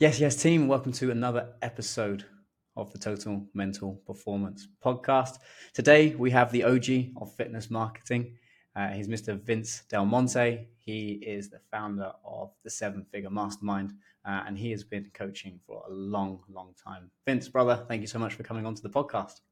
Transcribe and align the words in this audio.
Yes, 0.00 0.18
yes, 0.18 0.34
team. 0.34 0.66
Welcome 0.66 0.90
to 0.94 1.12
another 1.12 1.54
episode 1.62 2.24
of 2.76 2.92
the 2.92 2.98
Total 2.98 3.46
Mental 3.54 3.94
Performance 4.04 4.66
Podcast. 4.84 5.38
Today 5.72 6.16
we 6.16 6.32
have 6.32 6.50
the 6.50 6.64
OG 6.64 7.12
of 7.22 7.32
fitness 7.36 7.70
marketing. 7.70 8.36
Uh, 8.74 8.88
he's 8.88 9.06
Mr. 9.06 9.40
Vince 9.40 9.84
Del 9.88 10.04
Monte. 10.04 10.66
He 10.78 11.22
is 11.24 11.48
the 11.48 11.60
founder 11.70 12.10
of 12.24 12.50
the 12.64 12.70
Seven 12.70 13.06
Figure 13.12 13.30
Mastermind, 13.30 13.92
uh, 14.24 14.42
and 14.48 14.58
he 14.58 14.72
has 14.72 14.82
been 14.82 15.08
coaching 15.14 15.60
for 15.64 15.84
a 15.88 15.92
long, 15.92 16.40
long 16.52 16.74
time. 16.84 17.08
Vince, 17.24 17.46
brother, 17.46 17.84
thank 17.86 18.00
you 18.00 18.08
so 18.08 18.18
much 18.18 18.34
for 18.34 18.42
coming 18.42 18.66
onto 18.66 18.82
the 18.82 18.90
podcast. 18.90 19.42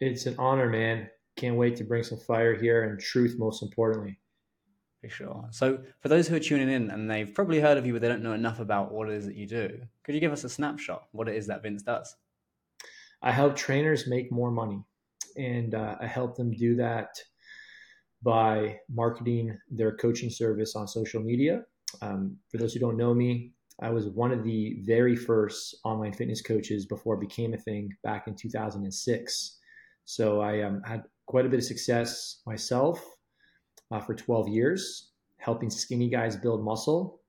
It's 0.00 0.24
an 0.24 0.36
honor, 0.38 0.70
man. 0.70 1.10
Can't 1.36 1.56
wait 1.56 1.76
to 1.76 1.84
bring 1.84 2.04
some 2.04 2.18
fire 2.18 2.54
here 2.54 2.84
and 2.84 2.98
truth, 2.98 3.36
most 3.38 3.62
importantly. 3.62 4.18
For 5.02 5.08
sure. 5.08 5.48
So, 5.50 5.80
for 6.00 6.08
those 6.08 6.28
who 6.28 6.36
are 6.36 6.40
tuning 6.40 6.70
in 6.70 6.88
and 6.90 7.10
they've 7.10 7.34
probably 7.34 7.58
heard 7.58 7.76
of 7.76 7.84
you, 7.84 7.92
but 7.92 8.02
they 8.02 8.08
don't 8.08 8.22
know 8.22 8.34
enough 8.34 8.60
about 8.60 8.92
what 8.92 9.08
it 9.08 9.16
is 9.16 9.26
that 9.26 9.34
you 9.34 9.48
do, 9.48 9.80
could 10.04 10.14
you 10.14 10.20
give 10.20 10.30
us 10.30 10.44
a 10.44 10.48
snapshot 10.48 11.08
what 11.10 11.28
it 11.28 11.34
is 11.34 11.48
that 11.48 11.62
Vince 11.62 11.82
does? 11.82 12.14
I 13.20 13.32
help 13.32 13.56
trainers 13.56 14.06
make 14.06 14.30
more 14.30 14.52
money, 14.52 14.84
and 15.36 15.74
uh, 15.74 15.96
I 16.00 16.06
help 16.06 16.36
them 16.36 16.52
do 16.52 16.76
that 16.76 17.08
by 18.22 18.78
marketing 18.88 19.58
their 19.68 19.96
coaching 19.96 20.30
service 20.30 20.76
on 20.76 20.86
social 20.86 21.20
media. 21.20 21.64
Um, 22.00 22.36
for 22.48 22.58
those 22.58 22.72
who 22.72 22.78
don't 22.78 22.96
know 22.96 23.12
me, 23.12 23.50
I 23.80 23.90
was 23.90 24.06
one 24.06 24.30
of 24.30 24.44
the 24.44 24.82
very 24.84 25.16
first 25.16 25.78
online 25.84 26.12
fitness 26.12 26.42
coaches 26.42 26.86
before 26.86 27.16
it 27.16 27.20
became 27.20 27.54
a 27.54 27.58
thing 27.58 27.90
back 28.04 28.28
in 28.28 28.36
2006. 28.36 29.58
So 30.04 30.40
I 30.40 30.62
um, 30.62 30.80
had 30.84 31.02
quite 31.26 31.44
a 31.44 31.48
bit 31.48 31.58
of 31.58 31.64
success 31.64 32.40
myself 32.46 33.04
uh, 33.92 34.00
for 34.00 34.14
12 34.14 34.48
years, 34.48 35.10
helping 35.36 35.70
skinny 35.70 36.08
guys 36.08 36.34
build 36.36 36.64
muscle. 36.64 37.20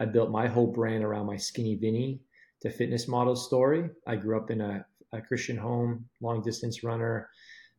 I 0.00 0.04
built 0.04 0.30
my 0.30 0.48
whole 0.48 0.66
brand 0.66 1.04
around 1.04 1.26
my 1.26 1.36
skinny 1.36 1.76
Vinny 1.76 2.20
to 2.60 2.70
fitness 2.70 3.08
model 3.08 3.36
story. 3.36 3.88
I 4.06 4.16
grew 4.16 4.36
up 4.36 4.50
in 4.50 4.60
a, 4.60 4.84
a 5.12 5.20
Christian 5.20 5.56
home, 5.56 6.04
long 6.20 6.42
distance 6.42 6.82
runner, 6.82 7.30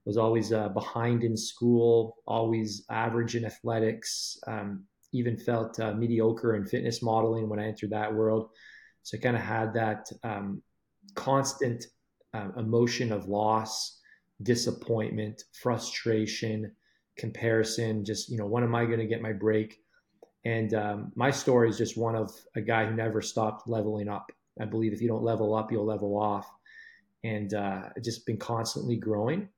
was 0.06 0.18
always 0.18 0.54
uh, 0.54 0.70
behind 0.70 1.24
in 1.24 1.36
school, 1.36 2.18
always 2.26 2.86
average 2.90 3.36
in 3.36 3.46
athletics, 3.46 4.38
um, 4.48 4.86
even 5.12 5.38
felt 5.38 5.80
uh, 5.80 5.94
mediocre 5.94 6.56
in 6.56 6.66
fitness 6.66 7.02
modeling 7.02 7.50
when 7.50 7.60
I 7.60 7.68
entered 7.68 7.92
that 7.92 8.14
world. 8.14 8.50
So 9.04 9.18
I 9.18 9.22
kind 9.22 9.36
of 9.36 9.42
had 9.42 9.74
that 9.74 10.10
um, 10.24 10.62
constant 11.16 11.86
uh, 12.34 12.50
emotion 12.58 13.12
of 13.12 13.28
loss, 13.28 14.00
disappointment, 14.44 15.44
frustration, 15.62 16.72
comparison, 17.20 18.04
just, 18.04 18.30
you 18.30 18.38
know, 18.38 18.46
when 18.46 18.64
am 18.64 18.74
I 18.74 18.86
going 18.86 19.00
to 19.00 19.06
get 19.06 19.22
my 19.22 19.34
break? 19.34 19.82
And 20.46 20.74
um, 20.74 21.12
my 21.16 21.32
story 21.32 21.70
is 21.70 21.78
just 21.78 21.98
one 21.98 22.16
of 22.16 22.32
a 22.56 22.62
guy 22.62 22.86
who 22.86 22.96
never 22.96 23.22
stopped 23.22 23.68
leveling 23.68 24.08
up. 24.08 24.32
I 24.60 24.66
believe 24.66 24.94
if 24.94 25.02
you 25.02 25.08
don't 25.08 25.24
level 25.24 25.54
up, 25.54 25.72
you'll 25.72 25.86
level 25.86 26.18
off. 26.18 26.50
And 27.24 27.54
uh, 27.54 27.90
just 28.02 28.26
been 28.26 28.38
constantly 28.38 28.96
growing. 28.96 29.50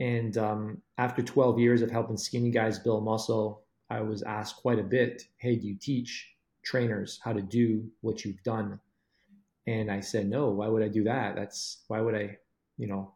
And 0.00 0.38
um, 0.38 0.82
after 0.96 1.22
12 1.22 1.58
years 1.58 1.82
of 1.82 1.90
helping 1.90 2.16
skinny 2.16 2.50
guys 2.50 2.78
build 2.78 3.04
muscle, 3.04 3.64
I 3.90 4.00
was 4.00 4.22
asked 4.22 4.56
quite 4.56 4.78
a 4.78 4.82
bit, 4.84 5.24
Hey, 5.36 5.56
do 5.56 5.66
you 5.66 5.76
teach 5.76 6.34
trainers 6.62 7.20
how 7.22 7.32
to 7.32 7.42
do 7.42 7.86
what 8.00 8.24
you've 8.24 8.42
done? 8.42 8.80
And 9.66 9.90
I 9.90 10.00
said, 10.00 10.28
No, 10.28 10.48
why 10.50 10.68
would 10.68 10.82
I 10.82 10.88
do 10.88 11.04
that? 11.04 11.36
That's 11.36 11.84
why 11.88 12.00
would 12.00 12.14
I, 12.14 12.38
you 12.78 12.86
know, 12.86 13.12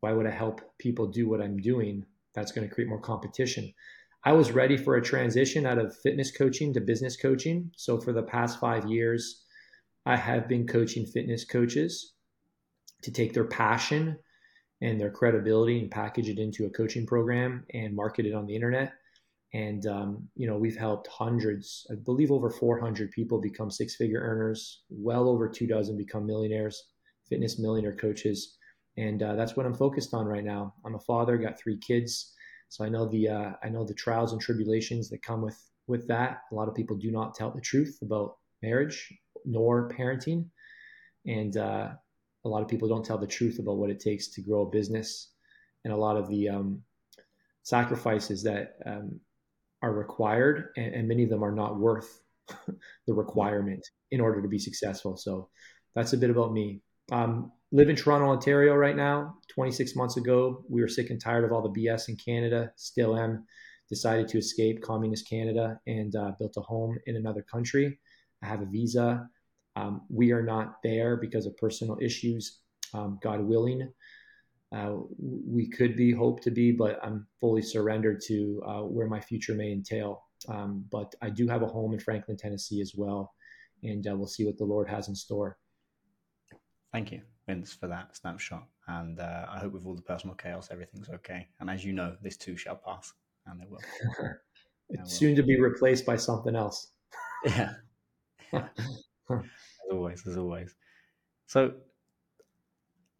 why 0.00 0.12
would 0.12 0.26
I 0.26 0.30
help 0.30 0.60
people 0.78 1.06
do 1.06 1.28
what 1.28 1.40
I'm 1.40 1.56
doing? 1.56 2.04
That's 2.34 2.52
going 2.52 2.68
to 2.68 2.74
create 2.74 2.88
more 2.88 3.00
competition. 3.00 3.72
I 4.24 4.32
was 4.32 4.52
ready 4.52 4.76
for 4.76 4.96
a 4.96 5.02
transition 5.02 5.66
out 5.66 5.78
of 5.78 5.96
fitness 5.98 6.32
coaching 6.32 6.72
to 6.74 6.80
business 6.80 7.16
coaching. 7.16 7.70
So 7.76 8.00
for 8.00 8.12
the 8.12 8.22
past 8.22 8.58
five 8.58 8.86
years, 8.86 9.44
I 10.06 10.16
have 10.16 10.48
been 10.48 10.66
coaching 10.66 11.06
fitness 11.06 11.44
coaches 11.44 12.14
to 13.02 13.12
take 13.12 13.34
their 13.34 13.44
passion 13.44 14.18
and 14.80 15.00
their 15.00 15.10
credibility 15.10 15.78
and 15.80 15.90
package 15.90 16.28
it 16.28 16.38
into 16.38 16.64
a 16.64 16.70
coaching 16.70 17.06
program 17.06 17.64
and 17.74 17.94
market 17.94 18.26
it 18.26 18.34
on 18.34 18.46
the 18.46 18.54
internet. 18.54 18.94
And 19.52 19.86
um, 19.86 20.28
you 20.34 20.46
know, 20.46 20.56
we've 20.56 20.76
helped 20.76 21.06
hundreds, 21.06 21.86
I 21.90 21.94
believe, 21.94 22.32
over 22.32 22.50
400 22.50 23.10
people 23.12 23.40
become 23.40 23.70
six-figure 23.70 24.20
earners. 24.20 24.82
Well 24.90 25.28
over 25.28 25.48
two 25.48 25.66
dozen 25.66 25.96
become 25.96 26.26
millionaires, 26.26 26.88
fitness 27.28 27.58
millionaire 27.58 27.94
coaches 27.94 28.56
and 28.96 29.22
uh, 29.22 29.34
that's 29.34 29.56
what 29.56 29.66
I'm 29.66 29.74
focused 29.74 30.14
on 30.14 30.26
right 30.26 30.44
now. 30.44 30.74
I'm 30.84 30.94
a 30.94 31.00
father, 31.00 31.36
got 31.36 31.58
three 31.58 31.78
kids, 31.78 32.32
so 32.68 32.84
I 32.84 32.88
know 32.88 33.06
the 33.08 33.28
uh, 33.28 33.52
I 33.62 33.68
know 33.68 33.84
the 33.84 33.94
trials 33.94 34.32
and 34.32 34.40
tribulations 34.40 35.10
that 35.10 35.22
come 35.22 35.42
with 35.42 35.60
with 35.86 36.06
that. 36.08 36.42
A 36.52 36.54
lot 36.54 36.68
of 36.68 36.74
people 36.74 36.96
do 36.96 37.10
not 37.10 37.34
tell 37.34 37.50
the 37.50 37.60
truth 37.60 37.98
about 38.02 38.36
marriage 38.62 39.12
nor 39.44 39.88
parenting, 39.88 40.46
and 41.26 41.56
uh, 41.56 41.90
a 42.44 42.48
lot 42.48 42.62
of 42.62 42.68
people 42.68 42.88
don't 42.88 43.04
tell 43.04 43.18
the 43.18 43.26
truth 43.26 43.58
about 43.58 43.76
what 43.76 43.90
it 43.90 44.00
takes 44.00 44.28
to 44.28 44.42
grow 44.42 44.62
a 44.62 44.70
business, 44.70 45.30
and 45.84 45.92
a 45.92 45.96
lot 45.96 46.16
of 46.16 46.28
the 46.28 46.48
um, 46.48 46.82
sacrifices 47.62 48.42
that 48.44 48.76
um, 48.86 49.20
are 49.82 49.92
required, 49.92 50.68
and, 50.76 50.94
and 50.94 51.08
many 51.08 51.24
of 51.24 51.30
them 51.30 51.44
are 51.44 51.52
not 51.52 51.78
worth 51.78 52.20
the 53.06 53.14
requirement 53.14 53.84
in 54.10 54.20
order 54.20 54.40
to 54.40 54.48
be 54.48 54.58
successful. 54.58 55.16
So 55.16 55.48
that's 55.94 56.12
a 56.12 56.18
bit 56.18 56.30
about 56.30 56.52
me. 56.52 56.80
Um, 57.10 57.52
live 57.74 57.88
in 57.88 57.96
Toronto, 57.96 58.28
Ontario 58.28 58.74
right 58.74 58.94
now. 58.94 59.34
26 59.48 59.96
months 59.96 60.16
ago, 60.16 60.64
we 60.68 60.80
were 60.80 60.86
sick 60.86 61.10
and 61.10 61.20
tired 61.20 61.44
of 61.44 61.50
all 61.50 61.60
the 61.60 61.80
BS 61.80 62.08
in 62.08 62.16
Canada. 62.16 62.70
Still 62.76 63.18
am. 63.18 63.44
Decided 63.90 64.28
to 64.28 64.38
escape 64.38 64.80
communist 64.80 65.28
Canada 65.28 65.80
and 65.88 66.14
uh, 66.14 66.32
built 66.38 66.54
a 66.56 66.60
home 66.60 66.96
in 67.06 67.16
another 67.16 67.42
country. 67.42 67.98
I 68.44 68.46
have 68.46 68.62
a 68.62 68.66
visa. 68.66 69.28
Um, 69.74 70.02
we 70.08 70.30
are 70.30 70.42
not 70.42 70.76
there 70.84 71.16
because 71.16 71.46
of 71.46 71.56
personal 71.56 71.98
issues. 72.00 72.60
Um, 72.94 73.18
God 73.20 73.40
willing, 73.40 73.92
uh, 74.72 74.94
we 75.18 75.68
could 75.68 75.96
be, 75.96 76.12
hope 76.12 76.42
to 76.42 76.52
be, 76.52 76.70
but 76.70 77.00
I'm 77.02 77.26
fully 77.40 77.62
surrendered 77.62 78.20
to 78.28 78.62
uh, 78.64 78.82
where 78.82 79.08
my 79.08 79.20
future 79.20 79.54
may 79.54 79.72
entail. 79.72 80.22
Um, 80.48 80.84
but 80.92 81.12
I 81.20 81.30
do 81.30 81.48
have 81.48 81.62
a 81.62 81.66
home 81.66 81.92
in 81.92 81.98
Franklin, 81.98 82.36
Tennessee 82.36 82.80
as 82.80 82.92
well, 82.96 83.34
and 83.82 84.06
uh, 84.06 84.14
we'll 84.16 84.28
see 84.28 84.46
what 84.46 84.58
the 84.58 84.64
Lord 84.64 84.88
has 84.88 85.08
in 85.08 85.16
store. 85.16 85.58
Thank 86.92 87.10
you, 87.10 87.22
Vince, 87.46 87.72
for 87.74 87.86
that 87.88 88.16
snapshot. 88.16 88.66
And 88.86 89.20
uh, 89.20 89.46
I 89.50 89.58
hope 89.58 89.72
with 89.72 89.86
all 89.86 89.94
the 89.94 90.02
personal 90.02 90.36
chaos, 90.36 90.68
everything's 90.70 91.08
okay. 91.08 91.48
And 91.60 91.70
as 91.70 91.84
you 91.84 91.92
know, 91.92 92.16
this 92.22 92.36
too 92.36 92.56
shall 92.56 92.76
pass, 92.76 93.12
and 93.46 93.62
it 93.62 93.68
will. 93.70 93.80
it's 94.90 95.18
soon 95.18 95.36
to 95.36 95.42
be 95.42 95.60
replaced 95.60 96.06
by 96.06 96.16
something 96.16 96.56
else. 96.56 96.92
yeah. 97.44 97.74
as 98.52 99.40
always, 99.90 100.26
as 100.26 100.36
always. 100.36 100.74
So 101.46 101.72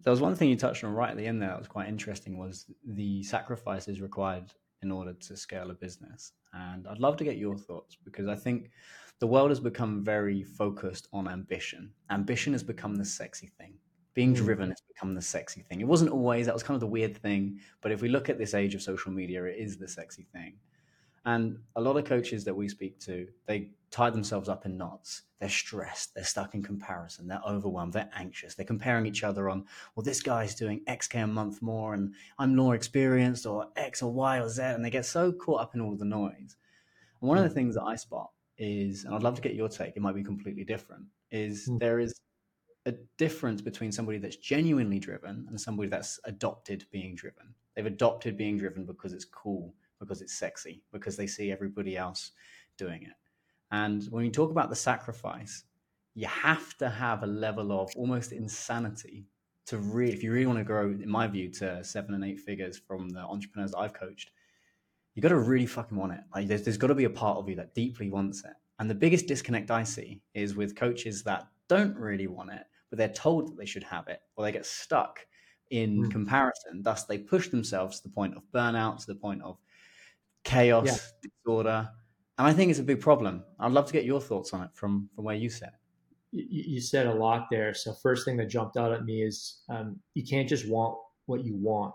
there 0.00 0.10
was 0.10 0.20
one 0.20 0.34
thing 0.34 0.50
you 0.50 0.56
touched 0.56 0.84
on 0.84 0.92
right 0.92 1.10
at 1.10 1.16
the 1.16 1.26
end 1.26 1.40
there 1.40 1.48
that 1.48 1.58
was 1.58 1.68
quite 1.68 1.88
interesting 1.88 2.36
was 2.38 2.66
the 2.86 3.22
sacrifices 3.22 4.00
required 4.00 4.52
in 4.82 4.92
order 4.92 5.14
to 5.14 5.36
scale 5.36 5.70
a 5.70 5.74
business. 5.74 6.32
And 6.52 6.86
I'd 6.86 6.98
love 6.98 7.16
to 7.16 7.24
get 7.24 7.38
your 7.38 7.56
thoughts 7.56 7.96
because 8.04 8.28
I 8.28 8.36
think 8.36 8.70
the 9.18 9.26
world 9.26 9.50
has 9.50 9.60
become 9.60 10.04
very 10.04 10.42
focused 10.42 11.08
on 11.12 11.26
ambition. 11.26 11.92
Ambition 12.10 12.52
has 12.52 12.62
become 12.62 12.96
the 12.96 13.04
sexy 13.04 13.46
thing. 13.58 13.74
Being 14.14 14.30
hmm. 14.30 14.44
driven 14.44 14.68
has 14.70 14.80
become 14.88 15.14
the 15.14 15.22
sexy 15.22 15.62
thing. 15.62 15.80
It 15.80 15.86
wasn't 15.86 16.10
always, 16.10 16.46
that 16.46 16.54
was 16.54 16.62
kind 16.62 16.76
of 16.76 16.80
the 16.80 16.86
weird 16.86 17.16
thing. 17.16 17.60
But 17.80 17.92
if 17.92 18.00
we 18.00 18.08
look 18.08 18.28
at 18.28 18.38
this 18.38 18.54
age 18.54 18.74
of 18.74 18.82
social 18.82 19.12
media, 19.12 19.44
it 19.44 19.56
is 19.58 19.76
the 19.76 19.88
sexy 19.88 20.26
thing. 20.32 20.54
And 21.26 21.58
a 21.74 21.80
lot 21.80 21.96
of 21.96 22.04
coaches 22.04 22.44
that 22.44 22.54
we 22.54 22.68
speak 22.68 23.00
to, 23.00 23.26
they 23.46 23.70
tie 23.90 24.10
themselves 24.10 24.48
up 24.48 24.66
in 24.66 24.76
knots. 24.76 25.22
They're 25.40 25.48
stressed. 25.48 26.14
They're 26.14 26.24
stuck 26.24 26.54
in 26.54 26.62
comparison. 26.62 27.26
They're 27.26 27.40
overwhelmed. 27.46 27.94
They're 27.94 28.10
anxious. 28.14 28.54
They're 28.54 28.66
comparing 28.66 29.06
each 29.06 29.24
other 29.24 29.48
on, 29.48 29.64
well, 29.94 30.04
this 30.04 30.20
guy's 30.20 30.54
doing 30.54 30.82
X 30.86 31.08
K 31.08 31.20
a 31.20 31.26
month 31.26 31.62
more 31.62 31.94
and 31.94 32.14
I'm 32.38 32.54
more 32.54 32.74
experienced 32.74 33.46
or 33.46 33.68
X 33.76 34.02
or 34.02 34.12
Y 34.12 34.38
or 34.38 34.48
Z. 34.48 34.62
And 34.62 34.84
they 34.84 34.90
get 34.90 35.06
so 35.06 35.32
caught 35.32 35.62
up 35.62 35.74
in 35.74 35.80
all 35.80 35.96
the 35.96 36.04
noise. 36.04 36.56
And 37.20 37.28
one 37.28 37.38
of 37.38 37.44
the 37.44 37.48
hmm. 37.48 37.54
things 37.54 37.74
that 37.76 37.84
I 37.84 37.96
spot 37.96 38.30
is, 38.58 39.04
and 39.04 39.14
I'd 39.14 39.22
love 39.22 39.34
to 39.36 39.42
get 39.42 39.54
your 39.54 39.68
take, 39.68 39.96
it 39.96 40.00
might 40.00 40.14
be 40.14 40.22
completely 40.22 40.64
different, 40.64 41.04
is 41.30 41.68
mm. 41.68 41.78
there 41.80 41.98
is 41.98 42.14
a 42.86 42.92
difference 43.16 43.62
between 43.62 43.92
somebody 43.92 44.18
that's 44.18 44.36
genuinely 44.36 44.98
driven 44.98 45.46
and 45.48 45.60
somebody 45.60 45.88
that's 45.88 46.20
adopted 46.24 46.84
being 46.90 47.14
driven. 47.14 47.54
They've 47.74 47.86
adopted 47.86 48.36
being 48.36 48.58
driven 48.58 48.84
because 48.84 49.12
it's 49.12 49.24
cool, 49.24 49.74
because 49.98 50.20
it's 50.20 50.38
sexy, 50.38 50.82
because 50.92 51.16
they 51.16 51.26
see 51.26 51.50
everybody 51.50 51.96
else 51.96 52.32
doing 52.76 53.02
it. 53.02 53.14
And 53.70 54.04
when 54.10 54.24
you 54.24 54.30
talk 54.30 54.50
about 54.50 54.68
the 54.68 54.76
sacrifice, 54.76 55.64
you 56.14 56.26
have 56.26 56.76
to 56.78 56.88
have 56.88 57.22
a 57.22 57.26
level 57.26 57.72
of 57.72 57.90
almost 57.96 58.32
insanity 58.32 59.26
to 59.66 59.78
really, 59.78 60.12
if 60.12 60.22
you 60.22 60.30
really 60.30 60.46
want 60.46 60.58
to 60.58 60.64
grow, 60.64 60.90
in 60.90 61.08
my 61.08 61.26
view, 61.26 61.50
to 61.50 61.82
seven 61.82 62.14
and 62.14 62.24
eight 62.24 62.38
figures 62.38 62.78
from 62.78 63.08
the 63.08 63.20
entrepreneurs 63.20 63.74
I've 63.74 63.94
coached, 63.94 64.30
you 65.14 65.22
got 65.22 65.30
to 65.30 65.38
really 65.38 65.66
fucking 65.66 65.96
want 65.96 66.12
it. 66.12 66.20
Like 66.34 66.48
there's, 66.48 66.62
there's 66.62 66.76
got 66.76 66.88
to 66.88 66.94
be 66.94 67.04
a 67.04 67.10
part 67.10 67.38
of 67.38 67.48
you 67.48 67.56
that 67.56 67.74
deeply 67.74 68.10
wants 68.10 68.44
it. 68.44 68.52
And 68.78 68.90
the 68.90 68.94
biggest 68.94 69.26
disconnect 69.26 69.70
I 69.70 69.84
see 69.84 70.20
is 70.34 70.54
with 70.54 70.76
coaches 70.76 71.22
that 71.22 71.48
don't 71.68 71.96
really 71.96 72.26
want 72.26 72.52
it, 72.52 72.64
but 72.90 72.98
they're 72.98 73.08
told 73.08 73.48
that 73.48 73.56
they 73.56 73.66
should 73.66 73.84
have 73.84 74.08
it, 74.08 74.20
or 74.36 74.44
they 74.44 74.52
get 74.52 74.66
stuck 74.66 75.20
in 75.70 76.04
mm. 76.04 76.10
comparison. 76.10 76.82
Thus, 76.82 77.04
they 77.04 77.18
push 77.18 77.48
themselves 77.48 78.00
to 78.00 78.08
the 78.08 78.14
point 78.14 78.36
of 78.36 78.42
burnout, 78.54 78.98
to 79.00 79.06
the 79.06 79.14
point 79.14 79.42
of 79.42 79.58
chaos, 80.44 80.86
yeah. 80.86 81.28
disorder. 81.44 81.88
And 82.38 82.46
I 82.46 82.52
think 82.52 82.70
it's 82.70 82.80
a 82.80 82.84
big 82.84 83.00
problem. 83.00 83.44
I'd 83.58 83.72
love 83.72 83.86
to 83.86 83.92
get 83.92 84.04
your 84.04 84.20
thoughts 84.20 84.52
on 84.52 84.62
it 84.62 84.70
from 84.74 85.08
from 85.14 85.24
where 85.24 85.36
you 85.36 85.48
sit. 85.48 85.70
you, 86.32 86.46
you, 86.50 86.80
said 86.80 87.06
a 87.06 87.14
lot 87.14 87.46
there. 87.50 87.74
So 87.74 87.92
first 87.92 88.24
thing 88.24 88.36
that 88.38 88.46
jumped 88.46 88.76
out 88.76 88.92
at 88.92 89.04
me 89.04 89.22
is 89.22 89.62
um, 89.68 90.00
you 90.14 90.24
can't 90.24 90.48
just 90.48 90.68
want 90.68 90.98
what 91.26 91.44
you 91.44 91.54
want. 91.56 91.94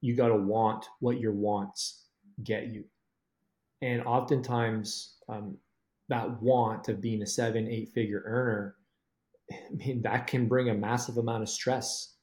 You 0.00 0.16
got 0.16 0.28
to 0.28 0.36
want 0.36 0.86
what 1.00 1.20
your 1.20 1.32
wants 1.32 2.06
get 2.44 2.68
you. 2.68 2.84
And 3.82 4.02
oftentimes, 4.02 5.16
um, 5.28 5.56
that 6.08 6.42
want 6.42 6.88
of 6.88 7.00
being 7.00 7.22
a 7.22 7.26
seven, 7.26 7.68
eight 7.68 7.88
figure 7.88 8.22
earner, 8.26 8.76
I 9.52 9.74
mean, 9.74 10.02
that 10.02 10.26
can 10.26 10.48
bring 10.48 10.68
a 10.68 10.74
massive 10.74 11.16
amount 11.16 11.42
of 11.42 11.48
stress, 11.48 12.14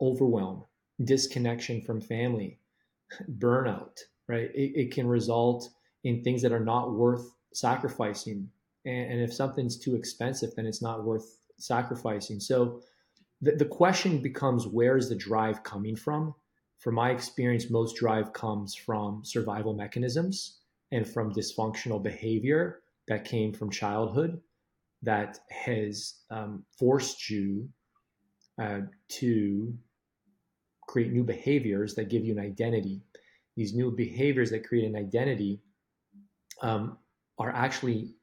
overwhelm, 0.00 0.64
disconnection 1.04 1.80
from 1.80 2.00
family, 2.00 2.58
burnout, 3.38 3.98
right? 4.28 4.50
It, 4.54 4.72
it 4.76 4.90
can 4.92 5.06
result 5.06 5.68
in 6.04 6.22
things 6.22 6.42
that 6.42 6.52
are 6.52 6.64
not 6.64 6.94
worth 6.94 7.32
sacrificing. 7.52 8.48
And, 8.84 9.12
and 9.12 9.20
if 9.20 9.32
something's 9.32 9.78
too 9.78 9.94
expensive, 9.94 10.54
then 10.54 10.66
it's 10.66 10.82
not 10.82 11.04
worth 11.04 11.38
sacrificing. 11.58 12.40
So 12.40 12.82
the, 13.40 13.52
the 13.52 13.64
question 13.64 14.22
becomes 14.22 14.66
where 14.66 14.96
is 14.96 15.08
the 15.08 15.16
drive 15.16 15.62
coming 15.62 15.96
from? 15.96 16.34
From 16.78 16.94
my 16.94 17.10
experience, 17.10 17.70
most 17.70 17.96
drive 17.96 18.32
comes 18.32 18.74
from 18.74 19.24
survival 19.24 19.74
mechanisms 19.74 20.58
and 20.92 21.08
from 21.08 21.32
dysfunctional 21.32 22.02
behavior 22.02 22.82
that 23.08 23.24
came 23.24 23.52
from 23.52 23.70
childhood 23.70 24.40
that 25.02 25.38
has 25.50 26.14
um, 26.30 26.64
forced 26.78 27.28
you 27.30 27.68
uh, 28.60 28.80
to 29.08 29.74
create 30.88 31.12
new 31.12 31.24
behaviors 31.24 31.94
that 31.94 32.08
give 32.08 32.24
you 32.24 32.32
an 32.32 32.44
identity. 32.44 33.02
These 33.56 33.74
new 33.74 33.90
behaviors 33.90 34.50
that 34.50 34.66
create 34.66 34.86
an 34.86 34.96
identity 34.96 35.60
um, 36.62 36.98
are 37.38 37.50
actually 37.50 38.14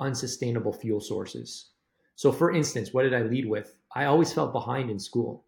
unsustainable 0.00 0.72
fuel 0.72 1.00
sources. 1.00 1.70
So, 2.16 2.30
for 2.30 2.52
instance, 2.52 2.92
what 2.92 3.02
did 3.02 3.14
I 3.14 3.22
lead 3.22 3.46
with? 3.46 3.76
I 3.94 4.04
always 4.06 4.32
felt 4.32 4.52
behind 4.52 4.90
in 4.90 4.98
school. 4.98 5.44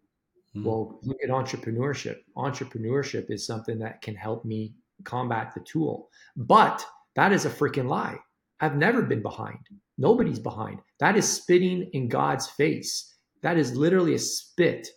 Mm. 0.55 0.65
Well, 0.65 0.99
look 1.03 1.17
at 1.23 1.29
entrepreneurship. 1.29 2.17
Entrepreneurship 2.35 3.31
is 3.31 3.45
something 3.45 3.79
that 3.79 4.01
can 4.01 4.15
help 4.15 4.45
me 4.45 4.73
combat 5.03 5.53
the 5.53 5.61
tool. 5.61 6.09
But 6.35 6.85
that 7.15 7.31
is 7.31 7.45
a 7.45 7.49
freaking 7.49 7.87
lie. 7.87 8.17
I've 8.59 8.75
never 8.75 9.03
been 9.03 9.21
behind. 9.21 9.59
Nobody's 9.97 10.39
behind. 10.39 10.79
That 10.99 11.15
is 11.17 11.31
spitting 11.31 11.89
in 11.93 12.07
God's 12.07 12.47
face. 12.47 13.15
That 13.43 13.57
is 13.57 13.75
literally 13.75 14.15
a 14.15 14.19
spit 14.19 14.87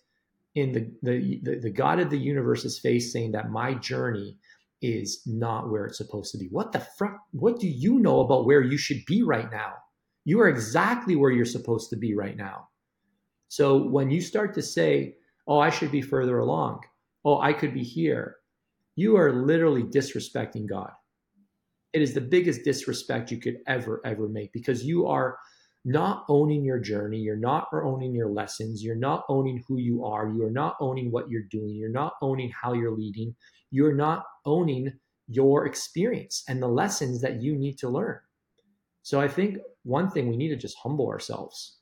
in 0.54 0.72
the, 0.72 0.90
the, 1.02 1.40
the, 1.42 1.58
the 1.60 1.70
God 1.70 2.00
of 2.00 2.10
the 2.10 2.18
universe's 2.18 2.78
face 2.78 3.12
saying 3.12 3.32
that 3.32 3.50
my 3.50 3.74
journey 3.74 4.38
is 4.82 5.22
not 5.26 5.70
where 5.70 5.84
it's 5.86 5.98
supposed 5.98 6.32
to 6.32 6.38
be. 6.38 6.48
What 6.50 6.72
the 6.72 6.80
fuck? 6.80 7.18
What 7.32 7.60
do 7.60 7.68
you 7.68 7.98
know 7.98 8.20
about 8.20 8.46
where 8.46 8.62
you 8.62 8.78
should 8.78 9.04
be 9.06 9.22
right 9.22 9.50
now? 9.50 9.74
You 10.24 10.40
are 10.40 10.48
exactly 10.48 11.16
where 11.16 11.30
you're 11.30 11.44
supposed 11.44 11.90
to 11.90 11.96
be 11.96 12.14
right 12.14 12.36
now. 12.36 12.68
So 13.48 13.88
when 13.88 14.10
you 14.10 14.20
start 14.20 14.54
to 14.54 14.62
say, 14.62 15.16
oh, 15.46 15.58
I 15.58 15.70
should 15.70 15.90
be 15.90 16.02
further 16.02 16.38
along, 16.38 16.80
oh, 17.24 17.40
I 17.40 17.52
could 17.52 17.74
be 17.74 17.82
here, 17.82 18.36
you 18.96 19.16
are 19.16 19.32
literally 19.32 19.82
disrespecting 19.82 20.68
God. 20.68 20.92
It 21.92 22.02
is 22.02 22.14
the 22.14 22.20
biggest 22.20 22.64
disrespect 22.64 23.30
you 23.30 23.38
could 23.38 23.58
ever, 23.66 24.00
ever 24.04 24.28
make 24.28 24.52
because 24.52 24.84
you 24.84 25.06
are 25.06 25.38
not 25.84 26.24
owning 26.28 26.64
your 26.64 26.78
journey. 26.78 27.18
You're 27.18 27.36
not 27.36 27.68
owning 27.72 28.14
your 28.14 28.28
lessons. 28.28 28.82
You're 28.82 28.96
not 28.96 29.24
owning 29.28 29.64
who 29.66 29.78
you 29.78 30.04
are. 30.04 30.28
You 30.28 30.44
are 30.44 30.50
not 30.50 30.76
owning 30.80 31.10
what 31.10 31.30
you're 31.30 31.48
doing. 31.50 31.74
You're 31.74 31.88
not 31.88 32.14
owning 32.20 32.50
how 32.50 32.74
you're 32.74 32.96
leading. 32.96 33.34
You're 33.70 33.94
not 33.94 34.24
owning 34.44 34.92
your 35.26 35.66
experience 35.66 36.44
and 36.48 36.62
the 36.62 36.68
lessons 36.68 37.20
that 37.22 37.40
you 37.40 37.56
need 37.56 37.78
to 37.78 37.88
learn. 37.88 38.18
So 39.02 39.20
I 39.20 39.28
think 39.28 39.58
one 39.84 40.10
thing 40.10 40.28
we 40.28 40.36
need 40.36 40.48
to 40.48 40.56
just 40.56 40.76
humble 40.82 41.08
ourselves 41.08 41.78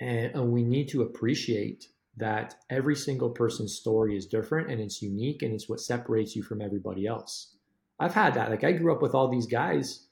and, 0.00 0.34
and 0.34 0.52
we 0.52 0.62
need 0.62 0.88
to 0.90 1.02
appreciate 1.02 1.88
that 2.16 2.54
every 2.70 2.94
single 2.94 3.30
person's 3.30 3.74
story 3.74 4.16
is 4.16 4.26
different 4.26 4.70
and 4.70 4.80
it's 4.80 5.02
unique 5.02 5.42
and 5.42 5.52
it's 5.52 5.68
what 5.68 5.80
separates 5.80 6.36
you 6.36 6.42
from 6.42 6.60
everybody 6.60 7.06
else. 7.06 7.56
I've 7.98 8.14
had 8.14 8.34
that. 8.34 8.50
Like 8.50 8.64
I 8.64 8.72
grew 8.72 8.92
up 8.94 9.02
with 9.02 9.14
all 9.14 9.28
these 9.28 9.46
guys 9.46 10.08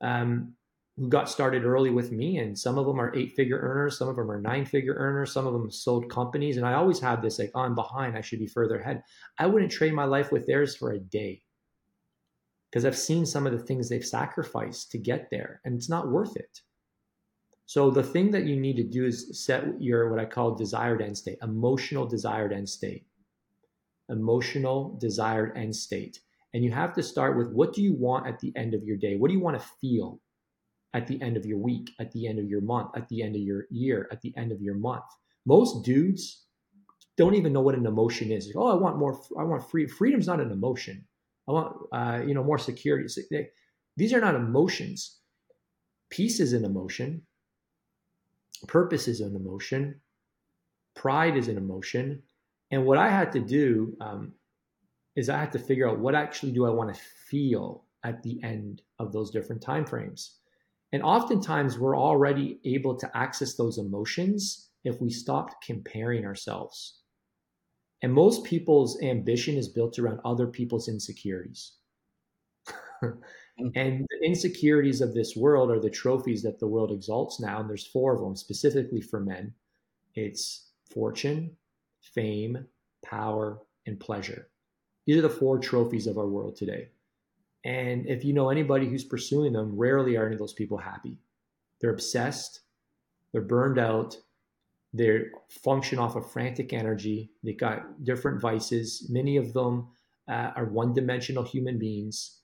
um, 0.00 0.54
who 0.96 1.08
got 1.08 1.30
started 1.30 1.64
early 1.64 1.90
with 1.90 2.12
me, 2.12 2.38
and 2.38 2.58
some 2.58 2.78
of 2.78 2.86
them 2.86 3.00
are 3.00 3.14
eight 3.16 3.32
figure 3.34 3.58
earners, 3.58 3.98
some 3.98 4.08
of 4.08 4.16
them 4.16 4.30
are 4.30 4.40
nine 4.40 4.64
figure 4.64 4.94
earners, 4.94 5.32
some 5.32 5.46
of 5.46 5.52
them 5.52 5.70
sold 5.70 6.10
companies. 6.10 6.56
And 6.56 6.66
I 6.66 6.74
always 6.74 7.00
had 7.00 7.22
this 7.22 7.38
like, 7.38 7.50
oh, 7.54 7.60
I'm 7.60 7.74
behind, 7.74 8.16
I 8.16 8.20
should 8.20 8.38
be 8.40 8.46
further 8.46 8.78
ahead. 8.78 9.02
I 9.38 9.46
wouldn't 9.46 9.72
trade 9.72 9.94
my 9.94 10.04
life 10.04 10.30
with 10.30 10.46
theirs 10.46 10.76
for 10.76 10.92
a 10.92 10.98
day 10.98 11.42
because 12.70 12.84
I've 12.84 12.96
seen 12.96 13.26
some 13.26 13.46
of 13.46 13.52
the 13.52 13.58
things 13.58 13.88
they've 13.88 14.04
sacrificed 14.04 14.90
to 14.92 14.98
get 14.98 15.28
there, 15.30 15.60
and 15.64 15.74
it's 15.74 15.90
not 15.90 16.10
worth 16.10 16.36
it. 16.36 16.60
So 17.66 17.90
the 17.90 18.02
thing 18.02 18.30
that 18.32 18.44
you 18.44 18.56
need 18.56 18.76
to 18.76 18.84
do 18.84 19.06
is 19.06 19.44
set 19.44 19.80
your 19.80 20.10
what 20.10 20.20
I 20.20 20.26
call 20.26 20.54
desired 20.54 21.00
end 21.00 21.16
state, 21.16 21.38
emotional 21.42 22.06
desired 22.06 22.52
end 22.52 22.68
state. 22.68 23.06
Emotional 24.10 24.98
desired 25.00 25.56
end 25.56 25.74
state. 25.74 26.20
And 26.54 26.64
you 26.64 26.70
have 26.70 26.94
to 26.94 27.02
start 27.02 27.36
with 27.36 27.52
what 27.52 27.72
do 27.72 27.82
you 27.82 27.94
want 27.94 28.26
at 28.26 28.38
the 28.40 28.52
end 28.56 28.74
of 28.74 28.84
your 28.84 28.96
day? 28.96 29.16
What 29.16 29.28
do 29.28 29.34
you 29.34 29.40
want 29.40 29.60
to 29.60 29.66
feel? 29.80 30.20
at 30.94 31.06
the 31.06 31.20
end 31.22 31.36
of 31.36 31.46
your 31.46 31.58
week, 31.58 31.90
at 32.00 32.12
the 32.12 32.26
end 32.26 32.38
of 32.38 32.46
your 32.46 32.60
month, 32.60 32.90
at 32.96 33.08
the 33.08 33.22
end 33.22 33.34
of 33.34 33.42
your 33.42 33.66
year, 33.70 34.08
at 34.12 34.20
the 34.20 34.32
end 34.36 34.52
of 34.52 34.60
your 34.60 34.74
month. 34.74 35.04
Most 35.46 35.84
dudes 35.84 36.44
don't 37.16 37.34
even 37.34 37.52
know 37.52 37.60
what 37.60 37.74
an 37.74 37.86
emotion 37.86 38.30
is. 38.30 38.52
Oh, 38.54 38.66
I 38.66 38.74
want 38.74 38.98
more. 38.98 39.20
I 39.38 39.42
want 39.42 39.68
free. 39.70 39.86
Freedom's 39.86 40.26
not 40.26 40.40
an 40.40 40.50
emotion. 40.50 41.04
I 41.48 41.52
want, 41.52 41.76
uh, 41.92 42.22
you 42.26 42.34
know, 42.34 42.44
more 42.44 42.58
security. 42.58 43.08
These 43.96 44.12
are 44.12 44.20
not 44.20 44.34
emotions. 44.34 45.18
Peace 46.10 46.40
is 46.40 46.52
an 46.52 46.64
emotion. 46.64 47.22
Purpose 48.68 49.08
is 49.08 49.20
an 49.20 49.34
emotion. 49.34 50.00
Pride 50.94 51.36
is 51.36 51.48
an 51.48 51.56
emotion. 51.56 52.22
And 52.70 52.86
what 52.86 52.98
I 52.98 53.08
had 53.08 53.32
to 53.32 53.40
do 53.40 53.96
um, 54.00 54.32
is 55.16 55.28
I 55.28 55.38
have 55.38 55.50
to 55.52 55.58
figure 55.58 55.88
out 55.88 55.98
what 55.98 56.14
actually 56.14 56.52
do 56.52 56.66
I 56.66 56.70
want 56.70 56.94
to 56.94 57.00
feel 57.28 57.84
at 58.04 58.22
the 58.22 58.42
end 58.42 58.82
of 58.98 59.12
those 59.12 59.30
different 59.30 59.62
time 59.62 59.84
frames. 59.84 60.38
And 60.92 61.02
oftentimes 61.02 61.78
we're 61.78 61.98
already 61.98 62.60
able 62.64 62.96
to 62.96 63.16
access 63.16 63.54
those 63.54 63.78
emotions 63.78 64.70
if 64.84 65.00
we 65.00 65.10
stopped 65.10 65.64
comparing 65.64 66.24
ourselves. 66.24 67.00
And 68.02 68.12
most 68.12 68.44
people's 68.44 69.00
ambition 69.02 69.56
is 69.56 69.68
built 69.68 69.98
around 69.98 70.20
other 70.24 70.46
people's 70.46 70.88
insecurities. 70.88 71.72
Mm. 73.60 73.72
and 73.74 74.06
the 74.08 74.26
insecurities 74.26 75.00
of 75.00 75.12
this 75.12 75.36
world 75.36 75.70
are 75.70 75.80
the 75.80 75.90
trophies 75.90 76.42
that 76.42 76.58
the 76.58 76.66
world 76.66 76.90
exalts 76.90 77.40
now. 77.40 77.60
And 77.60 77.68
there's 77.68 77.86
four 77.86 78.14
of 78.14 78.20
them 78.20 78.36
specifically 78.36 79.00
for 79.00 79.20
men 79.20 79.52
it's 80.14 80.70
fortune, 80.92 81.56
fame, 82.14 82.66
power, 83.04 83.60
and 83.86 83.98
pleasure. 83.98 84.48
These 85.06 85.16
are 85.16 85.22
the 85.22 85.30
four 85.30 85.58
trophies 85.58 86.06
of 86.06 86.18
our 86.18 86.26
world 86.26 86.56
today. 86.56 86.88
And 87.64 88.06
if 88.06 88.24
you 88.24 88.32
know 88.32 88.50
anybody 88.50 88.88
who's 88.88 89.04
pursuing 89.04 89.52
them, 89.52 89.76
rarely 89.76 90.16
are 90.16 90.26
any 90.26 90.34
of 90.34 90.40
those 90.40 90.52
people 90.52 90.78
happy. 90.78 91.18
They're 91.80 91.90
obsessed, 91.90 92.60
they're 93.32 93.42
burned 93.42 93.78
out, 93.78 94.16
they 94.94 95.22
function 95.48 95.98
off 95.98 96.16
of 96.16 96.30
frantic 96.30 96.72
energy, 96.72 97.30
they've 97.42 97.58
got 97.58 98.04
different 98.04 98.40
vices. 98.40 99.08
Many 99.10 99.36
of 99.36 99.52
them 99.52 99.88
uh, 100.28 100.50
are 100.54 100.66
one 100.66 100.92
dimensional 100.92 101.44
human 101.44 101.78
beings. 101.78 102.38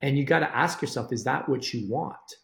And 0.00 0.18
you 0.18 0.24
got 0.24 0.40
to 0.40 0.56
ask 0.56 0.82
yourself, 0.82 1.12
is 1.12 1.24
that 1.24 1.48
what 1.48 1.72
you 1.72 1.88
want? 1.88 2.36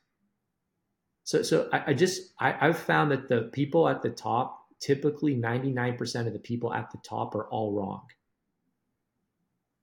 So, 1.25 1.43
so 1.43 1.69
I, 1.73 1.85
I 1.89 1.95
just, 1.95 2.33
I, 2.39 2.69
I've 2.69 2.79
found 2.79 3.11
that 3.11 3.29
the 3.29 3.51
people 3.53 3.89
at 3.89 4.03
the 4.03 4.11
top, 4.11 4.67
typically 4.81 5.35
99% 5.35 6.27
of 6.27 6.33
the 6.33 6.39
people 6.39 6.73
at 6.73 6.91
the 6.91 6.99
top 6.99 7.35
are 7.35 7.49
all 7.49 7.75
wrong 7.75 8.03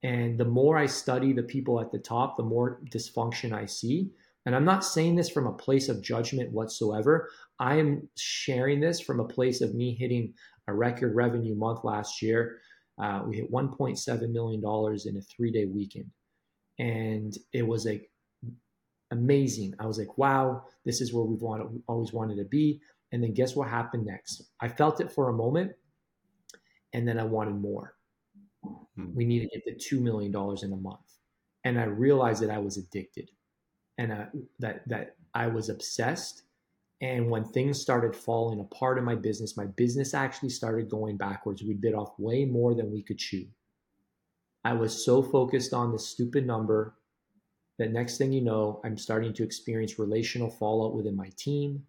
and 0.06 0.38
the 0.38 0.44
more 0.44 0.78
I 0.78 0.86
study 0.86 1.32
the 1.32 1.42
people 1.42 1.80
at 1.80 1.90
the 1.90 1.98
top, 1.98 2.36
the 2.36 2.44
more 2.44 2.78
dysfunction 2.88 3.52
I 3.52 3.66
see. 3.66 4.12
And 4.44 4.54
I'm 4.54 4.64
not 4.64 4.84
saying 4.84 5.16
this 5.16 5.28
from 5.28 5.48
a 5.48 5.52
place 5.52 5.88
of 5.88 6.00
judgment 6.00 6.52
whatsoever. 6.52 7.28
I 7.58 7.74
am 7.80 8.08
sharing 8.16 8.78
this 8.78 9.00
from 9.00 9.18
a 9.18 9.26
place 9.26 9.60
of 9.62 9.74
me 9.74 9.96
hitting 9.96 10.32
a 10.68 10.74
record 10.74 11.16
revenue 11.16 11.56
month 11.56 11.82
last 11.82 12.22
year. 12.22 12.58
Uh, 13.02 13.22
we 13.26 13.34
hit 13.34 13.50
$1.7 13.50 14.30
million 14.30 14.60
in 14.60 15.16
a 15.16 15.22
three 15.22 15.50
day 15.50 15.64
weekend. 15.64 16.08
And 16.78 17.36
it 17.52 17.66
was 17.66 17.84
like 17.84 18.08
amazing. 19.10 19.74
I 19.80 19.86
was 19.86 19.98
like, 19.98 20.16
wow, 20.16 20.66
this 20.84 21.00
is 21.00 21.12
where 21.12 21.24
we've 21.24 21.42
wanted, 21.42 21.82
always 21.88 22.12
wanted 22.12 22.36
to 22.36 22.44
be. 22.44 22.80
And 23.10 23.24
then 23.24 23.34
guess 23.34 23.56
what 23.56 23.68
happened 23.68 24.06
next? 24.06 24.44
I 24.60 24.68
felt 24.68 25.00
it 25.00 25.10
for 25.10 25.30
a 25.30 25.36
moment 25.36 25.72
and 26.92 27.08
then 27.08 27.18
I 27.18 27.24
wanted 27.24 27.56
more. 27.56 27.95
Hmm. 28.96 29.14
We 29.14 29.24
need 29.24 29.40
to 29.40 29.48
get 29.48 29.78
to 29.78 29.96
$2 29.96 30.00
million 30.00 30.30
in 30.62 30.72
a 30.72 30.76
month. 30.76 31.00
And 31.64 31.78
I 31.80 31.84
realized 31.84 32.42
that 32.42 32.50
I 32.50 32.58
was 32.58 32.76
addicted 32.76 33.30
and 33.98 34.12
uh, 34.12 34.26
that, 34.60 34.88
that 34.88 35.16
I 35.34 35.48
was 35.48 35.68
obsessed. 35.68 36.42
And 37.00 37.30
when 37.30 37.44
things 37.44 37.80
started 37.80 38.16
falling 38.16 38.60
apart 38.60 38.98
in 38.98 39.04
my 39.04 39.16
business, 39.16 39.56
my 39.56 39.66
business 39.66 40.14
actually 40.14 40.50
started 40.50 40.88
going 40.88 41.16
backwards. 41.16 41.62
We 41.62 41.74
bit 41.74 41.94
off 41.94 42.18
way 42.18 42.44
more 42.44 42.74
than 42.74 42.92
we 42.92 43.02
could 43.02 43.18
chew. 43.18 43.46
I 44.64 44.72
was 44.72 45.04
so 45.04 45.22
focused 45.22 45.72
on 45.72 45.92
the 45.92 45.98
stupid 45.98 46.46
number 46.46 46.96
that 47.78 47.92
next 47.92 48.16
thing 48.16 48.32
you 48.32 48.40
know, 48.40 48.80
I'm 48.84 48.96
starting 48.96 49.32
to 49.34 49.44
experience 49.44 49.98
relational 49.98 50.50
fallout 50.50 50.94
within 50.94 51.16
my 51.16 51.30
team. 51.36 51.84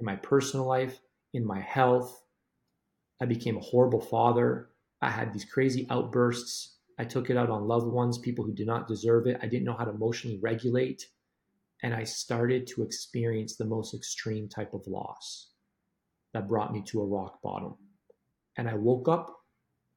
in 0.00 0.06
my 0.06 0.16
personal 0.16 0.66
life, 0.66 0.98
in 1.32 1.44
my 1.44 1.60
health. 1.60 2.24
I 3.20 3.24
became 3.24 3.56
a 3.56 3.60
horrible 3.60 4.00
father. 4.00 4.70
I 5.02 5.10
had 5.10 5.34
these 5.34 5.44
crazy 5.44 5.86
outbursts. 5.90 6.76
I 6.98 7.04
took 7.04 7.28
it 7.28 7.36
out 7.36 7.50
on 7.50 7.66
loved 7.66 7.88
ones, 7.88 8.18
people 8.18 8.44
who 8.44 8.54
did 8.54 8.66
not 8.66 8.86
deserve 8.86 9.26
it. 9.26 9.38
I 9.42 9.46
didn't 9.46 9.64
know 9.64 9.76
how 9.76 9.84
to 9.84 9.90
emotionally 9.90 10.38
regulate. 10.40 11.08
And 11.82 11.92
I 11.92 12.04
started 12.04 12.66
to 12.68 12.84
experience 12.84 13.56
the 13.56 13.64
most 13.64 13.92
extreme 13.92 14.48
type 14.48 14.72
of 14.72 14.86
loss 14.86 15.50
that 16.32 16.48
brought 16.48 16.72
me 16.72 16.82
to 16.86 17.02
a 17.02 17.06
rock 17.06 17.42
bottom. 17.42 17.74
And 18.56 18.68
I 18.68 18.74
woke 18.74 19.08
up 19.08 19.34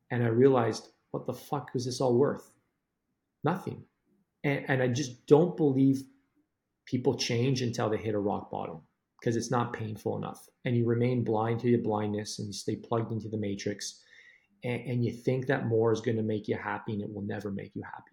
and 0.09 0.23
I 0.23 0.27
realized, 0.27 0.89
what 1.11 1.27
the 1.27 1.33
fuck 1.33 1.73
was 1.73 1.85
this 1.85 2.01
all 2.01 2.17
worth? 2.17 2.51
Nothing. 3.43 3.83
And, 4.43 4.65
and 4.67 4.81
I 4.81 4.87
just 4.87 5.27
don't 5.27 5.55
believe 5.55 6.03
people 6.85 7.15
change 7.15 7.61
until 7.61 7.89
they 7.89 7.97
hit 7.97 8.15
a 8.15 8.19
rock 8.19 8.49
bottom 8.49 8.81
because 9.19 9.35
it's 9.35 9.51
not 9.51 9.73
painful 9.73 10.17
enough. 10.17 10.47
And 10.65 10.75
you 10.75 10.85
remain 10.85 11.23
blind 11.23 11.59
to 11.61 11.69
your 11.69 11.81
blindness 11.81 12.39
and 12.39 12.47
you 12.47 12.53
stay 12.53 12.75
plugged 12.75 13.11
into 13.11 13.29
the 13.29 13.37
matrix. 13.37 14.01
And, 14.65 14.81
and 14.89 15.05
you 15.05 15.13
think 15.13 15.45
that 15.47 15.67
more 15.67 15.93
is 15.93 16.01
going 16.01 16.17
to 16.17 16.23
make 16.23 16.47
you 16.49 16.57
happy 16.57 16.93
and 16.93 17.01
it 17.01 17.13
will 17.13 17.21
never 17.21 17.51
make 17.51 17.75
you 17.75 17.83
happy. 17.83 18.11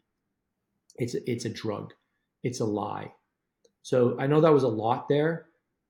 It's, 0.97 1.14
it's 1.26 1.47
a 1.47 1.50
drug, 1.50 1.94
it's 2.44 2.61
a 2.61 2.64
lie. 2.64 3.12
So 3.80 4.16
I 4.21 4.26
know 4.26 4.40
that 4.40 4.52
was 4.52 4.62
a 4.62 4.68
lot 4.68 5.09
there, 5.09 5.47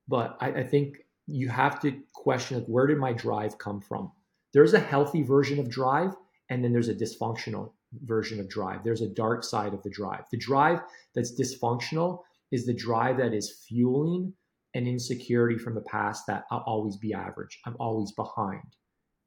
but 0.07 0.37
I, 0.39 0.47
I 0.47 0.63
think 0.63 0.97
you 1.27 1.49
have 1.49 1.79
to 1.81 1.99
question 2.13 2.57
like, 2.57 2.67
where 2.67 2.87
did 2.87 2.97
my 2.97 3.13
drive 3.13 3.57
come 3.57 3.81
from? 3.81 4.11
There's 4.53 4.73
a 4.73 4.79
healthy 4.79 5.21
version 5.21 5.59
of 5.59 5.69
drive, 5.69 6.15
and 6.49 6.63
then 6.63 6.71
there's 6.71 6.89
a 6.89 6.95
dysfunctional 6.95 7.73
version 8.05 8.39
of 8.39 8.49
drive. 8.49 8.83
There's 8.83 9.01
a 9.01 9.07
dark 9.07 9.43
side 9.43 9.73
of 9.73 9.83
the 9.83 9.89
drive. 9.89 10.23
The 10.31 10.37
drive 10.37 10.79
that's 11.13 11.39
dysfunctional 11.39 12.19
is 12.51 12.65
the 12.65 12.73
drive 12.73 13.17
that 13.17 13.33
is 13.33 13.63
fueling 13.67 14.33
an 14.75 14.87
insecurity 14.87 15.57
from 15.57 15.75
the 15.75 15.81
past 15.81 16.25
that 16.27 16.45
I'll 16.51 16.63
always 16.65 16.97
be 16.97 17.13
average. 17.13 17.59
I'm 17.65 17.75
always 17.79 18.11
behind. 18.11 18.75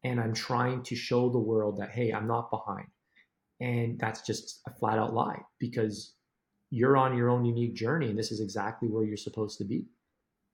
And 0.07 0.21
I'm 0.21 0.35
trying 0.35 0.85
to 0.85 0.95
show 0.95 1.29
the 1.29 1.41
world 1.41 1.79
that, 1.79 1.91
hey, 1.91 2.13
I'm 2.13 2.29
not 2.29 2.49
behind. 2.49 2.87
And 3.61 3.99
that's 3.99 4.21
just 4.21 4.61
a 4.69 4.71
flat 4.71 5.01
out 5.01 5.13
lie 5.13 5.43
because 5.59 6.15
you're 6.71 6.97
on 6.97 7.17
your 7.17 7.29
own 7.29 7.45
unique 7.45 7.75
journey 7.75 8.09
and 8.09 8.17
this 8.17 8.31
is 8.31 8.39
exactly 8.39 8.89
where 8.89 9.03
you're 9.03 9.17
supposed 9.17 9.59
to 9.59 9.65
be. 9.65 9.85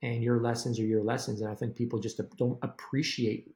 And 0.00 0.24
your 0.24 0.40
lessons 0.40 0.80
are 0.80 0.86
your 0.86 1.02
lessons. 1.02 1.42
And 1.42 1.50
i 1.50 1.54
think 1.54 1.76
people 1.76 1.98
just 1.98 2.18
don't 2.38 2.58
appreciate 2.62 3.54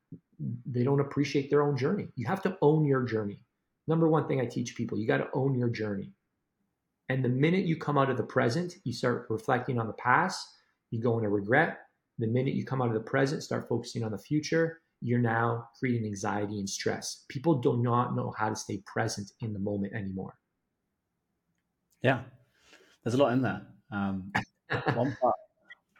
they 0.66 0.82
don't 0.82 1.00
appreciate 1.00 1.48
their 1.48 1.62
own 1.62 1.78
journey. 1.78 2.08
You 2.14 2.26
have 2.26 2.42
to 2.42 2.58
own 2.60 2.84
your 2.84 3.04
journey. 3.04 3.40
Number 3.88 4.06
one 4.06 4.28
thing 4.28 4.38
i 4.38 4.44
teach 4.44 4.76
people 4.76 4.98
you 4.98 5.06
got 5.06 5.18
to 5.18 5.30
own 5.32 5.58
your 5.58 5.70
journey. 5.70 6.12
And 7.08 7.24
the 7.24 7.30
minute 7.30 7.64
you 7.64 7.76
come 7.76 7.96
out 7.96 8.10
of 8.10 8.18
the 8.18 8.22
present 8.36 8.74
you 8.84 8.92
start 8.92 9.28
reflecting 9.30 9.78
on 9.78 9.86
the 9.86 9.94
past 9.94 10.46
you 10.90 11.00
go 11.00 11.16
into 11.16 11.30
regret. 11.30 11.78
The 12.18 12.26
minute 12.26 12.54
you 12.54 12.66
come 12.66 12.82
out 12.82 12.88
of 12.88 12.94
the 12.94 13.10
present 13.14 13.42
start 13.42 13.66
focusing 13.66 14.04
on 14.04 14.12
the 14.12 14.18
future 14.18 14.82
you're 15.00 15.18
now 15.18 15.68
creating 15.78 16.06
anxiety 16.06 16.58
and 16.58 16.68
stress. 16.68 17.24
People 17.28 17.56
do 17.60 17.82
not 17.82 18.16
know 18.16 18.32
how 18.36 18.48
to 18.48 18.56
stay 18.56 18.82
present 18.86 19.30
in 19.40 19.52
the 19.52 19.58
moment 19.58 19.94
anymore. 19.94 20.34
Yeah. 22.02 22.22
There's 23.04 23.14
a 23.14 23.18
lot 23.18 23.32
in 23.32 23.42
there. 23.42 23.62
Um, 23.90 24.32
one 24.94 25.16
part 25.20 25.36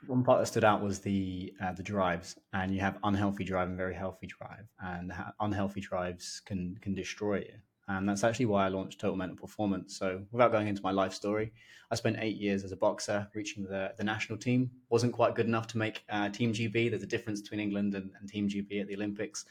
one 0.07 0.23
part 0.23 0.41
that 0.41 0.47
stood 0.47 0.65
out 0.65 0.83
was 0.83 1.01
the 1.01 1.53
uh, 1.63 1.73
the 1.73 1.83
drives, 1.83 2.37
and 2.53 2.73
you 2.73 2.81
have 2.81 2.99
unhealthy 3.05 3.45
drive 3.45 3.69
and 3.69 3.77
very 3.77 3.95
healthy 3.95 4.27
drive, 4.27 4.67
and 4.81 5.13
unhealthy 5.41 5.81
drives 5.81 6.41
can 6.45 6.77
can 6.81 6.95
destroy 6.95 7.39
you. 7.39 7.55
And 7.89 8.09
that's 8.09 8.25
actually 8.25 8.47
why 8.47 8.67
I 8.67 8.69
launched 8.69 9.01
Total 9.01 9.17
Mental 9.17 9.37
Performance. 9.37 9.97
So, 9.97 10.23
without 10.33 10.51
going 10.51 10.67
into 10.67 10.83
my 10.83 10.91
life 10.91 11.13
story, 11.13 11.53
I 11.91 11.95
spent 11.95 12.17
eight 12.19 12.37
years 12.37 12.65
as 12.65 12.73
a 12.73 12.77
boxer, 12.77 13.29
reaching 13.35 13.63
the, 13.63 13.93
the 13.97 14.03
national 14.03 14.39
team. 14.39 14.71
wasn't 14.89 15.13
quite 15.13 15.37
good 15.37 15.47
enough 15.47 15.69
to 15.69 15.79
make 15.79 16.03
uh, 16.09 16.29
Team 16.31 16.53
GB. 16.53 16.91
There's 16.91 17.05
a 17.05 17.07
difference 17.07 17.41
between 17.41 17.61
England 17.61 17.95
and, 17.95 18.11
and 18.19 18.29
Team 18.29 18.49
GB 18.49 18.81
at 18.81 18.89
the 18.89 18.97
Olympics. 18.97 19.45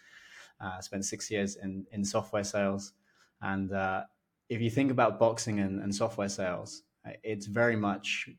Uh, 0.60 0.80
spent 0.82 1.04
six 1.06 1.30
years 1.30 1.58
in 1.58 1.86
in 1.92 2.04
software 2.04 2.44
sales, 2.44 2.94
and 3.42 3.72
uh, 3.74 4.04
if 4.50 4.62
you 4.62 4.70
think 4.70 4.92
about 4.92 5.20
boxing 5.20 5.60
and, 5.60 5.82
and 5.82 5.94
software 5.94 6.30
sales, 6.30 6.84
it's 7.24 7.46
very 7.46 7.75
much 7.75 8.30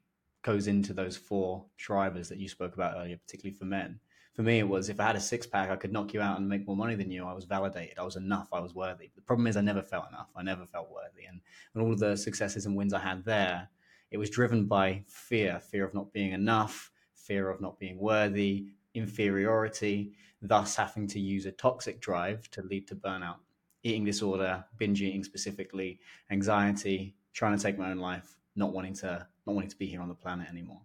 goes 0.43 0.69
into 0.69 0.93
those 0.93 1.17
four 1.17 1.65
drivers 1.76 2.29
that 2.29 2.38
you 2.38 2.49
spoke 2.49 2.75
about 2.75 2.97
earlier, 2.97 3.17
particularly 3.17 3.57
for 3.57 3.65
men. 3.65 3.99
For 4.37 4.43
me, 4.43 4.59
it 4.59 4.69
was 4.69 4.90
if 4.90 5.00
I 5.00 5.07
had 5.07 5.16
a 5.16 5.21
six 5.21 5.47
pack, 5.47 5.71
I 5.71 5.76
could 5.76 5.93
knock 5.93 6.12
you 6.12 6.21
out 6.21 6.38
and 6.38 6.47
make 6.47 6.66
more 6.66 6.76
money 6.76 6.95
than 6.95 7.11
you. 7.11 7.25
I 7.25 7.33
was 7.33 7.47
validated. 7.47 7.99
I 7.99 8.02
was 8.02 8.16
enough. 8.16 8.49
I 8.52 8.61
was 8.61 8.75
worthy. 8.75 9.11
The 9.16 9.23
problem 9.23 9.47
is, 9.47 9.57
I 9.57 9.62
never 9.62 9.83
felt 9.83 10.11
enough. 10.11 10.28
I 10.37 10.43
never 10.43 10.66
felt 10.66 10.90
worthy. 10.90 11.25
And, 11.25 11.40
and 11.73 11.83
all 11.83 11.97
the 11.97 12.19
successes 12.19 12.66
and 12.66 12.76
wins 12.76 12.93
I 12.93 12.99
had 12.99 13.25
there, 13.25 13.71
it 14.11 14.19
was 14.19 14.28
driven 14.28 14.66
by 14.66 15.05
fear 15.09 15.59
fear 15.59 15.87
of 15.87 15.95
not 15.95 16.12
being 16.12 16.33
enough, 16.33 16.90
fear 17.14 17.49
of 17.49 17.62
not 17.62 17.78
being 17.78 17.99
worthy, 17.99 18.66
inferiority, 18.95 20.12
thus 20.43 20.76
having 20.76 21.07
to 21.09 21.19
use 21.19 21.47
a 21.47 21.52
toxic 21.52 21.99
drive 22.00 22.50
to 22.50 22.62
lead 22.62 22.87
to 22.88 22.95
burnout, 22.95 23.37
eating 23.85 24.05
disorder, 24.05 24.64
binge 24.76 25.00
eating 25.00 25.25
specifically, 25.25 25.99
anxiety, 26.31 27.16
trying 27.33 27.57
to 27.57 27.62
take 27.62 27.78
my 27.78 27.90
own 27.90 27.99
life, 27.99 28.38
not 28.55 28.75
wanting 28.75 28.95
to 28.97 29.26
not 29.47 29.55
wanting 29.55 29.71
to 29.71 29.76
be 29.78 29.87
here 29.87 30.02
on 30.02 30.09
the 30.09 30.14
planet 30.14 30.47
anymore. 30.50 30.83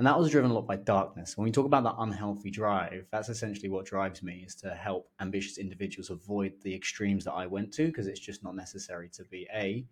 And 0.00 0.06
that 0.06 0.18
was 0.18 0.30
driven 0.30 0.50
a 0.50 0.54
lot 0.54 0.66
by 0.66 0.76
darkness. 0.76 1.36
When 1.36 1.44
we 1.44 1.52
talk 1.52 1.66
about 1.66 1.84
that 1.84 1.96
unhealthy 1.98 2.50
drive, 2.50 3.06
that's 3.12 3.28
essentially 3.28 3.68
what 3.68 3.84
drives 3.84 4.22
me 4.22 4.44
is 4.46 4.54
to 4.54 4.70
help 4.70 5.10
ambitious 5.20 5.58
individuals 5.58 6.08
avoid 6.08 6.54
the 6.62 6.74
extremes 6.74 7.22
that 7.26 7.34
I 7.34 7.44
went 7.44 7.70
to 7.74 7.84
because 7.84 8.06
it's 8.06 8.18
just 8.18 8.42
not 8.42 8.56
necessary 8.56 9.10
to 9.10 9.24
be 9.24 9.46
A, 9.54 9.84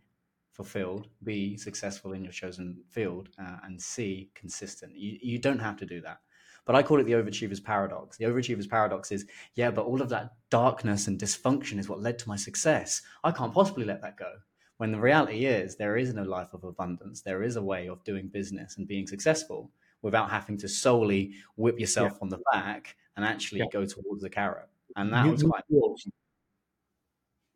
fulfilled, 0.51 1.09
B, 1.25 1.59
successful 1.59 2.15
in 2.15 2.25
your 2.25 2.33
chosen 2.33 2.79
field, 2.89 3.29
uh, 3.39 3.59
and 3.65 3.79
C, 3.79 4.31
consistent. 4.35 4.97
You, 4.97 5.19
you 5.21 5.39
don't 5.39 5.59
have 5.59 5.77
to 5.77 5.85
do 5.85 6.01
that. 6.01 6.21
But 6.65 6.75
I 6.75 6.83
call 6.83 7.01
it 7.01 7.05
the 7.05 7.13
overachiever's 7.13 7.61
paradox. 7.61 8.17
The 8.17 8.25
overachiever's 8.25 8.67
paradox 8.67 9.13
is, 9.13 9.27
yeah, 9.57 9.71
but 9.71 9.85
all 9.85 10.01
of 10.01 10.09
that 10.09 10.37
darkness 10.49 11.07
and 11.07 11.21
dysfunction 11.21 11.79
is 11.79 11.91
what 11.91 12.01
led 12.01 12.19
to 12.21 12.29
my 12.31 12.37
success. 12.37 13.03
I 13.25 13.31
can't 13.31 13.53
possibly 13.53 13.85
let 13.85 14.01
that 14.01 14.17
go. 14.17 14.33
When 14.79 14.91
the 14.91 15.01
reality 15.01 15.45
is, 15.45 15.77
there 15.77 15.99
is 15.99 16.15
no 16.15 16.23
life 16.23 16.55
of 16.55 16.65
abundance. 16.65 17.21
There 17.21 17.43
is 17.43 17.57
a 17.57 17.63
way 17.63 17.89
of 17.91 18.03
doing 18.05 18.29
business 18.29 18.79
and 18.79 18.89
being 18.89 19.07
successful 19.07 19.71
without 20.03 20.31
having 20.31 20.57
to 20.59 20.69
solely 20.69 21.33
whip 21.57 21.79
yourself 21.79 22.13
yeah. 22.13 22.19
on 22.23 22.29
the 22.29 22.39
back 22.53 22.97
and 23.17 23.25
actually 23.25 23.61
yeah. 23.61 23.67
go 23.73 23.85
towards 23.85 24.23
the 24.23 24.31
carrot. 24.31 24.69
And 24.97 25.13
that 25.13 25.25
new, 25.25 25.33
was 25.33 25.43
quite. 25.43 25.65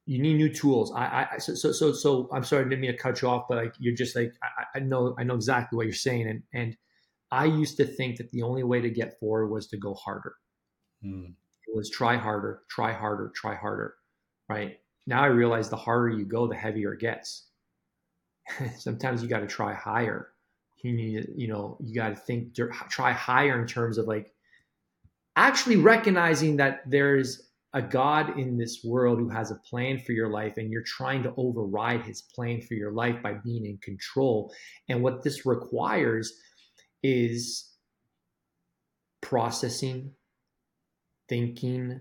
You 0.04 0.20
need 0.20 0.34
new 0.34 0.52
tools. 0.52 0.92
I, 0.94 1.28
I, 1.34 1.38
so, 1.38 1.54
so, 1.54 1.70
so, 1.70 1.92
so 1.92 2.28
I'm 2.32 2.42
sorry, 2.42 2.64
I 2.64 2.68
didn't 2.68 2.80
mean 2.80 2.90
to 2.90 2.98
cut 2.98 3.22
you 3.22 3.28
off, 3.28 3.44
but 3.48 3.58
like 3.58 3.74
you're 3.78 3.94
just 3.94 4.16
like, 4.16 4.32
I, 4.42 4.78
I 4.78 4.80
know, 4.80 5.14
I 5.16 5.22
know 5.22 5.34
exactly 5.34 5.76
what 5.76 5.86
you're 5.86 5.94
saying. 5.94 6.28
And, 6.28 6.42
and 6.52 6.76
I 7.30 7.44
used 7.44 7.76
to 7.76 7.84
think 7.84 8.18
that 8.18 8.30
the 8.32 8.42
only 8.42 8.64
way 8.64 8.80
to 8.80 8.90
get 8.90 9.18
forward 9.20 9.48
was 9.48 9.68
to 9.68 9.76
go 9.76 9.94
harder. 9.94 10.34
Mm. 11.04 11.34
It 11.66 11.76
was 11.76 11.88
try 11.88 12.16
harder, 12.16 12.62
try 12.68 12.92
harder, 12.92 13.32
try 13.34 13.54
harder. 13.54 13.94
Right 14.48 14.78
now 15.06 15.22
I 15.22 15.26
realize 15.26 15.68
the 15.68 15.76
harder 15.76 16.10
you 16.10 16.24
go, 16.24 16.48
the 16.48 16.56
heavier 16.56 16.94
it 16.94 17.00
gets. 17.00 17.46
Sometimes 18.78 19.22
you 19.22 19.28
got 19.28 19.40
to 19.40 19.46
try 19.46 19.72
higher. 19.72 20.31
You 20.82 20.92
need, 20.92 21.28
you 21.36 21.48
know, 21.48 21.76
you 21.80 21.94
got 21.94 22.10
to 22.10 22.16
think, 22.16 22.54
try 22.90 23.12
higher 23.12 23.60
in 23.60 23.66
terms 23.66 23.98
of 23.98 24.06
like 24.06 24.32
actually 25.36 25.76
recognizing 25.76 26.56
that 26.56 26.82
there's 26.86 27.48
a 27.74 27.80
God 27.80 28.38
in 28.38 28.58
this 28.58 28.84
world 28.84 29.18
who 29.18 29.28
has 29.30 29.50
a 29.50 29.56
plan 29.56 29.98
for 29.98 30.12
your 30.12 30.28
life, 30.28 30.58
and 30.58 30.70
you're 30.70 30.82
trying 30.82 31.22
to 31.22 31.32
override 31.36 32.02
his 32.02 32.20
plan 32.20 32.60
for 32.60 32.74
your 32.74 32.92
life 32.92 33.22
by 33.22 33.34
being 33.34 33.64
in 33.64 33.78
control. 33.78 34.52
And 34.88 35.02
what 35.02 35.22
this 35.22 35.46
requires 35.46 36.34
is 37.02 37.70
processing, 39.22 40.12
thinking, 41.28 42.00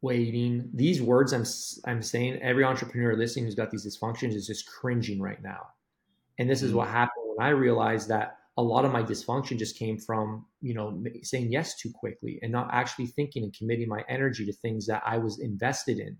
waiting. 0.00 0.70
These 0.72 1.02
words 1.02 1.32
I'm 1.32 1.44
I'm 1.84 2.02
saying, 2.02 2.38
every 2.40 2.64
entrepreneur 2.64 3.16
listening 3.16 3.44
who's 3.44 3.54
got 3.54 3.70
these 3.70 3.86
dysfunctions 3.86 4.34
is 4.34 4.46
just 4.46 4.66
cringing 4.66 5.20
right 5.20 5.42
now. 5.42 5.66
And 6.38 6.48
this 6.48 6.62
is 6.62 6.72
what 6.72 6.88
mm. 6.88 6.92
I 7.40 7.50
realized 7.50 8.08
that 8.08 8.38
a 8.58 8.62
lot 8.62 8.84
of 8.84 8.92
my 8.92 9.02
dysfunction 9.02 9.58
just 9.58 9.78
came 9.78 9.98
from, 9.98 10.46
you 10.62 10.74
know, 10.74 11.02
saying 11.22 11.52
yes 11.52 11.78
too 11.78 11.90
quickly 11.94 12.38
and 12.42 12.50
not 12.50 12.68
actually 12.72 13.06
thinking 13.06 13.42
and 13.42 13.54
committing 13.56 13.88
my 13.88 14.02
energy 14.08 14.46
to 14.46 14.52
things 14.52 14.86
that 14.86 15.02
I 15.04 15.18
was 15.18 15.38
invested 15.40 15.98
in. 15.98 16.16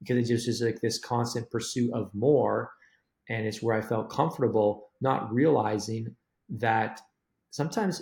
Because 0.00 0.16
it 0.16 0.34
just 0.34 0.48
is 0.48 0.62
like 0.62 0.80
this 0.80 0.98
constant 0.98 1.50
pursuit 1.50 1.92
of 1.92 2.10
more. 2.14 2.70
And 3.28 3.46
it's 3.46 3.62
where 3.62 3.76
I 3.76 3.82
felt 3.82 4.10
comfortable 4.10 4.90
not 5.00 5.32
realizing 5.32 6.16
that 6.48 7.00
sometimes 7.50 8.00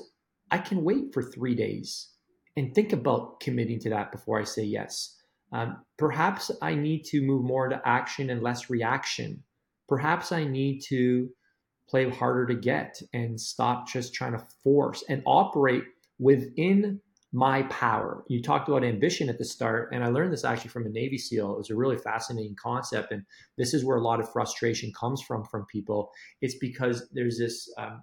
I 0.51 0.59
can 0.59 0.85
wait 0.85 1.13
for 1.13 1.23
three 1.23 1.55
days 1.55 2.11
and 2.57 2.75
think 2.75 2.93
about 2.93 3.41
committing 3.41 3.81
to 3.81 3.91
that 3.91 4.13
before 4.13 4.41
I 4.41 4.45
say 4.45 4.63
yes. 4.63 5.17
Um, 5.53 5.79
perhaps 5.99 6.51
I 6.63 6.75
need 6.75 7.05
to 7.07 7.21
move 7.23 7.45
more 7.45 7.65
into 7.65 7.81
action 7.87 8.31
and 8.31 8.43
less 8.43 8.71
reaction. 8.71 9.43
Perhaps 9.89 10.33
I 10.33 10.45
need 10.45 10.81
to 10.89 11.29
play 11.89 12.09
harder 12.11 12.47
to 12.47 12.55
get 12.55 13.01
and 13.13 13.41
stop 13.41 13.89
just 13.89 14.15
trying 14.15 14.33
to 14.33 14.45
force 14.63 15.05
and 15.09 15.23
operate 15.27 15.85
within 16.19 17.01
my 17.33 17.63
power. 17.65 18.25
You 18.29 18.41
talked 18.41 18.69
about 18.69 18.85
ambition 18.85 19.29
at 19.29 19.39
the 19.39 19.45
start, 19.45 19.91
and 19.93 20.03
I 20.03 20.09
learned 20.09 20.33
this 20.33 20.45
actually 20.45 20.71
from 20.71 20.87
a 20.87 20.91
Navy 20.91 21.19
SEAL. 21.19 21.53
It 21.53 21.59
was 21.59 21.71
a 21.71 21.77
really 21.77 21.99
fascinating 21.99 22.57
concept, 22.61 23.13
and 23.13 23.25
this 23.59 23.75
is 23.75 23.85
where 23.85 23.99
a 23.99 24.03
lot 24.03 24.21
of 24.21 24.33
frustration 24.33 24.93
comes 24.99 25.21
from 25.23 25.45
from 25.45 25.67
people. 25.67 26.11
It's 26.41 26.57
because 26.57 27.09
there's 27.13 27.39
this 27.39 27.71
um, 27.79 28.03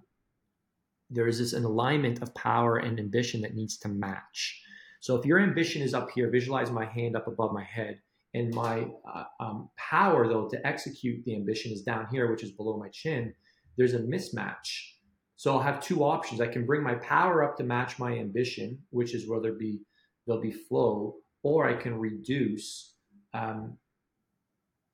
there 1.09 1.27
is 1.27 1.39
this 1.39 1.53
an 1.53 1.63
alignment 1.63 2.21
of 2.21 2.33
power 2.35 2.77
and 2.77 2.99
ambition 2.99 3.41
that 3.41 3.55
needs 3.55 3.77
to 3.79 3.87
match. 3.87 4.61
So 4.99 5.15
if 5.15 5.25
your 5.25 5.39
ambition 5.39 5.81
is 5.81 5.93
up 5.93 6.09
here, 6.11 6.29
visualize 6.29 6.71
my 6.71 6.85
hand 6.85 7.15
up 7.15 7.27
above 7.27 7.53
my 7.53 7.63
head, 7.63 8.01
and 8.33 8.53
my 8.53 8.87
uh, 9.11 9.23
um, 9.39 9.69
power 9.77 10.27
though 10.27 10.47
to 10.49 10.67
execute 10.67 11.23
the 11.25 11.35
ambition 11.35 11.71
is 11.71 11.81
down 11.81 12.07
here, 12.11 12.29
which 12.29 12.43
is 12.43 12.51
below 12.51 12.77
my 12.77 12.89
chin. 12.89 13.33
There's 13.77 13.93
a 13.93 13.99
mismatch. 13.99 14.93
So 15.35 15.51
I'll 15.51 15.61
have 15.61 15.81
two 15.81 16.03
options. 16.03 16.39
I 16.39 16.47
can 16.47 16.65
bring 16.65 16.83
my 16.83 16.95
power 16.95 17.43
up 17.43 17.57
to 17.57 17.63
match 17.63 17.99
my 17.99 18.13
ambition, 18.13 18.79
which 18.91 19.13
is 19.13 19.27
whether 19.27 19.53
be 19.53 19.81
there'll 20.25 20.41
be 20.41 20.51
flow, 20.51 21.15
or 21.43 21.67
I 21.67 21.73
can 21.73 21.99
reduce, 21.99 22.95
um, 23.33 23.77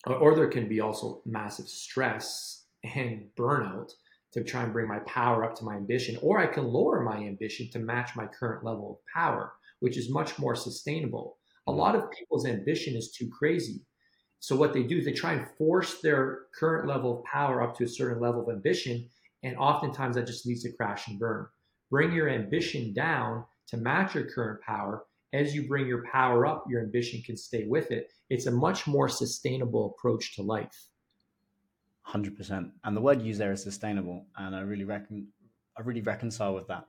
or, 0.07 0.15
or 0.15 0.35
there 0.35 0.47
can 0.47 0.67
be 0.67 0.79
also 0.79 1.21
massive 1.25 1.67
stress 1.67 2.65
and 2.95 3.27
burnout 3.37 3.91
to 4.33 4.43
try 4.43 4.63
and 4.63 4.73
bring 4.73 4.87
my 4.87 4.99
power 4.99 5.43
up 5.43 5.55
to 5.55 5.65
my 5.65 5.75
ambition, 5.75 6.17
or 6.21 6.39
I 6.39 6.47
can 6.47 6.65
lower 6.65 7.01
my 7.01 7.17
ambition 7.17 7.69
to 7.71 7.79
match 7.79 8.15
my 8.15 8.25
current 8.27 8.63
level 8.63 8.91
of 8.91 9.13
power, 9.13 9.53
which 9.79 9.97
is 9.97 10.09
much 10.09 10.37
more 10.39 10.55
sustainable. 10.55 11.37
A 11.67 11.71
lot 11.71 11.95
of 11.95 12.09
people's 12.11 12.45
ambition 12.45 12.95
is 12.95 13.11
too 13.11 13.29
crazy. 13.29 13.81
So 14.39 14.55
what 14.55 14.73
they 14.73 14.83
do 14.83 14.97
is 14.97 15.05
they 15.05 15.11
try 15.11 15.33
and 15.33 15.47
force 15.57 15.99
their 16.01 16.43
current 16.57 16.87
level 16.87 17.19
of 17.19 17.25
power 17.25 17.61
up 17.61 17.77
to 17.77 17.83
a 17.83 17.87
certain 17.87 18.21
level 18.21 18.41
of 18.41 18.49
ambition, 18.49 19.09
and 19.43 19.57
oftentimes 19.57 20.15
that 20.15 20.27
just 20.27 20.45
leads 20.45 20.63
to 20.63 20.71
crash 20.71 21.07
and 21.07 21.19
burn. 21.19 21.47
Bring 21.89 22.13
your 22.13 22.29
ambition 22.29 22.93
down 22.93 23.45
to 23.67 23.77
match 23.77 24.15
your 24.15 24.29
current 24.29 24.61
power. 24.61 25.05
As 25.33 25.53
you 25.53 25.67
bring 25.67 25.87
your 25.87 26.03
power 26.11 26.45
up, 26.45 26.65
your 26.69 26.81
ambition 26.81 27.21
can 27.21 27.37
stay 27.37 27.65
with 27.67 27.91
it. 27.91 28.11
It's 28.29 28.47
a 28.47 28.51
much 28.51 28.87
more 28.87 29.09
sustainable 29.09 29.95
approach 29.97 30.35
to 30.35 30.41
life. 30.41 30.87
Hundred 32.01 32.35
percent. 32.35 32.71
And 32.83 32.97
the 32.97 33.01
word 33.01 33.21
used 33.21 33.39
there 33.39 33.51
is 33.51 33.61
sustainable, 33.61 34.25
and 34.37 34.55
I 34.55 34.61
really 34.61 34.85
reckon 34.85 35.27
I 35.77 35.81
really 35.81 36.01
reconcile 36.01 36.55
with 36.55 36.67
that 36.67 36.87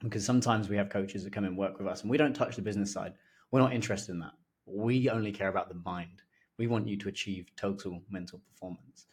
because 0.00 0.24
sometimes 0.24 0.68
we 0.68 0.76
have 0.76 0.88
coaches 0.88 1.24
that 1.24 1.32
come 1.32 1.44
and 1.44 1.56
work 1.56 1.78
with 1.78 1.86
us, 1.86 2.02
and 2.02 2.10
we 2.10 2.16
don't 2.16 2.34
touch 2.34 2.56
the 2.56 2.62
business 2.62 2.92
side. 2.92 3.14
We're 3.50 3.60
not 3.60 3.74
interested 3.74 4.12
in 4.12 4.20
that. 4.20 4.32
We 4.66 5.10
only 5.10 5.32
care 5.32 5.48
about 5.48 5.68
the 5.68 5.80
mind. 5.84 6.22
We 6.58 6.66
want 6.66 6.88
you 6.88 6.96
to 6.98 7.08
achieve 7.08 7.46
total 7.56 8.02
mental 8.10 8.40
performance. 8.50 9.06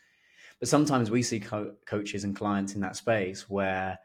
But 0.59 0.69
sometimes 0.69 1.11
we 1.11 1.23
see 1.23 1.39
co- 1.39 1.73
coaches 1.85 2.23
and 2.23 2.35
clients 2.35 2.75
in 2.75 2.81
that 2.81 2.95
space 2.95 3.49
where 3.49 3.99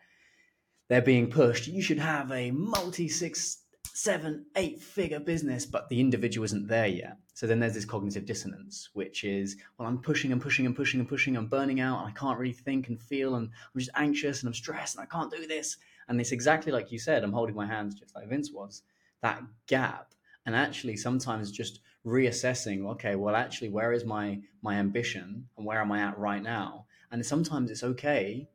they're 0.89 1.03
being 1.03 1.31
pushed. 1.31 1.69
You 1.69 1.83
should 1.83 1.99
have 1.99 2.33
a 2.33 2.51
multi 2.51 3.09
six 3.09 3.59
seven, 3.99 4.47
eight 4.55 4.81
figure 4.81 5.19
business, 5.19 5.67
but 5.67 5.89
the 5.89 5.99
individual 5.99 6.45
isn't 6.45 6.69
there 6.69 6.87
yet. 6.87 7.17
So 7.35 7.49
then 7.49 7.59
there's 7.59 7.75
this 7.75 7.85
cognitive 7.85 8.27
dissonance, 8.27 8.91
which 8.93 9.25
is, 9.25 9.57
well, 9.77 9.89
I'm 9.89 9.99
pushing 9.99 10.31
and 10.31 10.41
pushing 10.41 10.67
and 10.67 10.77
pushing 10.77 11.01
and 11.01 11.09
pushing, 11.09 11.37
I'm 11.37 11.49
burning 11.49 11.81
out, 11.81 11.99
and 11.99 12.09
I 12.09 12.13
can't 12.13 12.39
really 12.39 12.53
think 12.53 12.89
and 12.89 13.01
feel, 13.01 13.35
and 13.35 13.49
I'm 13.49 13.79
just 13.79 13.91
anxious 13.97 14.41
and 14.41 14.49
I'm 14.49 14.55
stressed 14.55 14.97
and 14.97 15.03
I 15.03 15.07
can't 15.07 15.33
do 15.33 15.49
this. 15.49 15.79
And 16.09 16.21
it's 16.21 16.31
exactly 16.31 16.71
like 16.71 16.93
you 16.93 16.99
said, 17.01 17.25
I'm 17.25 17.33
holding 17.33 17.57
my 17.57 17.67
hands 17.67 17.97
just 17.97 18.15
like 18.15 18.29
Vince 18.29 18.53
was. 18.53 18.83
That 19.23 19.43
gap. 19.67 20.15
And 20.47 20.55
actually 20.55 20.97
sometimes 20.97 21.51
just 21.51 21.81
reassessing, 22.09 22.87
okay, 22.93 23.15
well 23.15 23.37
actually 23.37 23.69
where 23.69 23.93
is 23.93 24.05
my 24.05 24.41
my 24.63 24.75
ambition 24.75 25.47
and 25.57 25.67
where 25.67 25.81
am 25.81 25.93
I 25.93 26.01
at 26.01 26.19
right 26.19 26.43
now? 26.43 26.87
And 27.11 27.25
sometimes 27.25 27.71
it's 27.71 27.85
okay 27.85 28.49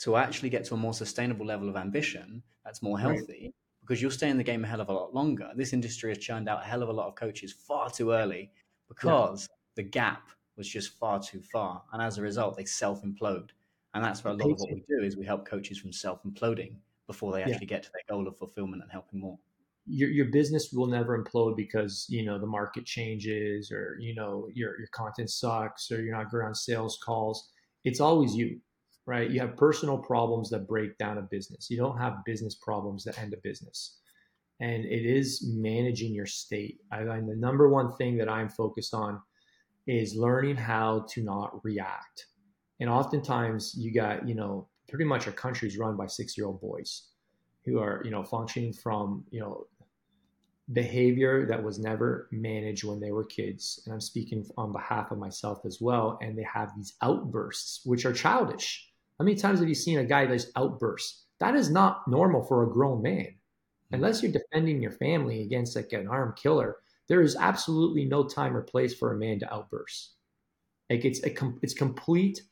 to 0.00 0.16
actually 0.16 0.50
get 0.50 0.64
to 0.64 0.74
a 0.74 0.76
more 0.76 0.94
sustainable 0.94 1.46
level 1.46 1.68
of 1.68 1.76
ambition 1.76 2.42
that's 2.64 2.82
more 2.82 2.98
healthy. 2.98 3.40
Right 3.44 3.54
because 3.82 4.00
you'll 4.00 4.10
stay 4.10 4.30
in 4.30 4.38
the 4.38 4.44
game 4.44 4.64
a 4.64 4.66
hell 4.66 4.80
of 4.80 4.88
a 4.88 4.92
lot 4.92 5.12
longer. 5.12 5.50
This 5.56 5.72
industry 5.72 6.10
has 6.10 6.18
churned 6.18 6.48
out 6.48 6.62
a 6.62 6.64
hell 6.64 6.82
of 6.82 6.88
a 6.88 6.92
lot 6.92 7.08
of 7.08 7.14
coaches 7.14 7.52
far 7.52 7.90
too 7.90 8.12
early 8.12 8.50
because 8.88 9.48
yeah. 9.50 9.56
the 9.76 9.82
gap 9.82 10.30
was 10.56 10.68
just 10.68 10.98
far 10.98 11.20
too 11.20 11.42
far. 11.52 11.82
And 11.92 12.00
as 12.00 12.16
a 12.16 12.22
result, 12.22 12.56
they 12.56 12.64
self 12.64 13.02
implode. 13.02 13.50
And 13.94 14.02
that's 14.02 14.24
where 14.24 14.32
a 14.32 14.36
lot 14.36 14.50
of 14.50 14.60
what 14.60 14.72
we 14.72 14.84
do 14.88 15.02
is 15.02 15.16
we 15.16 15.26
help 15.26 15.46
coaches 15.46 15.78
from 15.78 15.92
self 15.92 16.22
imploding 16.22 16.76
before 17.06 17.32
they 17.32 17.40
actually 17.40 17.66
yeah. 17.66 17.76
get 17.76 17.82
to 17.82 17.90
their 17.92 18.02
goal 18.08 18.28
of 18.28 18.38
fulfillment 18.38 18.82
and 18.82 18.90
helping 18.90 19.20
more. 19.20 19.38
Your, 19.84 20.10
your 20.10 20.26
business 20.26 20.70
will 20.72 20.86
never 20.86 21.22
implode 21.22 21.56
because 21.56 22.06
you 22.08 22.24
know 22.24 22.38
the 22.38 22.46
market 22.46 22.86
changes 22.86 23.72
or 23.72 23.96
you 24.00 24.14
know 24.14 24.48
your 24.54 24.78
your 24.78 24.88
content 24.92 25.28
sucks 25.28 25.90
or 25.90 26.00
you're 26.02 26.16
not 26.16 26.30
good 26.30 26.44
on 26.44 26.54
sales 26.54 26.98
calls. 27.04 27.50
It's 27.84 28.00
always 28.00 28.36
you 28.36 28.60
right? 29.06 29.30
You 29.30 29.40
have 29.40 29.56
personal 29.56 29.98
problems 29.98 30.50
that 30.50 30.68
break 30.68 30.96
down 30.98 31.18
a 31.18 31.22
business. 31.22 31.68
You 31.70 31.76
don't 31.76 31.98
have 31.98 32.24
business 32.24 32.54
problems 32.54 33.04
that 33.04 33.18
end 33.18 33.34
a 33.34 33.36
business. 33.38 33.98
And 34.60 34.84
it 34.84 35.04
is 35.04 35.44
managing 35.44 36.14
your 36.14 36.26
state. 36.26 36.78
I 36.92 37.04
find 37.04 37.28
the 37.28 37.34
number 37.34 37.68
one 37.68 37.96
thing 37.96 38.16
that 38.18 38.28
I'm 38.28 38.48
focused 38.48 38.94
on 38.94 39.20
is 39.88 40.14
learning 40.14 40.56
how 40.56 41.06
to 41.10 41.22
not 41.22 41.64
react. 41.64 42.26
And 42.80 42.88
oftentimes 42.88 43.74
you 43.76 43.92
got, 43.92 44.28
you 44.28 44.34
know, 44.34 44.68
pretty 44.88 45.04
much 45.04 45.26
our 45.26 45.32
country's 45.32 45.78
run 45.78 45.96
by 45.96 46.06
six 46.06 46.36
year 46.36 46.46
old 46.46 46.60
boys 46.60 47.08
who 47.64 47.78
are, 47.78 48.02
you 48.04 48.10
know, 48.10 48.22
functioning 48.22 48.72
from, 48.72 49.24
you 49.30 49.40
know, 49.40 49.66
behavior 50.72 51.46
that 51.46 51.62
was 51.62 51.78
never 51.78 52.28
managed 52.30 52.84
when 52.84 53.00
they 53.00 53.12
were 53.12 53.24
kids. 53.24 53.82
And 53.84 53.92
I'm 53.92 54.00
speaking 54.00 54.46
on 54.56 54.72
behalf 54.72 55.10
of 55.10 55.18
myself 55.18 55.60
as 55.64 55.80
well. 55.80 56.18
And 56.22 56.36
they 56.36 56.46
have 56.52 56.74
these 56.76 56.94
outbursts, 57.02 57.84
which 57.84 58.04
are 58.04 58.12
childish 58.12 58.92
how 59.22 59.24
many 59.24 59.36
times 59.36 59.60
have 59.60 59.68
you 59.68 59.74
seen 59.76 60.00
a 60.00 60.04
guy 60.04 60.26
that's 60.26 60.50
outbursts? 60.56 61.26
That 61.38 61.54
is 61.54 61.70
not 61.70 62.08
normal 62.08 62.42
for 62.42 62.64
a 62.64 62.72
grown 62.72 63.02
man. 63.02 63.28
Hmm. 63.90 63.94
Unless 63.94 64.20
you're 64.20 64.32
defending 64.32 64.82
your 64.82 64.90
family 64.90 65.42
against 65.42 65.76
like 65.76 65.92
an 65.92 66.08
armed 66.08 66.34
killer, 66.34 66.78
there 67.08 67.22
is 67.22 67.36
absolutely 67.36 68.04
no 68.04 68.24
time 68.24 68.56
or 68.56 68.62
place 68.62 68.94
for 68.94 69.12
a 69.12 69.16
man 69.16 69.38
to 69.38 69.54
outburst. 69.54 70.14
Like 70.90 71.04
it's 71.04 71.22
a, 71.24 71.32
it's 71.62 71.72
complete 71.72 72.42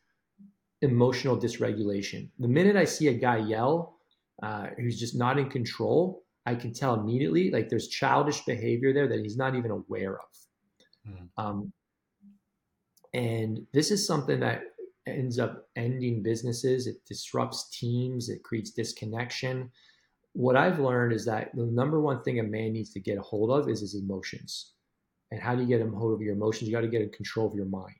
emotional 0.81 1.37
dysregulation. 1.37 2.29
The 2.39 2.47
minute 2.47 2.77
I 2.77 2.85
see 2.85 3.09
a 3.09 3.15
guy 3.15 3.39
yell, 3.39 3.97
uh, 4.43 4.69
who's 4.77 4.99
just 4.99 5.17
not 5.17 5.39
in 5.39 5.51
control, 5.51 6.25
I 6.47 6.55
can 6.55 6.73
tell 6.73 6.95
immediately 6.95 7.51
like 7.51 7.69
there's 7.69 7.89
childish 7.89 8.45
behavior 8.45 8.93
there 8.93 9.09
that 9.09 9.21
he's 9.21 9.37
not 9.37 9.55
even 9.55 9.71
aware 9.71 10.19
of. 10.19 11.09
Mm. 11.09 11.29
Um, 11.37 11.73
and 13.13 13.67
this 13.73 13.91
is 13.91 14.07
something 14.07 14.41
that 14.41 14.63
ends 15.07 15.39
up 15.39 15.69
ending 15.77 16.23
businesses. 16.23 16.87
It 16.87 17.05
disrupts 17.07 17.69
teams. 17.71 18.29
It 18.29 18.43
creates 18.43 18.71
disconnection. 18.71 19.71
What 20.33 20.57
I've 20.57 20.79
learned 20.79 21.13
is 21.13 21.25
that 21.25 21.51
the 21.55 21.67
number 21.67 22.01
one 22.01 22.23
thing 22.23 22.39
a 22.39 22.43
man 22.43 22.73
needs 22.73 22.93
to 22.93 23.01
get 23.01 23.19
a 23.19 23.23
hold 23.23 23.51
of 23.51 23.69
is 23.69 23.81
his 23.81 23.95
emotions. 23.95 24.73
And 25.33 25.41
how 25.41 25.55
do 25.55 25.63
you 25.63 25.69
get 25.69 25.85
a 25.85 25.91
hold 25.91 26.15
of 26.15 26.23
your 26.23 26.35
emotions? 26.35 26.69
You 26.69 26.75
got 26.75 26.83
to 26.83 26.89
get 26.89 27.03
in 27.03 27.11
control 27.11 27.47
of 27.47 27.55
your 27.55 27.67
mind, 27.67 27.95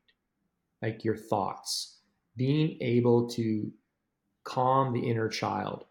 like 0.83 1.05
your 1.05 1.17
thoughts. 1.17 1.99
Being 2.37 2.79
able 2.81 3.29
to 3.31 3.71
calm 4.45 4.93
the 4.93 5.01
inner 5.01 5.29
child 5.29 5.85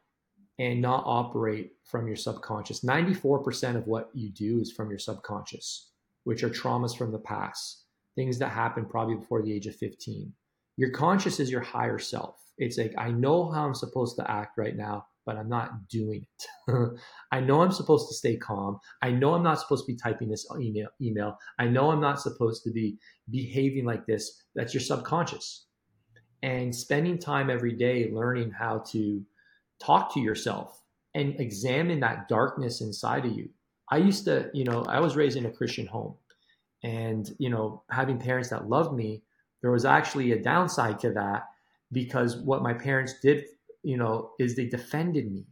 and 0.60 0.82
not 0.82 1.04
operate 1.06 1.72
from 1.84 2.06
your 2.06 2.16
subconscious. 2.16 2.84
94% 2.84 3.76
of 3.76 3.88
what 3.88 4.10
you 4.14 4.30
do 4.30 4.60
is 4.60 4.72
from 4.72 4.90
your 4.90 5.00
subconscious, 5.00 5.90
which 6.26 6.44
are 6.44 6.50
traumas 6.50 6.96
from 6.96 7.12
the 7.12 7.20
past, 7.20 7.86
things 8.16 8.38
that 8.38 8.50
happened 8.50 8.90
probably 8.90 9.16
before 9.16 9.42
the 9.42 9.54
age 9.54 9.66
of 9.66 9.76
15 9.76 10.34
your 10.80 10.92
conscious 10.92 11.42
is 11.42 11.52
your 11.52 11.60
higher 11.60 12.00
self. 12.00 12.38
It's 12.58 12.78
like, 12.78 12.94
I 12.98 13.12
know 13.12 13.52
how 13.52 13.66
I'm 13.66 13.76
supposed 13.76 14.16
to 14.16 14.32
act 14.32 14.58
right 14.58 14.78
now, 14.78 15.08
but 15.26 15.36
I'm 15.36 15.50
not 15.50 15.90
doing 15.90 16.26
it. 16.26 16.98
I 17.34 17.42
know 17.42 17.62
I'm 17.62 17.74
supposed 17.74 18.08
to 18.08 18.16
stay 18.16 18.38
calm. 18.38 18.80
I 19.02 19.12
know 19.12 19.34
I'm 19.34 19.44
not 19.44 19.60
supposed 19.60 19.86
to 19.86 19.92
be 19.92 19.98
typing 19.98 20.30
this 20.30 20.48
email, 20.58 20.88
email. 21.02 21.38
I 21.60 21.68
know 21.68 21.92
I'm 21.92 22.00
not 22.00 22.22
supposed 22.22 22.64
to 22.64 22.72
be 22.72 22.98
behaving 23.30 23.84
like 23.84 24.06
this. 24.06 24.42
That's 24.56 24.74
your 24.74 24.80
subconscious. 24.80 25.66
And 26.44 26.74
spending 26.74 27.18
time 27.18 27.50
every 27.50 27.74
day 27.74 28.10
learning 28.14 28.52
how 28.52 28.80
to 28.92 29.22
talk 29.80 30.14
to 30.14 30.20
yourself 30.20 30.82
and 31.16 31.40
examine 31.40 32.00
that 32.02 32.28
darkness 32.28 32.82
inside 32.82 33.26
of 33.26 33.34
you. 33.34 33.50
I 33.92 33.98
used 33.98 34.26
to, 34.26 34.50
you 34.54 34.64
know, 34.64 34.84
I 34.88 35.00
was 35.00 35.16
raised 35.16 35.38
in 35.38 35.46
a 35.46 35.52
Christian 35.52 35.88
home 35.88 36.16
and, 36.84 37.30
you 37.40 37.50
know, 37.50 37.84
having 37.90 38.20
parents 38.20 38.50
that 38.50 38.70
loved 38.70 38.94
me, 38.94 39.24
there 39.62 39.72
was 39.72 39.86
actually 39.86 40.32
a 40.32 40.42
downside 40.42 41.00
to 41.00 41.12
that 41.14 41.50
because 41.92 42.38
what 42.38 42.62
my 42.62 42.74
parents 42.74 43.16
did, 43.22 43.46
you 43.84 43.98
know, 43.98 44.32
is 44.40 44.56
they 44.56 44.68
defended 44.68 45.32
me. 45.32 45.46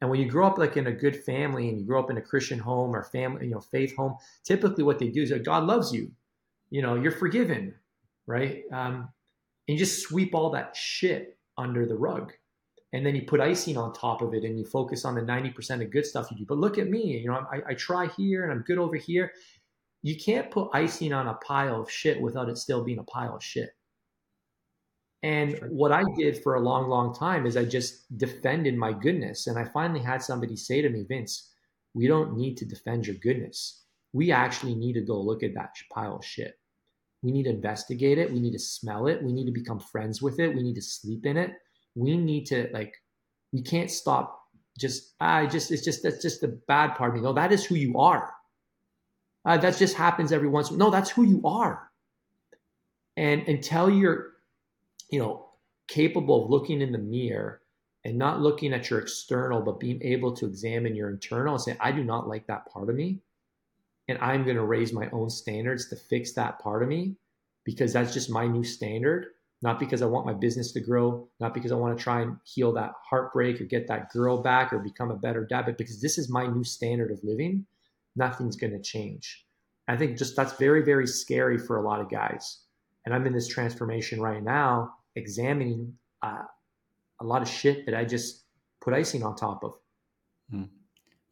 And 0.00 0.08
when 0.08 0.20
you 0.20 0.30
grow 0.30 0.46
up 0.46 0.56
like 0.56 0.76
in 0.76 0.86
a 0.86 0.92
good 0.92 1.16
family 1.24 1.68
and 1.68 1.78
you 1.78 1.84
grow 1.84 2.00
up 2.02 2.10
in 2.10 2.16
a 2.16 2.22
Christian 2.22 2.58
home 2.58 2.94
or 2.94 3.02
family, 3.02 3.46
you 3.46 3.52
know, 3.52 3.60
faith 3.60 3.94
home, 3.96 4.16
typically 4.44 4.84
what 4.84 4.98
they 4.98 5.08
do 5.08 5.22
is 5.22 5.30
like, 5.30 5.44
God 5.44 5.64
loves 5.64 5.92
you, 5.92 6.10
you 6.70 6.80
know, 6.80 6.94
you're 6.94 7.12
forgiven, 7.12 7.74
right? 8.26 8.62
Um, 8.72 9.10
and 9.68 9.78
you 9.78 9.78
just 9.78 10.02
sweep 10.02 10.34
all 10.34 10.50
that 10.50 10.74
shit 10.74 11.36
under 11.58 11.84
the 11.84 11.96
rug. 11.96 12.32
And 12.92 13.06
then 13.06 13.14
you 13.14 13.22
put 13.22 13.40
icing 13.40 13.76
on 13.76 13.92
top 13.92 14.20
of 14.20 14.34
it 14.34 14.42
and 14.42 14.58
you 14.58 14.64
focus 14.64 15.04
on 15.04 15.14
the 15.14 15.20
90% 15.20 15.82
of 15.82 15.90
good 15.90 16.04
stuff 16.04 16.28
you 16.30 16.36
do. 16.36 16.44
But 16.44 16.58
look 16.58 16.76
at 16.76 16.88
me, 16.88 17.18
you 17.18 17.28
know, 17.28 17.46
I, 17.52 17.70
I 17.70 17.74
try 17.74 18.08
here 18.16 18.42
and 18.42 18.52
I'm 18.52 18.62
good 18.62 18.78
over 18.78 18.96
here 18.96 19.30
you 20.02 20.16
can't 20.16 20.50
put 20.50 20.70
icing 20.72 21.12
on 21.12 21.28
a 21.28 21.34
pile 21.34 21.80
of 21.82 21.90
shit 21.90 22.20
without 22.20 22.48
it 22.48 22.58
still 22.58 22.82
being 22.82 22.98
a 22.98 23.04
pile 23.04 23.36
of 23.36 23.44
shit. 23.44 23.70
And 25.22 25.58
sure. 25.58 25.68
what 25.68 25.92
I 25.92 26.02
did 26.16 26.42
for 26.42 26.54
a 26.54 26.60
long, 26.60 26.88
long 26.88 27.14
time 27.14 27.44
is 27.44 27.56
I 27.56 27.64
just 27.66 28.16
defended 28.16 28.76
my 28.76 28.92
goodness. 28.92 29.46
And 29.46 29.58
I 29.58 29.64
finally 29.64 30.00
had 30.00 30.22
somebody 30.22 30.56
say 30.56 30.80
to 30.80 30.88
me, 30.88 31.04
Vince, 31.06 31.50
we 31.92 32.06
don't 32.06 32.36
need 32.36 32.56
to 32.58 32.64
defend 32.64 33.06
your 33.06 33.16
goodness. 33.16 33.84
We 34.12 34.32
actually 34.32 34.74
need 34.74 34.94
to 34.94 35.02
go 35.02 35.20
look 35.20 35.42
at 35.42 35.54
that 35.54 35.74
pile 35.92 36.16
of 36.16 36.24
shit. 36.24 36.54
We 37.22 37.32
need 37.32 37.42
to 37.42 37.50
investigate 37.50 38.16
it. 38.16 38.32
We 38.32 38.40
need 38.40 38.52
to 38.52 38.58
smell 38.58 39.08
it. 39.08 39.22
We 39.22 39.32
need 39.34 39.44
to 39.44 39.52
become 39.52 39.78
friends 39.78 40.22
with 40.22 40.40
it. 40.40 40.54
We 40.54 40.62
need 40.62 40.76
to 40.76 40.82
sleep 40.82 41.26
in 41.26 41.36
it. 41.36 41.52
We 41.94 42.16
need 42.16 42.46
to 42.46 42.68
like 42.72 42.94
We 43.52 43.62
can't 43.62 43.90
stop 43.90 44.40
just 44.78 45.14
I 45.20 45.46
just 45.46 45.70
it's 45.70 45.84
just 45.84 46.02
that's 46.02 46.22
just 46.22 46.40
the 46.40 46.48
bad 46.48 46.94
part 46.96 47.10
of 47.10 47.16
me. 47.16 47.22
No, 47.22 47.32
that 47.32 47.52
is 47.52 47.64
who 47.64 47.74
you 47.74 47.98
are. 47.98 48.32
Uh, 49.44 49.56
that 49.58 49.76
just 49.76 49.96
happens 49.96 50.32
every 50.32 50.48
once. 50.48 50.70
No, 50.70 50.90
that's 50.90 51.10
who 51.10 51.24
you 51.24 51.40
are. 51.44 51.90
And 53.16 53.46
until 53.48 53.90
you're, 53.90 54.32
you 55.10 55.18
know, 55.18 55.46
capable 55.88 56.44
of 56.44 56.50
looking 56.50 56.80
in 56.80 56.92
the 56.92 56.98
mirror 56.98 57.62
and 58.04 58.16
not 58.16 58.40
looking 58.40 58.72
at 58.72 58.88
your 58.88 58.98
external, 58.98 59.60
but 59.60 59.80
being 59.80 60.02
able 60.02 60.34
to 60.36 60.46
examine 60.46 60.94
your 60.94 61.10
internal 61.10 61.54
and 61.54 61.62
say, 61.62 61.76
I 61.80 61.92
do 61.92 62.04
not 62.04 62.28
like 62.28 62.46
that 62.46 62.66
part 62.66 62.88
of 62.88 62.96
me. 62.96 63.20
And 64.08 64.18
I'm 64.18 64.44
going 64.44 64.56
to 64.56 64.64
raise 64.64 64.92
my 64.92 65.08
own 65.10 65.30
standards 65.30 65.88
to 65.88 65.96
fix 65.96 66.32
that 66.32 66.58
part 66.58 66.82
of 66.82 66.88
me 66.88 67.16
because 67.64 67.92
that's 67.92 68.12
just 68.12 68.30
my 68.30 68.46
new 68.46 68.64
standard. 68.64 69.26
Not 69.62 69.78
because 69.78 70.00
I 70.00 70.06
want 70.06 70.24
my 70.24 70.32
business 70.32 70.72
to 70.72 70.80
grow, 70.80 71.28
not 71.38 71.52
because 71.52 71.70
I 71.70 71.74
want 71.74 71.96
to 71.96 72.02
try 72.02 72.22
and 72.22 72.36
heal 72.44 72.72
that 72.72 72.92
heartbreak 73.08 73.60
or 73.60 73.64
get 73.64 73.88
that 73.88 74.10
girl 74.10 74.42
back 74.42 74.72
or 74.72 74.78
become 74.78 75.10
a 75.10 75.16
better 75.16 75.44
dad, 75.44 75.66
but 75.66 75.76
because 75.76 76.00
this 76.00 76.16
is 76.16 76.30
my 76.30 76.46
new 76.46 76.64
standard 76.64 77.10
of 77.10 77.20
living, 77.22 77.66
nothing's 78.16 78.56
going 78.56 78.72
to 78.72 78.80
change. 78.80 79.44
I 79.86 79.96
think 79.96 80.16
just 80.16 80.34
that's 80.34 80.54
very, 80.54 80.82
very 80.82 81.06
scary 81.06 81.58
for 81.58 81.76
a 81.76 81.82
lot 81.82 82.00
of 82.00 82.08
guys. 82.08 82.60
And 83.04 83.14
I'm 83.14 83.26
in 83.26 83.32
this 83.32 83.48
transformation 83.48 84.20
right 84.20 84.42
now, 84.42 84.94
examining 85.16 85.94
uh, 86.22 86.44
a 87.20 87.24
lot 87.24 87.42
of 87.42 87.48
shit 87.48 87.86
that 87.86 87.94
I 87.94 88.04
just 88.04 88.44
put 88.80 88.94
icing 88.94 89.22
on 89.22 89.36
top 89.36 89.64
of. 89.64 89.74
Mm. 90.54 90.68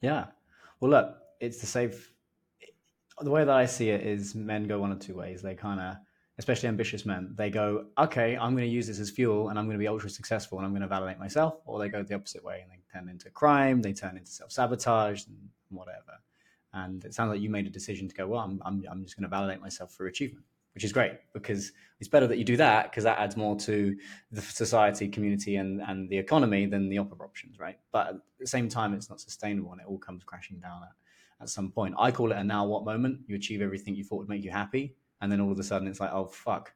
Yeah. 0.01 0.27
Well, 0.81 0.91
look, 0.91 1.17
it's 1.41 1.59
the 1.59 1.67
safe. 1.67 2.13
The 3.21 3.31
way 3.31 3.45
that 3.45 3.55
I 3.55 3.67
see 3.67 3.91
it 3.91 4.07
is 4.07 4.35
men 4.35 4.69
go 4.69 4.79
one 4.81 4.93
of 4.93 5.01
two 5.01 5.17
ways. 5.17 5.43
They 5.43 5.55
kind 5.55 5.81
of, 5.81 5.97
especially 6.39 6.69
ambitious 6.69 7.05
men, 7.05 7.35
they 7.37 7.51
go, 7.51 7.87
okay, 7.99 8.37
I'm 8.37 8.55
going 8.55 8.69
to 8.69 8.75
use 8.75 8.87
this 8.87 9.01
as 9.01 9.11
fuel 9.11 9.49
and 9.49 9.59
I'm 9.59 9.67
going 9.67 9.77
to 9.77 9.83
be 9.83 9.89
ultra 9.89 10.09
successful 10.09 10.59
and 10.59 10.65
I'm 10.65 10.73
going 10.73 10.83
to 10.83 10.89
validate 10.89 11.19
myself. 11.19 11.61
Or 11.67 11.79
they 11.79 11.89
go 11.89 12.03
the 12.03 12.15
opposite 12.15 12.45
way 12.45 12.61
and 12.63 12.71
they 12.71 12.79
turn 12.93 13.09
into 13.09 13.31
crime, 13.31 13.83
they 13.83 13.93
turn 13.93 14.17
into 14.17 14.31
self 14.31 14.53
sabotage 14.53 15.27
and 15.27 15.37
whatever. 15.71 16.21
And 16.73 17.05
it 17.05 17.15
sounds 17.15 17.31
like 17.31 17.41
you 17.41 17.51
made 17.51 17.67
a 17.67 17.71
decision 17.71 18.09
to 18.09 18.15
go, 18.15 18.27
well, 18.27 18.41
I'm, 18.41 18.63
I'm, 18.65 18.85
I'm 18.91 19.03
just 19.05 19.17
going 19.17 19.25
to 19.25 19.29
validate 19.29 19.61
myself 19.61 19.93
through 19.93 20.09
achievement 20.09 20.45
which 20.79 20.85
is 20.85 20.93
great 20.93 21.15
because 21.33 21.73
it's 21.99 22.09
better 22.09 22.29
that 22.29 22.39
you 22.39 22.45
do 22.45 22.57
that 22.57 22.85
because 22.85 23.03
that 23.03 23.19
adds 23.19 23.37
more 23.37 23.57
to 23.57 23.97
the 24.31 24.41
society, 24.41 25.09
community, 25.09 25.57
and 25.57 25.81
and 25.83 26.09
the 26.09 26.17
economy 26.17 26.67
than 26.67 26.89
the 26.89 26.99
opera 26.99 27.19
options, 27.19 27.59
right? 27.59 27.77
But 27.91 28.07
at 28.09 28.15
the 28.39 28.47
same 28.47 28.69
time, 28.69 28.95
it's 28.95 29.11
not 29.11 29.21
sustainable 29.21 29.73
and 29.73 29.81
it 29.81 29.89
all 29.89 29.99
comes 29.99 30.23
crashing 30.23 30.61
down 30.61 30.83
at, 30.85 31.43
at 31.43 31.49
some 31.49 31.73
point. 31.73 31.97
I 31.99 32.13
call 32.13 32.31
it 32.31 32.37
a 32.37 32.45
now 32.45 32.65
what 32.65 32.85
moment. 32.85 33.23
You 33.27 33.35
achieve 33.35 33.61
everything 33.61 33.97
you 33.97 34.05
thought 34.05 34.19
would 34.19 34.29
make 34.29 34.45
you 34.45 34.53
happy, 34.53 34.95
and 35.21 35.31
then 35.31 35.41
all 35.41 35.53
of 35.53 35.59
a 35.59 35.63
sudden 35.63 35.89
it's 35.89 36.01
like, 36.01 36.13
oh 36.13 36.27
fuck, 36.27 36.73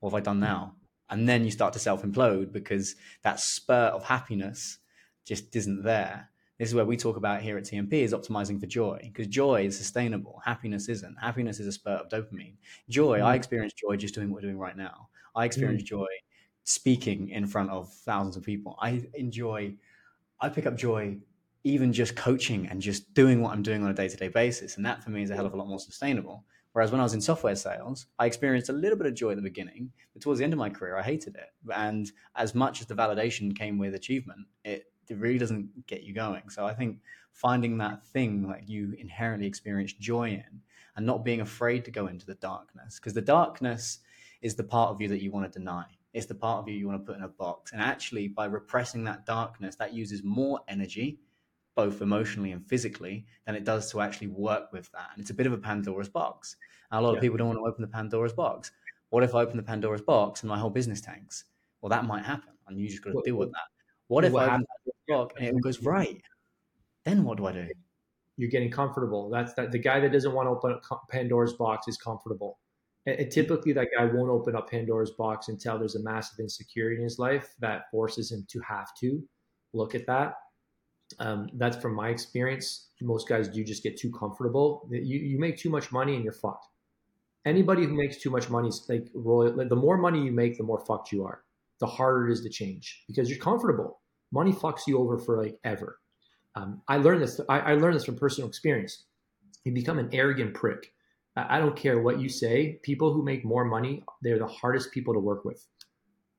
what 0.00 0.10
have 0.10 0.20
I 0.20 0.20
done 0.20 0.40
now? 0.40 0.74
And 1.10 1.28
then 1.28 1.44
you 1.44 1.50
start 1.50 1.72
to 1.72 1.78
self 1.78 2.02
implode 2.02 2.52
because 2.52 2.96
that 3.22 3.40
spurt 3.40 3.94
of 3.94 4.04
happiness 4.04 4.78
just 5.24 5.54
isn't 5.56 5.82
there 5.82 6.30
this 6.58 6.68
is 6.68 6.74
where 6.74 6.84
we 6.84 6.96
talk 6.96 7.16
about 7.16 7.40
here 7.40 7.56
at 7.56 7.64
TMP 7.64 7.92
is 7.92 8.12
optimizing 8.12 8.58
for 8.58 8.66
joy 8.66 8.98
because 9.04 9.28
joy 9.28 9.66
is 9.66 9.78
sustainable. 9.78 10.42
Happiness 10.44 10.88
isn't. 10.88 11.14
Happiness 11.20 11.60
is 11.60 11.68
a 11.68 11.72
spurt 11.72 12.00
of 12.00 12.08
dopamine. 12.08 12.56
Joy, 12.88 13.20
mm. 13.20 13.24
I 13.24 13.36
experience 13.36 13.72
joy 13.74 13.96
just 13.96 14.14
doing 14.14 14.28
what 14.28 14.42
we're 14.42 14.48
doing 14.48 14.58
right 14.58 14.76
now. 14.76 15.08
I 15.36 15.44
experience 15.44 15.84
mm. 15.84 15.86
joy 15.86 16.06
speaking 16.64 17.28
in 17.28 17.46
front 17.46 17.70
of 17.70 17.92
thousands 17.92 18.36
of 18.36 18.42
people. 18.42 18.76
I 18.80 19.04
enjoy, 19.14 19.76
I 20.40 20.48
pick 20.48 20.66
up 20.66 20.76
joy 20.76 21.18
even 21.62 21.92
just 21.92 22.16
coaching 22.16 22.66
and 22.66 22.82
just 22.82 23.14
doing 23.14 23.40
what 23.40 23.52
I'm 23.52 23.62
doing 23.62 23.84
on 23.84 23.90
a 23.90 23.94
day 23.94 24.08
to 24.08 24.16
day 24.16 24.28
basis. 24.28 24.76
And 24.76 24.84
that 24.84 25.04
for 25.04 25.10
me 25.10 25.22
is 25.22 25.30
a 25.30 25.36
hell 25.36 25.46
of 25.46 25.54
a 25.54 25.56
lot 25.56 25.68
more 25.68 25.78
sustainable. 25.78 26.44
Whereas 26.78 26.92
when 26.92 27.00
I 27.00 27.02
was 27.02 27.14
in 27.14 27.20
software 27.20 27.56
sales, 27.56 28.06
I 28.20 28.26
experienced 28.26 28.68
a 28.68 28.72
little 28.72 28.96
bit 28.96 29.08
of 29.08 29.14
joy 29.14 29.30
at 29.30 29.36
the 29.36 29.42
beginning, 29.42 29.90
but 30.12 30.22
towards 30.22 30.38
the 30.38 30.44
end 30.44 30.52
of 30.52 30.60
my 30.60 30.70
career, 30.70 30.96
I 30.96 31.02
hated 31.02 31.34
it. 31.34 31.48
And 31.74 32.08
as 32.36 32.54
much 32.54 32.80
as 32.80 32.86
the 32.86 32.94
validation 32.94 33.58
came 33.58 33.78
with 33.78 33.96
achievement, 33.96 34.46
it 34.62 34.84
it 35.08 35.18
really 35.18 35.38
doesn't 35.38 35.88
get 35.88 36.04
you 36.04 36.14
going. 36.14 36.48
So 36.50 36.66
I 36.66 36.74
think 36.74 37.00
finding 37.32 37.78
that 37.78 38.06
thing 38.06 38.46
like 38.46 38.62
you 38.68 38.94
inherently 38.96 39.48
experience 39.48 39.92
joy 39.94 40.28
in 40.28 40.60
and 40.94 41.04
not 41.04 41.24
being 41.24 41.40
afraid 41.40 41.84
to 41.86 41.90
go 41.90 42.06
into 42.06 42.26
the 42.26 42.36
darkness 42.36 43.00
because 43.00 43.12
the 43.12 43.22
darkness 43.22 43.98
is 44.40 44.54
the 44.54 44.62
part 44.62 44.90
of 44.90 45.00
you 45.00 45.08
that 45.08 45.20
you 45.20 45.32
want 45.32 45.52
to 45.52 45.58
deny. 45.58 45.84
It's 46.14 46.26
the 46.26 46.36
part 46.36 46.60
of 46.60 46.68
you 46.68 46.76
you 46.76 46.86
want 46.86 47.04
to 47.04 47.04
put 47.04 47.18
in 47.18 47.24
a 47.24 47.28
box. 47.28 47.72
And 47.72 47.82
actually, 47.82 48.28
by 48.28 48.44
repressing 48.44 49.02
that 49.02 49.26
darkness, 49.26 49.74
that 49.80 49.94
uses 49.94 50.22
more 50.22 50.60
energy, 50.68 51.18
both 51.78 52.02
emotionally 52.02 52.50
and 52.50 52.66
physically, 52.66 53.24
than 53.46 53.54
it 53.54 53.62
does 53.62 53.88
to 53.88 54.00
actually 54.00 54.26
work 54.26 54.72
with 54.72 54.90
that. 54.90 55.10
And 55.12 55.20
it's 55.20 55.30
a 55.30 55.34
bit 55.34 55.46
of 55.46 55.52
a 55.52 55.58
Pandora's 55.58 56.08
box. 56.08 56.56
And 56.90 56.98
a 56.98 57.00
lot 57.00 57.12
yeah. 57.12 57.18
of 57.18 57.22
people 57.22 57.38
don't 57.38 57.46
want 57.46 57.60
to 57.60 57.64
open 57.64 57.82
the 57.82 57.88
Pandora's 57.88 58.32
box. 58.32 58.72
What 59.10 59.22
if 59.22 59.32
I 59.32 59.42
open 59.42 59.56
the 59.56 59.62
Pandora's 59.62 60.02
box 60.02 60.42
and 60.42 60.50
my 60.50 60.58
whole 60.58 60.70
business 60.70 61.00
tanks? 61.00 61.44
Well, 61.80 61.88
that 61.90 62.04
might 62.04 62.24
happen. 62.24 62.50
And 62.66 62.80
you 62.80 62.88
just 62.88 63.04
got 63.04 63.12
to 63.12 63.22
deal 63.24 63.36
with 63.36 63.52
that. 63.52 63.68
What 64.08 64.24
if 64.24 64.32
what 64.32 64.48
I 64.48 64.54
open 64.54 64.66
the 64.86 64.92
box 65.14 65.34
and 65.38 65.56
it 65.56 65.62
goes 65.62 65.80
right? 65.84 66.20
Then 67.04 67.22
what 67.22 67.36
do 67.36 67.46
I 67.46 67.52
do? 67.52 67.68
You're 68.36 68.50
getting 68.50 68.72
comfortable. 68.72 69.30
That's 69.30 69.54
that. 69.54 69.70
The 69.70 69.78
guy 69.78 70.00
that 70.00 70.10
doesn't 70.10 70.32
want 70.32 70.46
to 70.46 70.50
open 70.50 70.72
up 70.72 71.08
Pandora's 71.08 71.52
box 71.52 71.86
is 71.86 71.96
comfortable. 71.96 72.58
And 73.06 73.30
typically, 73.30 73.72
that 73.74 73.90
guy 73.96 74.04
won't 74.04 74.30
open 74.30 74.56
up 74.56 74.68
Pandora's 74.68 75.12
box 75.12 75.46
until 75.46 75.78
there's 75.78 75.94
a 75.94 76.02
massive 76.02 76.40
insecurity 76.40 76.96
in 76.96 77.04
his 77.04 77.20
life 77.20 77.54
that 77.60 77.88
forces 77.92 78.32
him 78.32 78.44
to 78.48 78.60
have 78.62 78.88
to 79.00 79.22
look 79.72 79.94
at 79.94 80.06
that. 80.06 80.34
Um, 81.18 81.48
that's 81.54 81.76
from 81.76 81.94
my 81.94 82.08
experience. 82.08 82.88
Most 83.00 83.28
guys 83.28 83.48
do 83.48 83.64
just 83.64 83.82
get 83.82 83.96
too 83.96 84.10
comfortable. 84.10 84.88
You, 84.90 85.18
you 85.18 85.38
make 85.38 85.56
too 85.56 85.70
much 85.70 85.90
money 85.92 86.14
and 86.14 86.24
you're 86.24 86.32
fucked. 86.32 86.66
Anybody 87.46 87.84
who 87.86 87.94
makes 87.94 88.18
too 88.18 88.30
much 88.30 88.50
money 88.50 88.68
is 88.68 88.84
like, 88.88 89.08
like 89.14 89.68
the 89.68 89.76
more 89.76 89.96
money 89.96 90.22
you 90.22 90.32
make, 90.32 90.58
the 90.58 90.64
more 90.64 90.80
fucked 90.80 91.12
you 91.12 91.24
are 91.24 91.42
the 91.80 91.86
harder 91.86 92.28
it 92.28 92.32
is 92.32 92.42
to 92.42 92.48
change 92.48 93.04
because 93.06 93.30
you're 93.30 93.38
comfortable. 93.38 94.00
Money 94.32 94.52
fucks 94.52 94.86
you 94.86 94.98
over 94.98 95.18
for 95.18 95.42
like 95.42 95.58
ever. 95.64 95.98
Um, 96.54 96.82
I 96.88 96.96
learned 96.96 97.22
this. 97.22 97.40
I, 97.48 97.60
I, 97.60 97.74
learned 97.74 97.96
this 97.96 98.04
from 98.04 98.16
personal 98.16 98.48
experience. 98.48 99.04
You 99.64 99.72
become 99.72 99.98
an 99.98 100.10
arrogant 100.12 100.54
prick. 100.54 100.92
I 101.36 101.60
don't 101.60 101.76
care 101.76 102.00
what 102.00 102.20
you 102.20 102.28
say. 102.28 102.80
People 102.82 103.12
who 103.12 103.22
make 103.22 103.44
more 103.44 103.64
money, 103.64 104.02
they're 104.22 104.40
the 104.40 104.46
hardest 104.46 104.90
people 104.90 105.14
to 105.14 105.20
work 105.20 105.44
with. 105.44 105.64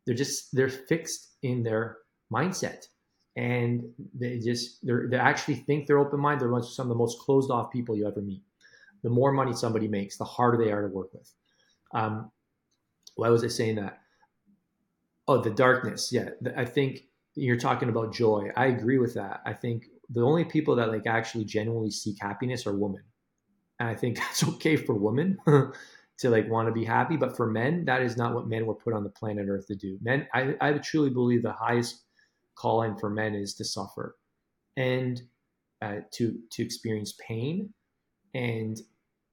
They're 0.06 0.16
just 0.16 0.54
they're 0.54 0.68
fixed 0.70 1.36
in 1.42 1.64
their 1.64 2.00
mindset, 2.34 2.88
and 3.36 3.84
they 4.14 4.40
just 4.40 4.86
they 4.86 4.94
they 5.10 5.18
actually 5.18 5.56
think 5.56 5.88
they're 5.88 6.00
open 6.00 6.20
minded. 6.20 6.50
They're 6.50 6.62
some 6.62 6.86
of 6.86 6.90
the 6.90 6.96
most 6.96 7.20
closed 7.20 7.52
off 7.52 7.72
people 7.72 7.96
you 7.96 8.08
ever 8.08 8.22
meet. 8.22 8.44
The 9.04 9.10
more 9.10 9.32
money 9.32 9.54
somebody 9.54 9.88
makes, 9.88 10.18
the 10.18 10.26
harder 10.26 10.64
they 10.64 10.72
are 10.72 10.82
to 10.82 10.94
work 10.94 11.14
with. 11.14 11.32
Um, 11.94 12.32
why 13.16 13.30
was 13.30 13.44
I 13.44 13.48
saying 13.48 13.76
that? 13.76 14.00
Oh, 15.28 15.42
the 15.42 15.52
darkness. 15.52 16.12
Yeah, 16.12 16.30
I 16.58 16.66
think 16.66 17.04
you're 17.36 17.58
talking 17.58 17.90
about 17.90 18.14
joy. 18.14 18.50
I 18.58 18.68
agree 18.68 18.98
with 18.98 19.14
that. 19.14 19.42
I 19.46 19.54
think 19.54 19.86
the 20.10 20.22
only 20.22 20.44
people 20.44 20.76
that 20.78 20.90
like 20.90 21.06
actually 21.08 21.46
genuinely 21.46 21.92
seek 21.92 22.18
happiness 22.20 22.66
are 22.66 22.76
women, 22.76 23.04
and 23.80 23.88
I 23.90 23.96
think 23.96 24.18
that's 24.20 24.44
okay 24.44 24.76
for 24.76 24.96
women 24.96 25.38
to 26.20 26.30
like 26.30 26.50
want 26.50 26.68
to 26.68 26.74
be 26.74 26.84
happy. 26.84 27.16
But 27.16 27.38
for 27.38 27.50
men, 27.50 27.86
that 27.86 28.02
is 28.02 28.18
not 28.18 28.34
what 28.34 28.48
men 28.48 28.66
were 28.66 28.76
put 28.76 28.94
on 28.94 29.04
the 29.04 29.10
planet 29.10 29.48
Earth 29.48 29.68
to 29.68 29.76
do. 29.76 29.98
Men, 30.02 30.28
I, 30.34 30.56
I 30.60 30.74
truly 30.74 31.10
believe 31.10 31.44
the 31.44 31.54
highest 31.54 32.04
calling 32.60 32.98
for 32.98 33.10
men 33.10 33.34
is 33.34 33.54
to 33.54 33.64
suffer 33.64 34.18
and 34.76 35.22
uh, 35.82 35.98
to 36.12 36.38
to 36.52 36.64
experience 36.64 37.14
pain. 37.26 37.74
And 38.34 38.80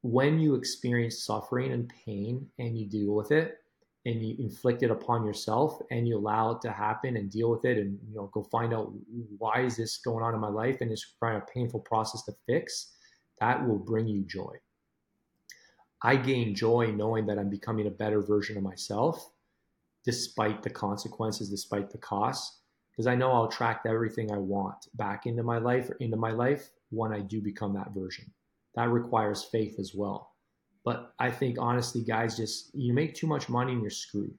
when 0.03 0.39
you 0.39 0.55
experience 0.55 1.25
suffering 1.25 1.73
and 1.73 1.91
pain 2.05 2.47
and 2.59 2.79
you 2.79 2.87
deal 2.89 3.15
with 3.15 3.33
it 3.33 3.57
and 4.05 4.23
you 4.23 4.37
inflict 4.39 4.85
it 4.85 4.91
upon 4.91 5.27
yourself 5.27 5.81
and 5.91 6.07
you 6.07 6.17
allow 6.17 6.53
it 6.53 6.61
to 6.63 6.71
happen 6.71 7.17
and 7.17 7.31
deal 7.31 7.51
with 7.51 7.65
it 7.65 7.77
and 7.79 7.99
you 8.09 8.15
know 8.15 8.31
go 8.33 8.45
find 8.45 8.73
out 8.73 8.93
why 9.39 9.63
is 9.63 9.77
this 9.77 9.97
going 9.99 10.23
on 10.23 10.35
in 10.35 10.41
my 10.41 10.49
life 10.49 10.81
and 10.81 10.93
it's 10.93 11.15
kind 11.21 11.37
of 11.37 11.43
a 11.43 11.53
painful 11.53 11.81
process 11.81 12.23
to 12.23 12.33
fix 12.47 12.93
that 13.41 13.67
will 13.67 13.79
bring 13.79 14.07
you 14.07 14.23
joy. 14.23 14.55
I 16.03 16.15
gain 16.17 16.55
joy 16.55 16.93
knowing 16.95 17.27
that 17.27 17.39
i'm 17.39 17.51
becoming 17.51 17.89
a 17.89 17.99
better 18.03 18.21
version 18.23 18.57
of 18.57 18.63
myself 18.63 19.31
despite 20.05 20.63
the 20.63 20.71
consequences 20.71 21.51
despite 21.51 21.91
the 21.91 21.99
costs 21.99 22.61
because 22.97 23.07
i 23.07 23.15
know 23.15 23.31
i'll 23.33 23.49
attract 23.49 23.87
everything 23.87 24.33
i 24.33 24.39
want 24.39 24.87
back 24.95 25.27
into 25.27 25.43
my 25.43 25.59
life 25.59 25.91
or 25.91 25.97
into 25.97 26.17
my 26.17 26.31
life 26.31 26.71
when 26.91 27.13
i 27.13 27.21
do 27.21 27.41
become 27.41 27.75
that 27.75 27.93
version 27.93 28.25
that 28.75 28.89
requires 28.89 29.45
faith 29.45 29.79
as 29.79 29.93
well 29.95 30.33
but 30.87 31.13
I 31.19 31.33
think 31.33 31.57
honestly, 31.59 32.03
guys, 32.05 32.37
just 32.37 32.71
you 32.73 32.95
make 32.95 33.17
too 33.17 33.27
much 33.27 33.49
money 33.49 33.73
and 33.73 33.83
you're 33.83 33.91
screwed. 33.91 34.39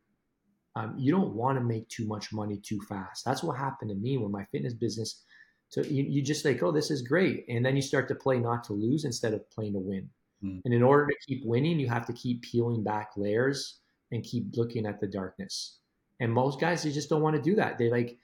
Um, 0.78 0.96
you 0.98 1.12
don't 1.12 1.36
want 1.36 1.58
to 1.58 1.64
make 1.64 1.90
too 1.90 2.08
much 2.08 2.32
money 2.32 2.58
too 2.64 2.80
fast. 2.88 3.26
That's 3.26 3.44
what 3.44 3.58
happened 3.58 3.90
to 3.90 3.96
me 3.96 4.18
when 4.18 4.32
my 4.32 4.46
fitness 4.46 4.74
business. 4.74 5.26
So 5.68 5.82
you, 5.82 6.04
you 6.04 6.22
just 6.22 6.46
like, 6.46 6.64
oh, 6.64 6.72
this 6.72 6.90
is 6.90 7.02
great, 7.02 7.44
and 7.50 7.66
then 7.66 7.76
you 7.76 7.82
start 7.82 8.08
to 8.08 8.16
play 8.16 8.40
not 8.40 8.64
to 8.66 8.74
lose 8.74 9.04
instead 9.04 9.34
of 9.34 9.50
playing 9.52 9.74
to 9.74 9.80
win. 9.80 10.10
Mm. 10.42 10.62
And 10.64 10.74
in 10.74 10.84
order 10.84 11.08
to 11.08 11.16
keep 11.28 11.46
winning, 11.46 11.80
you 11.80 11.90
have 11.90 12.08
to 12.08 12.14
keep 12.14 12.44
peeling 12.44 12.82
back 12.82 13.10
layers 13.18 13.80
and 14.14 14.24
keep 14.24 14.56
looking 14.56 14.86
at 14.86 15.02
the 15.02 15.08
darkness. 15.08 15.80
And 16.22 16.32
most 16.32 16.62
guys, 16.62 16.84
they 16.84 16.92
just 16.94 17.10
don't 17.10 17.22
want 17.22 17.36
to 17.36 17.42
do 17.42 17.56
that. 17.56 17.78
They 17.78 17.90
like 17.90 18.18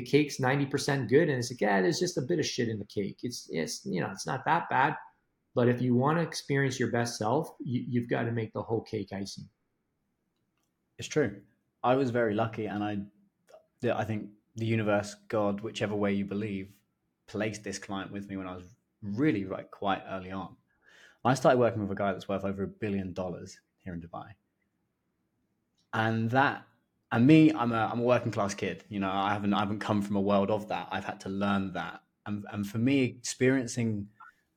the 0.00 0.06
cake's 0.06 0.40
ninety 0.40 0.66
percent 0.66 1.08
good, 1.08 1.28
and 1.28 1.38
it's 1.38 1.50
like, 1.50 1.60
yeah, 1.60 1.82
there's 1.82 1.98
just 1.98 2.16
a 2.16 2.22
bit 2.22 2.38
of 2.38 2.46
shit 2.46 2.68
in 2.68 2.78
the 2.78 2.84
cake. 2.86 3.18
It's 3.22 3.48
it's 3.50 3.84
you 3.84 4.00
know, 4.00 4.10
it's 4.10 4.26
not 4.26 4.44
that 4.46 4.68
bad. 4.70 4.96
But 5.54 5.68
if 5.68 5.82
you 5.82 5.94
want 5.94 6.18
to 6.18 6.22
experience 6.22 6.78
your 6.78 6.90
best 6.90 7.18
self, 7.18 7.50
you, 7.58 7.84
you've 7.86 8.08
got 8.08 8.22
to 8.22 8.32
make 8.32 8.52
the 8.52 8.62
whole 8.62 8.82
cake 8.82 9.08
icing. 9.12 9.48
It's 10.96 11.08
true. 11.08 11.36
I 11.82 11.96
was 11.96 12.10
very 12.10 12.34
lucky, 12.34 12.66
and 12.66 12.84
I, 12.84 12.98
I 13.92 14.04
think 14.04 14.28
the 14.56 14.66
universe, 14.66 15.16
God, 15.28 15.60
whichever 15.60 15.94
way 15.94 16.12
you 16.12 16.24
believe, 16.24 16.68
placed 17.26 17.64
this 17.64 17.78
client 17.78 18.12
with 18.12 18.28
me 18.28 18.36
when 18.36 18.46
I 18.46 18.54
was 18.54 18.74
really 19.02 19.44
like 19.44 19.70
quite 19.70 20.02
early 20.08 20.30
on. 20.30 20.56
I 21.24 21.34
started 21.34 21.58
working 21.58 21.82
with 21.82 21.90
a 21.90 21.94
guy 21.94 22.12
that's 22.12 22.28
worth 22.28 22.44
over 22.44 22.62
a 22.62 22.68
billion 22.68 23.12
dollars 23.12 23.58
here 23.84 23.92
in 23.92 24.00
Dubai. 24.00 24.28
And 25.92 26.30
that 26.30 26.64
and 27.12 27.26
me, 27.26 27.52
I'm 27.52 27.72
a 27.72 27.88
I'm 27.92 28.00
a 28.00 28.02
working 28.04 28.30
class 28.32 28.54
kid. 28.54 28.84
You 28.88 29.00
know, 29.00 29.10
I 29.10 29.32
haven't 29.32 29.52
I 29.54 29.60
haven't 29.60 29.80
come 29.80 30.02
from 30.02 30.16
a 30.16 30.20
world 30.20 30.50
of 30.50 30.68
that. 30.68 30.88
I've 30.90 31.04
had 31.04 31.20
to 31.20 31.28
learn 31.28 31.72
that. 31.72 32.02
And 32.26 32.44
and 32.52 32.66
for 32.66 32.78
me, 32.78 33.02
experiencing 33.04 34.08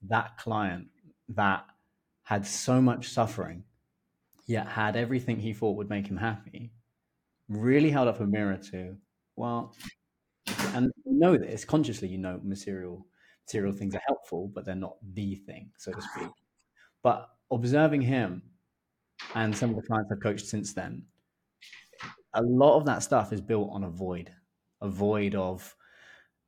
that 0.03 0.37
client 0.37 0.87
that 1.29 1.65
had 2.23 2.45
so 2.45 2.81
much 2.81 3.09
suffering, 3.09 3.63
yet 4.47 4.67
had 4.67 4.95
everything 4.95 5.39
he 5.39 5.53
thought 5.53 5.77
would 5.77 5.89
make 5.89 6.07
him 6.07 6.17
happy, 6.17 6.71
really 7.49 7.89
held 7.91 8.07
up 8.07 8.19
a 8.19 8.25
mirror 8.25 8.57
to, 8.71 8.97
well, 9.35 9.75
and 10.75 10.91
you 11.05 11.19
know 11.19 11.37
this 11.37 11.65
consciously, 11.65 12.07
you 12.07 12.17
know 12.17 12.39
material 12.43 13.07
material 13.47 13.73
things 13.73 13.95
are 13.95 14.01
helpful, 14.07 14.49
but 14.53 14.65
they're 14.65 14.75
not 14.75 14.97
the 15.13 15.35
thing, 15.35 15.71
so 15.77 15.91
to 15.91 16.01
speak. 16.01 16.29
But 17.03 17.29
observing 17.51 18.01
him 18.01 18.43
and 19.35 19.55
some 19.55 19.71
of 19.71 19.75
the 19.75 19.83
clients 19.83 20.11
I've 20.11 20.21
coached 20.21 20.47
since 20.47 20.73
then, 20.73 21.05
a 22.33 22.41
lot 22.41 22.77
of 22.77 22.85
that 22.85 23.03
stuff 23.03 23.31
is 23.33 23.41
built 23.41 23.69
on 23.71 23.83
a 23.83 23.89
void, 23.89 24.31
a 24.81 24.89
void 24.89 25.35
of 25.35 25.75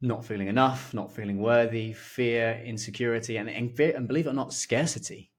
not 0.02 0.26
feeling 0.26 0.48
enough, 0.48 0.94
not 0.94 1.12
feeling 1.12 1.40
worthy, 1.40 1.94
fear, 1.94 2.62
insecurity, 2.66 3.38
and, 3.38 3.50
and, 3.50 3.80
and 3.80 4.08
believe 4.08 4.28
it 4.28 4.30
or 4.30 4.34
not, 4.34 4.54
scarcity. 4.54 5.32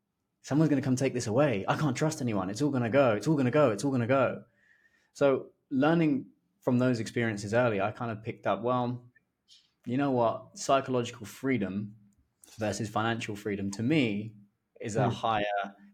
Someone's 0.42 0.70
going 0.70 0.80
to 0.80 0.84
come 0.84 0.96
take 0.96 1.14
this 1.14 1.26
away. 1.26 1.64
I 1.66 1.76
can't 1.76 1.96
trust 1.96 2.20
anyone. 2.20 2.50
It's 2.50 2.62
all 2.62 2.70
going 2.70 2.82
to 2.82 2.88
go. 2.88 3.12
It's 3.12 3.26
all 3.26 3.34
going 3.34 3.46
to 3.46 3.50
go. 3.50 3.70
It's 3.70 3.84
all 3.84 3.90
going 3.90 4.00
to 4.00 4.06
go. 4.06 4.42
So, 5.12 5.46
learning 5.70 6.26
from 6.60 6.78
those 6.78 7.00
experiences 7.00 7.52
early, 7.52 7.80
I 7.80 7.90
kind 7.90 8.10
of 8.10 8.22
picked 8.22 8.46
up, 8.46 8.62
well, 8.62 9.02
you 9.86 9.96
know 9.96 10.12
what? 10.12 10.58
Psychological 10.58 11.26
freedom 11.26 11.94
versus 12.58 12.88
financial 12.88 13.34
freedom 13.36 13.70
to 13.72 13.82
me 13.82 14.34
is 14.80 14.96
a 14.96 15.00
mm. 15.00 15.12
higher 15.12 15.44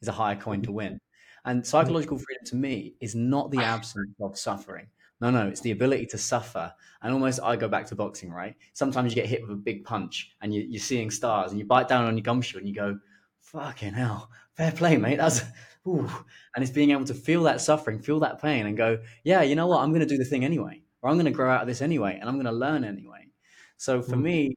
is 0.01 0.09
a 0.09 0.13
higher 0.13 0.37
coin 0.37 0.63
to 0.63 0.73
win. 0.73 0.99
And 1.45 1.67
psychological 1.67 2.19
freedom 2.19 2.45
to 2.47 2.57
me 2.57 2.95
is 3.01 3.15
not 3.15 3.51
the 3.51 3.59
absence 3.59 4.15
of 4.21 4.39
suffering. 4.39 4.87
No, 5.21 5.31
no, 5.31 5.47
it's 5.47 5.61
the 5.61 5.71
ability 5.71 6.07
to 6.07 6.19
suffer. 6.19 6.73
And 7.01 7.13
almost, 7.13 7.41
I 7.43 7.57
go 7.57 7.69
back 7.69 7.87
to 7.87 7.95
boxing, 7.95 8.33
right? 8.33 8.57
Sometimes 8.73 9.13
you 9.13 9.17
get 9.17 9.29
hit 9.29 9.43
with 9.43 9.51
a 9.51 9.57
big 9.57 9.85
punch 9.85 10.33
and 10.41 10.53
you, 10.55 10.77
are 10.77 10.81
seeing 10.81 11.11
stars 11.11 11.51
and 11.51 11.61
you 11.61 11.65
bite 11.65 11.89
down 11.89 12.07
on 12.07 12.17
your 12.17 12.23
gumshoe 12.23 12.59
and 12.59 12.69
you 12.69 12.75
go, 12.75 12.99
fucking 13.41 13.95
hell, 13.95 14.31
fair 14.55 14.73
play, 14.73 14.97
mate. 14.97 15.19
That's, 15.19 15.43
ooh. 15.87 16.11
And 16.55 16.63
it's 16.63 16.73
being 16.73 16.91
able 16.91 17.05
to 17.05 17.15
feel 17.15 17.45
that 17.45 17.61
suffering, 17.61 18.01
feel 18.01 18.21
that 18.21 18.43
pain 18.43 18.67
and 18.67 18.77
go, 18.77 18.99
yeah, 19.25 19.43
you 19.43 19.55
know 19.55 19.67
what? 19.67 19.81
I'm 19.81 19.91
going 19.91 20.01
to 20.01 20.07
do 20.07 20.19
the 20.19 20.25
thing 20.25 20.45
anyway, 20.45 20.83
or 21.03 21.11
I'm 21.11 21.17
going 21.17 21.27
to 21.27 21.33
grow 21.33 21.51
out 21.51 21.63
of 21.63 21.69
this 21.69 21.83
anyway, 21.83 22.19
and 22.21 22.29
I'm 22.29 22.37
going 22.37 22.47
to 22.47 22.53
learn 22.53 22.85
anyway. 22.85 23.29
So 23.77 24.03
for 24.03 24.17
mm. 24.17 24.23
me, 24.23 24.55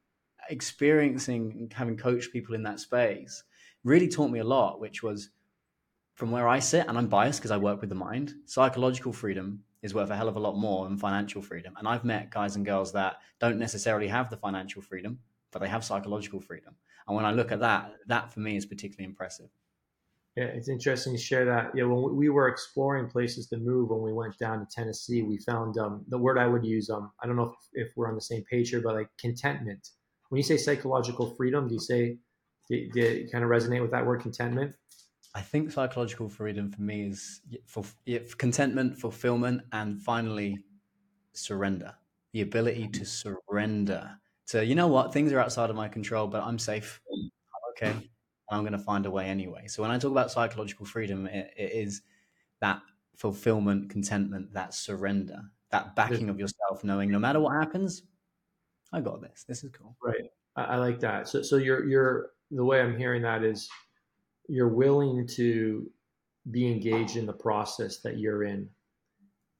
experiencing 0.50 1.71
having 1.74 1.98
coached 1.98 2.32
people 2.32 2.56
in 2.56 2.63
that 2.63 2.80
space 2.80 3.43
really 3.84 4.08
taught 4.08 4.32
me 4.32 4.39
a 4.39 4.43
lot, 4.43 4.80
which 4.80 5.04
was 5.04 5.30
from 6.15 6.32
where 6.32 6.47
I 6.47 6.60
sit, 6.60 6.88
and 6.88 6.97
I'm 6.97 7.08
biased 7.08 7.39
because 7.39 7.51
I 7.51 7.58
work 7.58 7.82
with 7.82 7.89
the 7.89 7.95
mind, 7.95 8.34
psychological 8.45 9.13
freedom 9.13 9.63
is 9.82 9.93
worth 9.93 10.10
a 10.10 10.15
hell 10.15 10.30
of 10.30 10.38
a 10.38 10.39
lot 10.39 10.56
more 10.56 10.88
than 10.88 10.97
financial 10.97 11.41
freedom. 11.41 11.75
And 11.78 11.88
I've 11.88 12.06
met 12.06 12.32
guys 12.32 12.56
and 12.56 12.65
girls 12.65 12.91
that 12.93 13.17
don't 13.39 13.60
necessarily 13.60 14.08
have 14.08 14.30
the 14.30 14.38
financial 14.38 14.82
freedom, 14.82 15.19
but 15.51 15.60
they 15.60 15.67
have 15.67 15.84
psychological 15.84 16.39
freedom. 16.39 16.75
And 17.08 17.15
when 17.15 17.25
I 17.25 17.32
look 17.32 17.51
at 17.51 17.60
that, 17.60 17.93
that 18.08 18.32
for 18.34 18.39
me 18.39 18.56
is 18.56 18.65
particularly 18.65 19.06
impressive. 19.06 19.49
Yeah, 20.36 20.45
it's 20.45 20.69
interesting 20.69 21.13
to 21.13 21.21
share 21.21 21.45
that. 21.45 21.71
Yeah, 21.75 21.84
when 21.84 22.15
we 22.15 22.30
were 22.30 22.47
exploring 22.47 23.10
places 23.10 23.47
to 23.47 23.58
move, 23.58 23.89
when 23.89 24.01
we 24.01 24.12
went 24.12 24.38
down 24.38 24.60
to 24.60 24.65
Tennessee, 24.65 25.21
we 25.21 25.38
found 25.38 25.78
um, 25.78 26.04
the 26.08 26.17
word 26.17 26.38
I 26.38 26.47
would 26.47 26.65
use. 26.65 26.89
Um, 26.89 27.12
I 27.21 27.28
don't 27.28 27.36
know 27.36 27.54
if, 27.73 27.88
if 27.88 27.93
we're 27.95 28.10
on 28.10 28.15
the 28.15 28.21
same 28.21 28.43
page 28.49 28.69
here, 28.69 28.82
but 28.82 28.95
like 28.95 29.10
contentment. 29.19 29.89
When 30.30 30.38
you 30.38 30.43
say 30.43 30.58
psychological 30.58 31.36
freedom, 31.36 31.67
do 31.67 31.75
you 31.75 31.80
say 31.80 32.17
do, 32.69 32.89
do 32.91 32.99
you 32.99 33.30
kind 33.32 33.43
of 33.43 33.49
resonate 33.49 33.82
with 33.82 33.91
that 33.91 34.06
word 34.06 34.21
contentment? 34.21 34.75
I 35.36 35.41
think 35.41 35.69
psychological 35.69 36.30
freedom 36.30 36.71
for 36.71 36.82
me 36.82 37.08
is 37.08 37.41
for 37.65 37.84
contentment, 38.38 38.98
fulfillment, 38.98 39.63
and 39.74 40.02
finally 40.02 40.58
surrender. 41.34 41.93
The 42.32 42.41
ability 42.41 42.88
to 42.88 43.06
surrender 43.06 44.17
to 44.48 44.65
you 44.65 44.76
know 44.76 44.88
what 44.88 45.12
things 45.13 45.34
are 45.34 45.39
outside 45.39 45.69
of 45.69 45.76
my 45.76 45.89
control, 45.89 46.28
but 46.28 46.41
I'm 46.41 46.58
safe. 46.58 47.02
I'm 47.12 47.30
okay. 47.71 48.10
I'm 48.50 48.62
going 48.62 48.74
to 48.74 48.80
find 48.80 49.06
a 49.06 49.12
way 49.12 49.26
anyway. 49.26 49.67
So 49.67 49.82
when 49.82 49.91
I 49.91 49.98
talk 49.98 50.12
about 50.12 50.32
psychological 50.32 50.86
freedom, 50.86 51.26
it, 51.28 51.54
it 51.58 51.71
is 51.74 52.02
that 52.62 52.82
fulfillment, 53.17 53.89
contentment, 53.89 54.54
that 54.54 54.74
surrender, 54.74 55.41
that 55.71 55.95
backing 55.95 56.30
of 56.30 56.39
yourself, 56.39 56.84
knowing 56.84 57.10
no 57.10 57.19
matter 57.19 57.39
what 57.39 57.56
happens, 57.56 58.04
I 58.93 59.02
got 59.02 59.21
this. 59.21 59.45
This 59.48 59.63
is 59.63 59.71
cool. 59.71 59.98
Right. 60.02 60.30
I, 60.56 60.63
I 60.63 60.76
like 60.78 61.00
that. 61.02 61.28
So 61.28 61.41
so 61.41 61.58
you're 61.58 61.86
you're 61.86 62.32
the 62.52 62.63
way 62.63 62.80
I'm 62.82 62.98
hearing 62.98 63.21
that 63.24 63.43
is 63.43 63.69
you're 64.47 64.67
willing 64.67 65.27
to 65.27 65.89
be 66.51 66.71
engaged 66.71 67.17
in 67.17 67.25
the 67.25 67.34
process 67.34 67.97
that 67.97 68.17
you're 68.17 68.43
in. 68.43 68.69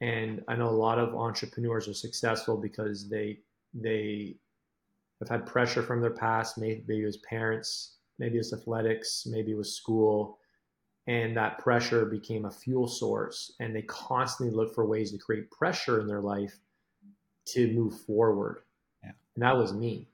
And 0.02 0.44
I 0.48 0.56
know 0.56 0.70
a 0.70 0.72
lot 0.72 1.00
of 1.00 1.16
entrepreneurs 1.16 1.88
are 1.88 1.94
successful 1.94 2.58
because 2.58 3.10
they 3.10 3.40
they 3.74 4.36
have 5.20 5.30
had 5.30 5.46
pressure 5.46 5.82
from 5.82 6.02
their 6.02 6.12
past, 6.12 6.58
maybe 6.58 7.02
it 7.02 7.06
was 7.06 7.18
parents, 7.18 7.96
maybe 8.20 8.36
it 8.36 8.40
was 8.40 8.54
athletics, 8.54 9.26
maybe 9.26 9.52
it 9.52 9.58
was 9.58 9.76
school, 9.76 10.40
and 11.08 11.36
that 11.38 11.60
pressure 11.60 12.06
became 12.06 12.46
a 12.46 12.52
fuel 12.52 12.88
source. 12.88 13.54
And 13.60 13.76
they 13.76 13.84
constantly 13.84 14.56
look 14.56 14.74
for 14.74 14.86
ways 14.86 15.12
to 15.12 15.18
create 15.18 15.52
pressure 15.52 16.00
in 16.00 16.08
their 16.08 16.22
life 16.22 16.60
to 17.48 17.72
move 17.74 18.00
forward. 18.02 18.64
Yeah. 19.04 19.12
And 19.36 19.44
that 19.44 19.58
was 19.58 19.74
me 19.74 20.08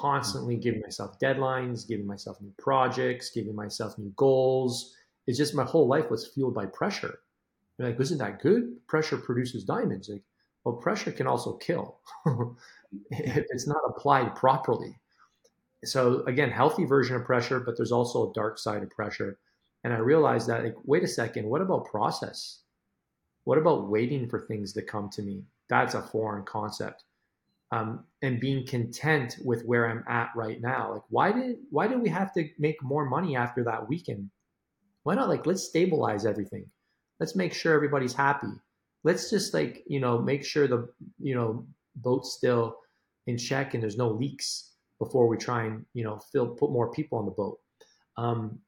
constantly 0.00 0.56
giving 0.56 0.82
myself 0.82 1.18
deadlines, 1.18 1.88
giving 1.88 2.06
myself 2.06 2.40
new 2.42 2.52
projects, 2.58 3.30
giving 3.30 3.54
myself 3.54 3.96
new 3.98 4.12
goals. 4.16 4.94
It's 5.26 5.38
just 5.38 5.54
my 5.54 5.64
whole 5.64 5.88
life 5.88 6.10
was 6.10 6.28
fueled 6.28 6.54
by 6.54 6.66
pressure. 6.66 7.20
You're 7.78 7.88
like, 7.88 8.00
isn't 8.00 8.18
that 8.18 8.42
good? 8.42 8.86
Pressure 8.86 9.16
produces 9.16 9.64
diamonds. 9.64 10.08
Like, 10.08 10.22
well, 10.64 10.76
pressure 10.76 11.12
can 11.12 11.26
also 11.26 11.54
kill 11.54 11.98
if 13.10 13.46
it's 13.50 13.66
not 13.66 13.80
applied 13.88 14.34
properly. 14.34 14.98
So 15.84 16.24
again, 16.26 16.50
healthy 16.50 16.84
version 16.84 17.16
of 17.16 17.24
pressure, 17.24 17.60
but 17.60 17.76
there's 17.76 17.92
also 17.92 18.30
a 18.30 18.34
dark 18.34 18.58
side 18.58 18.82
of 18.82 18.90
pressure. 18.90 19.38
And 19.84 19.94
I 19.94 19.98
realized 19.98 20.48
that, 20.48 20.64
like, 20.64 20.74
wait 20.84 21.04
a 21.04 21.08
second, 21.08 21.46
what 21.46 21.62
about 21.62 21.86
process? 21.86 22.60
What 23.44 23.58
about 23.58 23.88
waiting 23.88 24.28
for 24.28 24.40
things 24.40 24.72
to 24.74 24.82
come 24.82 25.08
to 25.10 25.22
me? 25.22 25.44
That's 25.68 25.94
a 25.94 26.02
foreign 26.02 26.44
concept 26.44 27.04
um, 27.72 28.04
and 28.22 28.40
being 28.40 28.66
content 28.66 29.36
with 29.44 29.64
where 29.64 29.90
I'm 29.90 30.04
at 30.08 30.30
right 30.36 30.60
now. 30.60 30.94
Like, 30.94 31.02
why 31.08 31.32
did 31.32 31.56
why 31.70 31.88
did 31.88 32.00
we 32.00 32.08
have 32.08 32.32
to 32.34 32.48
make 32.58 32.82
more 32.82 33.04
money 33.04 33.36
after 33.36 33.64
that 33.64 33.88
weekend? 33.88 34.30
Why 35.02 35.14
not 35.14 35.28
like 35.28 35.46
let's 35.46 35.64
stabilize 35.64 36.26
everything. 36.26 36.66
Let's 37.18 37.36
make 37.36 37.54
sure 37.54 37.74
everybody's 37.74 38.14
happy. 38.14 38.52
Let's 39.04 39.30
just 39.30 39.54
like 39.54 39.82
you 39.86 40.00
know 40.00 40.18
make 40.18 40.44
sure 40.44 40.68
the 40.68 40.88
you 41.18 41.34
know 41.34 41.66
boat's 41.96 42.34
still 42.34 42.76
in 43.26 43.36
check 43.36 43.74
and 43.74 43.82
there's 43.82 43.96
no 43.96 44.10
leaks 44.10 44.72
before 44.98 45.26
we 45.26 45.36
try 45.36 45.64
and 45.64 45.84
you 45.92 46.04
know 46.04 46.20
fill 46.32 46.48
put 46.48 46.70
more 46.70 46.92
people 46.92 47.18
on 47.18 47.24
the 47.24 47.32
boat. 47.32 47.58
Um, 48.16 48.60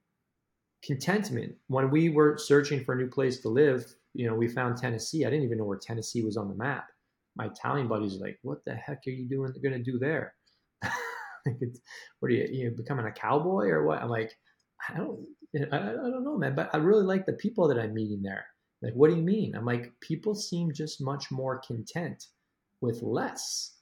contentment. 0.83 1.55
When 1.69 1.91
we 1.91 2.09
were 2.09 2.37
searching 2.39 2.85
for 2.85 2.95
a 2.95 2.97
new 2.97 3.09
place 3.09 3.41
to 3.41 3.49
live, 3.49 3.85
you 4.15 4.29
know, 4.29 4.35
we 4.35 4.47
found 4.49 4.77
Tennessee. 4.77 5.25
I 5.25 5.31
didn't 5.31 5.45
even 5.45 5.59
know 5.59 5.65
where 5.65 5.79
Tennessee 5.79 6.23
was 6.23 6.37
on 6.37 6.49
the 6.49 6.55
map 6.55 6.89
my 7.39 7.47
Italian 7.47 7.89
buddies 7.89 8.17
are 8.17 8.25
like, 8.25 8.39
"What 8.43 8.65
the 8.65 8.75
heck 8.75 9.03
are 9.07 9.11
you 9.11 9.29
doing? 9.29 9.53
Going 9.63 9.83
to 9.83 9.91
do 9.91 9.99
there? 9.99 10.35
what 10.83 12.31
are 12.31 12.35
you, 12.35 12.49
you 12.51 12.71
becoming 12.77 13.07
a 13.07 13.13
cowboy 13.13 13.69
or 13.69 13.87
what?" 13.87 14.03
I'm 14.03 14.11
like, 14.11 14.37
I 14.89 14.99
don't, 14.99 15.27
I, 15.73 15.77
I 15.77 15.93
don't 15.93 16.25
know, 16.25 16.37
man. 16.37 16.55
But 16.55 16.71
I 16.75 16.79
really 16.79 17.05
like 17.05 17.27
the 17.27 17.33
people 17.35 17.69
that 17.69 17.79
I'm 17.79 17.95
meeting 17.95 18.23
there. 18.23 18.47
Like, 18.83 18.95
what 18.95 19.11
do 19.11 19.17
you 19.17 19.23
mean? 19.23 19.55
I'm 19.55 19.65
like, 19.65 19.93
people 20.01 20.35
seem 20.35 20.73
just 20.73 21.01
much 21.01 21.31
more 21.31 21.59
content 21.59 22.27
with 22.81 23.03
less. 23.03 23.77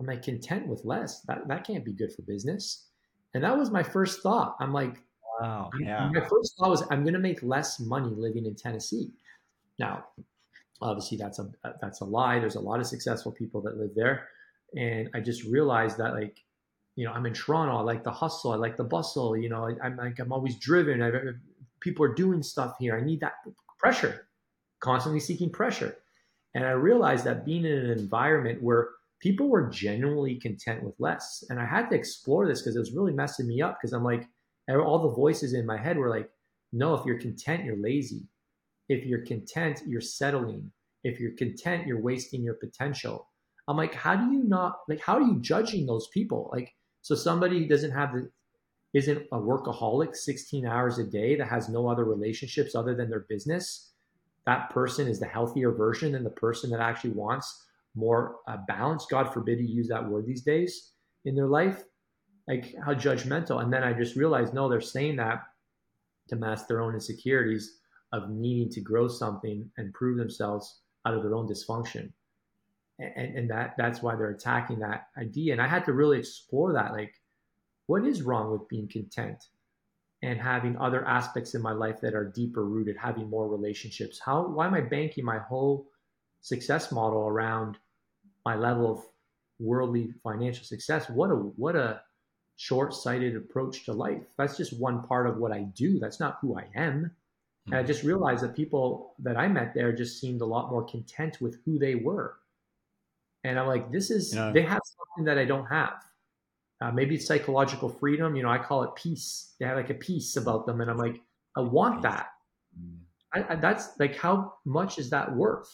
I'm 0.00 0.06
like, 0.06 0.22
content 0.22 0.66
with 0.66 0.84
less. 0.84 1.20
That 1.22 1.46
that 1.48 1.66
can't 1.66 1.84
be 1.84 1.92
good 1.92 2.12
for 2.12 2.22
business. 2.22 2.88
And 3.34 3.44
that 3.44 3.56
was 3.56 3.70
my 3.70 3.82
first 3.82 4.22
thought. 4.22 4.56
I'm 4.60 4.72
like, 4.72 4.96
wow, 5.40 5.70
yeah. 5.78 6.10
My 6.12 6.20
first 6.20 6.54
thought 6.58 6.70
was, 6.70 6.84
I'm 6.90 7.02
going 7.02 7.14
to 7.14 7.20
make 7.20 7.42
less 7.42 7.80
money 7.80 8.12
living 8.14 8.46
in 8.46 8.54
Tennessee. 8.54 9.10
Now, 9.78 10.04
Obviously, 10.80 11.16
that's 11.16 11.38
a 11.38 11.48
that's 11.80 12.00
a 12.00 12.04
lie. 12.04 12.38
There's 12.38 12.56
a 12.56 12.60
lot 12.60 12.80
of 12.80 12.86
successful 12.86 13.32
people 13.32 13.60
that 13.62 13.76
live 13.76 13.90
there, 13.94 14.28
and 14.74 15.08
I 15.14 15.20
just 15.20 15.44
realized 15.44 15.98
that 15.98 16.14
like, 16.14 16.38
you 16.96 17.06
know, 17.06 17.12
I'm 17.12 17.26
in 17.26 17.34
Toronto. 17.34 17.76
I 17.76 17.82
like 17.82 18.02
the 18.02 18.10
hustle. 18.10 18.52
I 18.52 18.56
like 18.56 18.76
the 18.76 18.84
bustle. 18.84 19.36
You 19.36 19.48
know, 19.48 19.68
I, 19.68 19.86
am 19.86 19.96
like 19.96 20.18
I'm 20.18 20.32
always 20.32 20.56
driven. 20.58 21.02
I, 21.02 21.10
people 21.80 22.04
are 22.04 22.14
doing 22.14 22.42
stuff 22.42 22.76
here. 22.80 22.96
I 22.96 23.04
need 23.04 23.20
that 23.20 23.34
pressure, 23.78 24.26
constantly 24.80 25.20
seeking 25.20 25.50
pressure, 25.50 25.96
and 26.54 26.64
I 26.64 26.70
realized 26.70 27.24
that 27.24 27.44
being 27.44 27.64
in 27.64 27.78
an 27.78 27.90
environment 27.90 28.62
where 28.62 28.88
people 29.20 29.48
were 29.48 29.68
genuinely 29.68 30.34
content 30.34 30.82
with 30.82 30.94
less, 30.98 31.44
and 31.48 31.60
I 31.60 31.64
had 31.64 31.90
to 31.90 31.96
explore 31.96 32.48
this 32.48 32.60
because 32.60 32.74
it 32.74 32.80
was 32.80 32.92
really 32.92 33.12
messing 33.12 33.46
me 33.46 33.62
up. 33.62 33.78
Because 33.80 33.92
I'm 33.92 34.04
like, 34.04 34.26
all 34.68 34.98
the 34.98 35.14
voices 35.14 35.54
in 35.54 35.64
my 35.64 35.76
head 35.76 35.96
were 35.96 36.10
like, 36.10 36.28
no, 36.72 36.94
if 36.94 37.06
you're 37.06 37.20
content, 37.20 37.64
you're 37.64 37.76
lazy 37.76 38.26
if 38.88 39.04
you're 39.04 39.24
content, 39.24 39.82
you're 39.86 40.00
settling. 40.00 40.70
If 41.04 41.18
you're 41.18 41.36
content, 41.36 41.86
you're 41.86 42.00
wasting 42.00 42.42
your 42.42 42.54
potential. 42.54 43.28
I'm 43.68 43.76
like, 43.76 43.94
how 43.94 44.16
do 44.16 44.32
you 44.32 44.44
not 44.44 44.78
like? 44.88 45.00
How 45.00 45.16
are 45.16 45.22
you 45.22 45.40
judging 45.40 45.86
those 45.86 46.08
people? 46.08 46.50
Like, 46.52 46.74
so 47.00 47.14
somebody 47.14 47.66
doesn't 47.66 47.92
have 47.92 48.12
the 48.12 48.30
isn't 48.94 49.26
a 49.32 49.38
workaholic 49.38 50.14
16 50.14 50.66
hours 50.66 50.98
a 50.98 51.04
day 51.04 51.34
that 51.36 51.48
has 51.48 51.68
no 51.68 51.88
other 51.88 52.04
relationships 52.04 52.74
other 52.74 52.94
than 52.94 53.08
their 53.08 53.26
business 53.28 53.92
that 54.44 54.70
person 54.70 55.06
is 55.06 55.20
the 55.20 55.26
healthier 55.26 55.70
version 55.70 56.12
than 56.12 56.24
the 56.24 56.30
person 56.30 56.70
that 56.70 56.80
actually 56.80 57.10
wants 57.10 57.66
more 57.94 58.36
uh, 58.48 58.56
balance 58.68 59.06
god 59.10 59.32
forbid 59.32 59.58
you 59.58 59.66
use 59.66 59.88
that 59.88 60.06
word 60.06 60.26
these 60.26 60.42
days 60.42 60.92
in 61.24 61.34
their 61.34 61.46
life 61.46 61.84
like 62.48 62.74
how 62.84 62.92
judgmental 62.92 63.62
and 63.62 63.72
then 63.72 63.82
i 63.82 63.92
just 63.92 64.16
realized 64.16 64.52
no 64.52 64.68
they're 64.68 64.80
saying 64.80 65.16
that 65.16 65.42
to 66.28 66.36
mask 66.36 66.68
their 66.68 66.80
own 66.80 66.94
insecurities 66.94 67.78
of 68.12 68.30
needing 68.30 68.68
to 68.70 68.80
grow 68.80 69.08
something 69.08 69.70
and 69.76 69.94
prove 69.94 70.18
themselves 70.18 70.80
out 71.06 71.14
of 71.14 71.22
their 71.22 71.34
own 71.34 71.48
dysfunction. 71.48 72.12
And, 72.98 73.36
and 73.36 73.50
that 73.50 73.74
that's 73.78 74.02
why 74.02 74.14
they're 74.14 74.30
attacking 74.30 74.80
that 74.80 75.08
idea. 75.18 75.52
And 75.52 75.62
i 75.62 75.66
had 75.66 75.84
to 75.86 75.92
really 75.92 76.18
explore 76.18 76.72
that 76.74 76.92
like 76.92 77.14
what 77.86 78.04
is 78.04 78.22
wrong 78.22 78.52
with 78.52 78.68
being 78.68 78.88
content 78.88 79.44
and 80.22 80.40
having 80.40 80.76
other 80.76 81.04
aspects 81.04 81.54
in 81.54 81.62
my 81.62 81.72
life 81.72 82.00
that 82.00 82.14
are 82.14 82.24
deeper 82.24 82.64
rooted 82.64 82.96
having 82.96 83.28
more 83.28 83.48
relationships? 83.48 84.20
How 84.24 84.46
why 84.46 84.66
am 84.66 84.74
i 84.74 84.80
banking 84.80 85.24
my 85.24 85.38
whole 85.38 85.88
success 86.42 86.92
model 86.92 87.26
around 87.26 87.78
my 88.44 88.56
level 88.56 88.92
of 88.92 89.04
worldly 89.58 90.12
financial 90.22 90.64
success? 90.64 91.08
What 91.08 91.30
a 91.30 91.34
what 91.34 91.76
a 91.76 92.02
short-sighted 92.56 93.34
approach 93.34 93.84
to 93.86 93.92
life. 93.92 94.22
That's 94.36 94.58
just 94.58 94.78
one 94.78 95.02
part 95.02 95.26
of 95.26 95.38
what 95.38 95.52
i 95.52 95.62
do. 95.62 95.98
That's 95.98 96.20
not 96.20 96.38
who 96.40 96.58
i 96.58 96.66
am 96.76 97.10
and 97.66 97.74
i 97.74 97.78
mm-hmm. 97.78 97.86
just 97.86 98.02
realized 98.02 98.42
that 98.42 98.54
people 98.54 99.14
that 99.18 99.36
i 99.36 99.46
met 99.48 99.74
there 99.74 99.92
just 99.92 100.20
seemed 100.20 100.40
a 100.40 100.46
lot 100.46 100.70
more 100.70 100.84
content 100.84 101.40
with 101.40 101.58
who 101.64 101.78
they 101.78 101.94
were 101.94 102.36
and 103.44 103.58
i'm 103.58 103.66
like 103.66 103.90
this 103.92 104.10
is 104.10 104.32
you 104.32 104.40
know, 104.40 104.52
they 104.52 104.62
have 104.62 104.80
something 104.84 105.24
that 105.24 105.38
i 105.38 105.44
don't 105.44 105.66
have 105.66 105.94
uh, 106.82 106.90
maybe 106.90 107.14
it's 107.14 107.26
psychological 107.26 107.88
freedom. 107.88 108.34
You 108.34 108.42
know, 108.42 108.50
I 108.50 108.58
call 108.58 108.82
it 108.82 108.90
peace. 108.96 109.54
They 109.60 109.66
have 109.66 109.76
like 109.76 109.90
a 109.90 109.94
peace 109.94 110.36
about 110.36 110.66
them, 110.66 110.80
and 110.80 110.90
I'm 110.90 110.96
like, 110.96 111.20
I 111.56 111.60
want 111.60 112.02
that. 112.02 112.26
Mm. 112.78 112.98
I, 113.32 113.52
I, 113.52 113.56
that's 113.56 113.90
like, 114.00 114.16
how 114.16 114.54
much 114.64 114.98
is 114.98 115.10
that 115.10 115.34
worth? 115.34 115.70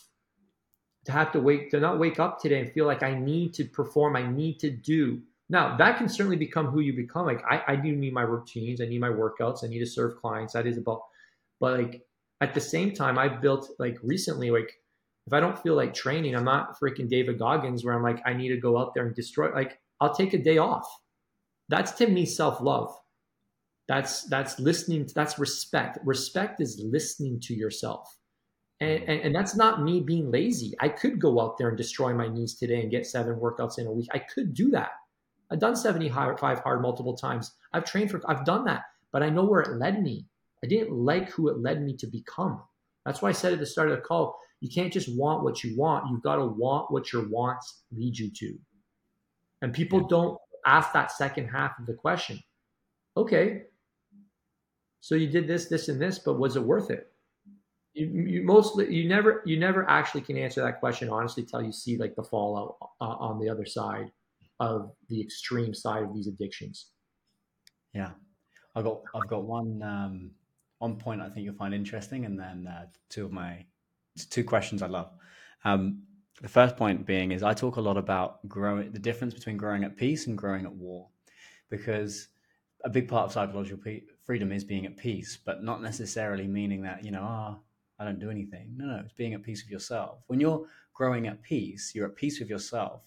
To 1.07 1.13
have 1.13 1.33
to 1.33 1.41
wake, 1.41 1.71
to 1.71 1.81
not 1.81 1.99
wake 1.99 2.21
up 2.21 2.41
today 2.41 2.61
and 2.61 2.71
feel 2.71 2.85
like 2.85 3.03
I 3.03 3.19
need 3.19 3.55
to 3.55 3.65
perform, 3.65 4.17
I 4.17 4.27
need 4.27 4.59
to 4.61 4.71
do. 4.71 5.23
Now 5.49 5.77
that 5.79 5.97
can 5.97 6.09
certainly 6.09 6.37
become 6.37 6.67
who 6.67 6.81
you 6.81 6.93
become. 6.93 7.25
Like 7.25 7.43
I, 7.49 7.63
I 7.69 7.77
do 7.77 7.97
need 7.97 8.13
my 8.13 8.23
routines, 8.23 8.83
I 8.83 8.85
need 8.85 9.01
my 9.01 9.09
workouts, 9.09 9.65
I 9.65 9.69
need 9.69 9.79
to 9.79 9.87
serve 9.87 10.21
clients. 10.21 10.53
That 10.53 10.67
is 10.67 10.77
about, 10.77 11.01
but 11.61 11.79
like 11.79 12.03
at 12.41 12.55
the 12.55 12.61
same 12.61 12.93
time, 12.93 13.19
I've 13.19 13.41
built 13.41 13.69
like 13.79 13.99
recently, 14.03 14.51
like 14.51 14.73
if 15.27 15.33
I 15.33 15.41
don't 15.41 15.59
feel 15.59 15.75
like 15.75 15.95
training, 15.95 16.35
I'm 16.35 16.45
not 16.45 16.79
freaking 16.81 17.09
David 17.09 17.39
Goggins 17.39 17.85
where 17.85 17.95
I'm 17.95 18.03
like, 18.03 18.23
I 18.25 18.33
need 18.33 18.49
to 18.49 18.57
go 18.57 18.79
out 18.79 18.95
there 18.95 19.07
and 19.07 19.15
destroy. 19.15 19.53
Like 19.53 19.79
I'll 20.01 20.15
take 20.15 20.35
a 20.35 20.39
day 20.39 20.59
off. 20.59 20.87
That's 21.69 21.93
to 21.93 22.07
me 22.07 22.25
self 22.25 22.61
love. 22.61 22.95
That's 23.89 24.25
that's 24.25 24.59
listening. 24.59 25.07
To, 25.07 25.15
that's 25.15 25.39
respect. 25.39 25.99
Respect 26.05 26.61
is 26.61 26.81
listening 26.83 27.41
to 27.41 27.55
yourself. 27.55 28.17
And, 28.81 29.01
mm-hmm. 29.01 29.11
and, 29.11 29.21
and, 29.21 29.35
that's 29.35 29.57
not 29.57 29.83
me 29.83 30.01
being 30.01 30.31
lazy. 30.31 30.73
I 30.79 30.89
could 30.89 31.21
go 31.21 31.41
out 31.41 31.59
there 31.59 31.69
and 31.69 31.77
destroy 31.77 32.15
my 32.15 32.29
knees 32.29 32.55
today 32.55 32.81
and 32.81 32.91
get 32.91 33.07
seven 33.07 33.35
workouts 33.35 33.79
in 33.79 33.89
a 33.89 33.93
week. 33.93 34.09
I 34.15 34.21
could 34.21 34.55
do 34.55 34.71
that. 34.71 34.91
I've 35.51 35.59
done 35.59 35.75
75 35.75 36.39
hard 36.61 36.83
multiple 36.83 37.17
times. 37.17 37.55
I've 37.73 37.85
trained 37.85 38.11
for, 38.11 38.21
I've 38.29 38.45
done 38.45 38.65
that, 38.67 38.83
but 39.13 39.23
I 39.23 39.31
know 39.31 39.45
where 39.45 39.63
it 39.63 39.79
led 39.79 40.03
me. 40.03 40.27
I 40.65 40.67
didn't 40.67 40.93
like 40.93 41.31
who 41.31 41.49
it 41.49 41.61
led 41.61 41.83
me 41.83 41.97
to 41.99 42.07
become. 42.07 42.63
That's 43.05 43.23
why 43.23 43.31
I 43.31 43.33
said 43.33 43.53
at 43.53 43.59
the 43.59 43.67
start 43.67 43.91
of 43.91 43.97
the 43.97 44.03
call, 44.03 44.39
you 44.61 44.69
can't 44.69 44.93
just 44.93 45.17
want 45.17 45.45
what 45.45 45.63
you 45.63 45.77
want. 45.77 46.11
You've 46.11 46.23
got 46.23 46.37
to 46.37 46.47
want 46.47 46.91
what 46.91 47.13
your 47.13 47.29
wants 47.29 47.83
lead 47.93 48.19
you 48.19 48.31
to. 48.31 48.59
And 49.63 49.73
people 49.73 50.07
don't 50.07 50.39
ask 50.67 50.93
that 50.93 51.13
second 51.13 51.49
half 51.49 51.79
of 51.79 51.87
the 51.87 51.95
question. 51.95 52.41
Okay, 53.17 53.63
so 55.01 55.15
you 55.15 55.29
did 55.29 55.47
this, 55.47 55.67
this, 55.67 55.89
and 55.89 56.01
this, 56.01 56.19
but 56.19 56.39
was 56.39 56.57
it 56.57 56.63
worth 56.63 56.91
it? 56.91 57.07
You, 57.95 58.07
you 58.07 58.43
mostly, 58.43 58.95
you 58.95 59.09
never, 59.09 59.43
you 59.47 59.59
never 59.59 59.89
actually 59.89 60.21
can 60.21 60.37
answer 60.37 60.63
that 60.63 60.81
question 60.81 61.09
honestly 61.09 61.45
till 61.45 61.63
you 61.63 61.73
see 61.73 61.97
like 61.97 62.15
the 62.15 62.23
fallout 62.23 62.77
uh, 63.01 63.05
on 63.05 63.41
the 63.41 63.49
other 63.49 63.65
side 63.65 64.13
of 64.61 64.93
the 65.09 65.21
extreme 65.21 65.73
side 65.73 66.03
of 66.03 66.15
these 66.15 66.27
addictions. 66.27 66.91
Yeah, 67.95 68.11
I've 68.77 68.85
got, 68.85 69.01
I've 69.15 69.29
got 69.29 69.45
one, 69.45 69.83
um, 69.83 70.31
one 70.79 70.97
point 70.97 71.21
I 71.21 71.29
think 71.29 71.45
you'll 71.45 71.55
find 71.55 71.75
interesting, 71.75 72.25
and 72.25 72.39
then 72.39 72.67
uh, 72.67 72.87
two 73.09 73.25
of 73.25 73.33
my 73.33 73.65
two 74.31 74.45
questions 74.45 74.83
I 74.83 74.87
love. 74.87 75.11
Um, 75.65 76.03
the 76.41 76.49
first 76.49 76.77
point 76.77 77.07
being 77.07 77.33
is 77.33 77.43
I 77.43 77.53
talk 77.53 77.77
a 77.77 77.81
lot 77.81 77.97
about 77.97 78.47
growing 78.49 78.93
the 78.93 78.99
difference 78.99 79.35
between 79.35 79.57
growing 79.57 79.85
at 79.85 79.97
peace 79.97 80.27
and 80.27 80.39
growing 80.39 80.65
at 80.65 80.73
war, 80.73 81.09
because 81.69 82.29
a 82.85 82.91
big 82.91 83.09
part 83.09 83.27
of 83.27 83.33
psychological 83.33 83.93
freedom 84.25 84.53
is 84.53 84.65
being 84.65 84.87
at 84.87 84.97
peace, 84.97 85.37
but 85.45 85.65
not 85.65 85.83
necessarily 85.83 86.47
meaning 86.47 86.83
that 86.83 87.05
you 87.05 87.11
know 87.11 87.23
ah 87.23 87.57
oh, 87.57 87.63
I 87.99 88.05
don't 88.05 88.21
do 88.21 88.31
anything. 88.31 88.75
No, 88.77 88.87
no, 88.87 89.01
it's 89.05 89.13
being 89.13 89.35
at 89.35 89.43
peace 89.43 89.65
with 89.65 89.71
yourself. 89.71 90.21
When 90.29 90.39
you're 90.39 90.67
growing 90.95 91.27
at 91.27 91.43
peace, 91.43 91.93
you're 91.95 92.07
at 92.07 92.17
peace 92.17 92.39
with 92.39 92.49
yourself, 92.49 93.03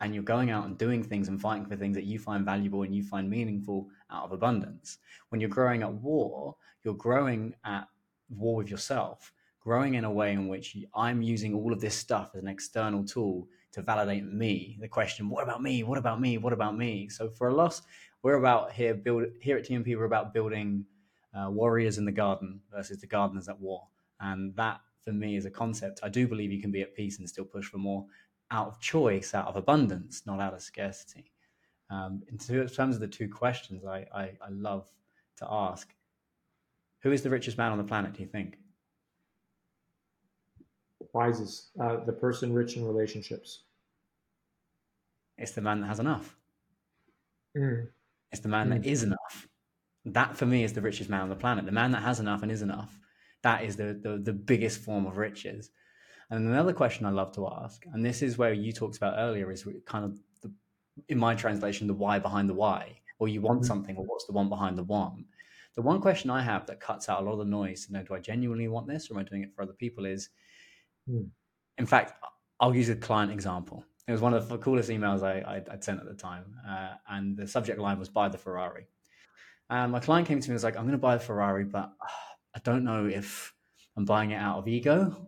and 0.00 0.14
you're 0.14 0.24
going 0.24 0.50
out 0.50 0.66
and 0.66 0.78
doing 0.78 1.02
things 1.02 1.28
and 1.28 1.40
fighting 1.40 1.66
for 1.66 1.76
things 1.76 1.96
that 1.96 2.04
you 2.04 2.18
find 2.18 2.44
valuable 2.44 2.82
and 2.82 2.94
you 2.94 3.02
find 3.02 3.28
meaningful 3.28 3.88
out 4.10 4.24
of 4.24 4.32
abundance. 4.32 4.98
When 5.28 5.40
you're 5.40 5.50
growing 5.50 5.82
at 5.82 5.92
war, 5.92 6.56
you're 6.84 6.94
growing 6.94 7.54
at 7.64 7.88
war 8.28 8.56
with 8.56 8.70
yourself 8.70 9.32
growing 9.64 9.94
in 9.94 10.04
a 10.04 10.10
way 10.10 10.32
in 10.32 10.46
which 10.46 10.76
I'm 10.94 11.22
using 11.22 11.54
all 11.54 11.72
of 11.72 11.80
this 11.80 11.96
stuff 11.96 12.32
as 12.34 12.42
an 12.42 12.48
external 12.48 13.02
tool 13.02 13.48
to 13.72 13.80
validate 13.80 14.24
me. 14.30 14.76
The 14.80 14.88
question, 14.88 15.30
what 15.30 15.42
about 15.42 15.62
me? 15.62 15.82
What 15.82 15.96
about 15.96 16.20
me? 16.20 16.36
What 16.36 16.52
about 16.52 16.76
me? 16.76 17.08
So 17.08 17.30
for 17.30 17.48
a 17.48 17.54
loss, 17.54 17.82
we're 18.22 18.34
about 18.34 18.72
here 18.72 18.94
build 18.94 19.24
here 19.40 19.56
at 19.56 19.66
TMP. 19.66 19.96
We're 19.96 20.04
about 20.04 20.34
building 20.34 20.84
uh, 21.34 21.50
warriors 21.50 21.98
in 21.98 22.04
the 22.04 22.12
garden 22.12 22.60
versus 22.70 23.00
the 23.00 23.06
gardeners 23.06 23.48
at 23.48 23.58
war, 23.58 23.82
and 24.20 24.54
that 24.56 24.80
for 25.02 25.12
me 25.12 25.36
is 25.36 25.46
a 25.46 25.50
concept. 25.50 26.00
I 26.02 26.08
do 26.08 26.28
believe 26.28 26.52
you 26.52 26.60
can 26.60 26.70
be 26.70 26.82
at 26.82 26.94
peace 26.94 27.18
and 27.18 27.28
still 27.28 27.44
push 27.44 27.66
for 27.66 27.78
more 27.78 28.06
out 28.50 28.68
of 28.68 28.80
choice, 28.80 29.34
out 29.34 29.46
of 29.46 29.56
abundance, 29.56 30.22
not 30.26 30.40
out 30.40 30.54
of 30.54 30.62
scarcity. 30.62 31.32
Um, 31.90 32.22
in 32.30 32.38
terms 32.38 32.94
of 32.94 33.00
the 33.00 33.08
two 33.08 33.28
questions, 33.28 33.84
I, 33.84 34.06
I, 34.14 34.22
I 34.40 34.50
love 34.50 34.86
to 35.38 35.46
ask: 35.50 35.88
Who 37.04 37.12
is 37.12 37.22
the 37.22 37.30
richest 37.30 37.56
man 37.56 37.70
on 37.70 37.78
the 37.78 37.84
planet? 37.84 38.14
Do 38.14 38.22
you 38.22 38.28
think? 38.28 38.56
wisest, 41.14 41.70
uh, 41.80 42.04
the 42.04 42.12
person 42.12 42.52
rich 42.52 42.76
in 42.76 42.84
relationships? 42.84 43.62
It's 45.38 45.52
the 45.52 45.62
man 45.62 45.80
that 45.80 45.86
has 45.86 46.00
enough. 46.00 46.36
Mm. 47.56 47.86
It's 48.32 48.42
the 48.42 48.48
man 48.48 48.68
mm. 48.68 48.82
that 48.82 48.86
is 48.86 49.04
enough. 49.04 49.48
That 50.04 50.36
for 50.36 50.44
me 50.44 50.64
is 50.64 50.72
the 50.72 50.82
richest 50.82 51.08
man 51.08 51.22
on 51.22 51.28
the 51.28 51.36
planet. 51.36 51.64
The 51.64 51.72
man 51.72 51.92
that 51.92 52.02
has 52.02 52.20
enough 52.20 52.42
and 52.42 52.52
is 52.52 52.62
enough. 52.62 52.98
That 53.42 53.64
is 53.64 53.76
the, 53.76 53.98
the, 54.02 54.20
the 54.22 54.32
biggest 54.32 54.80
form 54.80 55.06
of 55.06 55.16
riches. 55.16 55.70
And 56.30 56.46
another 56.46 56.72
question 56.72 57.06
I 57.06 57.10
love 57.10 57.32
to 57.36 57.48
ask, 57.48 57.84
and 57.92 58.04
this 58.04 58.22
is 58.22 58.36
where 58.36 58.52
you 58.52 58.72
talked 58.72 58.96
about 58.96 59.14
earlier, 59.18 59.50
is 59.52 59.66
kind 59.86 60.04
of 60.04 60.18
the, 60.42 60.52
in 61.08 61.18
my 61.18 61.34
translation, 61.34 61.86
the 61.86 61.94
why 61.94 62.18
behind 62.18 62.48
the 62.48 62.54
why, 62.54 62.98
or 63.18 63.28
you 63.28 63.40
want 63.40 63.60
mm-hmm. 63.60 63.66
something, 63.66 63.96
or 63.96 64.04
what's 64.04 64.26
the 64.26 64.32
one 64.32 64.48
behind 64.48 64.76
the 64.76 64.82
one. 64.82 65.26
The 65.76 65.82
one 65.82 66.00
question 66.00 66.30
I 66.30 66.42
have 66.42 66.66
that 66.66 66.80
cuts 66.80 67.08
out 67.08 67.20
a 67.20 67.24
lot 67.24 67.32
of 67.32 67.38
the 67.38 67.44
noise, 67.44 67.86
you 67.88 67.94
know, 67.96 68.04
do 68.04 68.14
I 68.14 68.20
genuinely 68.20 68.68
want 68.68 68.86
this, 68.86 69.10
or 69.10 69.14
am 69.14 69.20
I 69.20 69.22
doing 69.24 69.42
it 69.42 69.52
for 69.54 69.62
other 69.62 69.72
people? 69.72 70.06
Is 70.06 70.30
Hmm. 71.08 71.24
In 71.78 71.86
fact, 71.86 72.14
I'll 72.60 72.74
use 72.74 72.88
a 72.88 72.96
client 72.96 73.32
example. 73.32 73.84
It 74.06 74.12
was 74.12 74.20
one 74.20 74.34
of 74.34 74.48
the 74.48 74.58
coolest 74.58 74.90
emails 74.90 75.22
I, 75.22 75.62
would 75.70 75.84
sent 75.84 76.00
at 76.00 76.06
the 76.06 76.14
time, 76.14 76.56
uh, 76.68 76.94
and 77.08 77.36
the 77.36 77.46
subject 77.46 77.78
line 77.78 77.98
was 77.98 78.08
"Buy 78.08 78.28
the 78.28 78.38
Ferrari." 78.38 78.86
And 79.70 79.92
my 79.92 80.00
client 80.00 80.28
came 80.28 80.40
to 80.40 80.48
me 80.48 80.52
and 80.52 80.56
was 80.56 80.64
like, 80.64 80.76
"I'm 80.76 80.84
going 80.84 80.92
to 80.92 80.98
buy 80.98 81.16
a 81.16 81.18
Ferrari, 81.18 81.64
but 81.64 81.92
uh, 82.00 82.06
I 82.54 82.60
don't 82.60 82.84
know 82.84 83.06
if 83.06 83.54
I'm 83.96 84.04
buying 84.04 84.30
it 84.32 84.36
out 84.36 84.58
of 84.58 84.68
ego, 84.68 85.26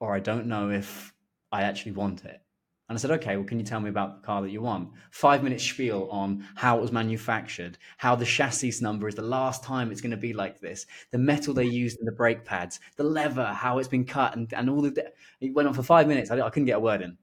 or 0.00 0.14
I 0.14 0.20
don't 0.20 0.46
know 0.46 0.70
if 0.70 1.14
I 1.52 1.62
actually 1.62 1.92
want 1.92 2.24
it." 2.24 2.40
And 2.88 2.96
I 2.96 3.00
said, 3.00 3.10
okay, 3.12 3.36
well, 3.36 3.44
can 3.44 3.58
you 3.58 3.64
tell 3.64 3.80
me 3.80 3.88
about 3.88 4.20
the 4.20 4.26
car 4.26 4.42
that 4.42 4.50
you 4.50 4.62
want? 4.62 4.90
Five 5.10 5.42
minute 5.42 5.60
spiel 5.60 6.08
on 6.10 6.46
how 6.54 6.78
it 6.78 6.82
was 6.82 6.92
manufactured, 6.92 7.78
how 7.96 8.14
the 8.14 8.24
chassis 8.24 8.74
number 8.80 9.08
is 9.08 9.16
the 9.16 9.22
last 9.22 9.64
time 9.64 9.90
it's 9.90 10.00
going 10.00 10.12
to 10.12 10.16
be 10.16 10.32
like 10.32 10.60
this, 10.60 10.86
the 11.10 11.18
metal 11.18 11.52
they 11.52 11.64
used 11.64 11.98
in 11.98 12.06
the 12.06 12.12
brake 12.12 12.44
pads, 12.44 12.78
the 12.96 13.02
lever, 13.02 13.46
how 13.46 13.78
it's 13.78 13.88
been 13.88 14.04
cut, 14.04 14.36
and, 14.36 14.52
and 14.54 14.70
all 14.70 14.82
the. 14.82 14.92
De- 14.92 15.10
it 15.40 15.52
went 15.52 15.66
on 15.66 15.74
for 15.74 15.82
five 15.82 16.06
minutes. 16.06 16.30
I, 16.30 16.40
I, 16.40 16.48
couldn't 16.48 16.66
get 16.66 16.76
a 16.76 16.80
word 16.80 17.02
in. 17.02 17.18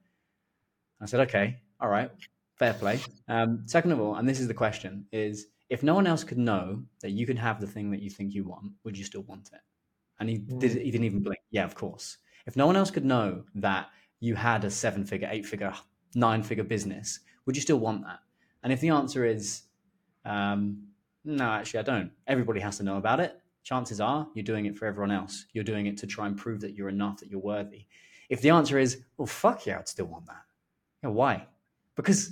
I 0.99 1.05
said, 1.05 1.22
okay, 1.22 1.57
all 1.80 1.89
right, 1.89 2.11
fair 2.57 2.74
play. 2.74 2.99
Um, 3.30 3.64
second 3.66 3.93
of 3.93 4.01
all, 4.01 4.16
and 4.16 4.28
this 4.28 4.41
is 4.41 4.49
the 4.49 4.53
question: 4.53 5.05
is 5.14 5.47
if 5.70 5.82
no 5.82 5.95
one 5.95 6.07
else 6.07 6.26
could 6.26 6.38
know 6.38 6.84
that 7.01 7.11
you 7.11 7.26
can 7.26 7.38
have 7.38 7.61
the 7.61 7.68
thing 7.68 7.89
that 7.91 8.01
you 8.01 8.09
think 8.09 8.34
you 8.34 8.43
want, 8.43 8.74
would 8.84 8.97
you 8.97 9.05
still 9.05 9.24
want 9.24 9.49
it? 9.53 9.61
And 10.20 10.30
he 10.30 10.39
did. 10.39 10.74
He 10.74 10.91
didn't 10.91 11.05
even 11.05 11.24
blink. 11.24 11.39
Yeah, 11.51 11.64
of 11.64 11.74
course. 11.74 12.18
If 12.45 12.57
no 12.57 12.68
one 12.68 12.76
else 12.76 12.91
could 12.91 13.05
know 13.05 13.45
that 13.55 13.88
you 14.24 14.36
had 14.36 14.63
a 14.63 14.71
seven 14.71 15.03
figure, 15.03 15.28
eight 15.30 15.45
figure, 15.45 15.74
nine 16.15 16.41
figure 16.41 16.63
business, 16.63 17.19
would 17.45 17.57
you 17.57 17.61
still 17.61 17.80
want 17.80 18.03
that? 18.03 18.19
And 18.63 18.71
if 18.71 18.80
the 18.80 18.89
answer 18.89 19.26
is 19.26 19.63
um, 20.24 20.88
no, 21.26 21.45
actually, 21.45 21.82
I 21.82 21.84
don't, 21.84 22.11
everybody 22.28 22.59
has 22.61 22.78
to 22.78 22.84
know 22.84 22.97
about 22.97 23.19
it. 23.19 23.39
Chances 23.63 23.99
are 23.99 24.28
you're 24.34 24.43
doing 24.43 24.65
it 24.65 24.78
for 24.78 24.86
everyone 24.86 25.11
else. 25.11 25.45
You're 25.53 25.63
doing 25.63 25.88
it 25.88 25.97
to 25.97 26.07
try 26.07 26.28
and 26.28 26.38
prove 26.38 26.61
that 26.61 26.74
you're 26.74 26.89
enough, 26.89 27.19
that 27.19 27.30
you're 27.30 27.39
worthy. 27.39 27.86
If 28.30 28.41
the 28.41 28.49
answer 28.51 28.80
is, 28.80 29.01
well, 29.17 29.26
fuck 29.26 29.65
yeah, 29.65 29.80
I'd 29.80 29.88
still 29.88 30.05
want 30.05 30.26
that. 30.28 30.43
Yeah, 31.03 31.09
why? 31.09 31.47
Because 31.95 32.32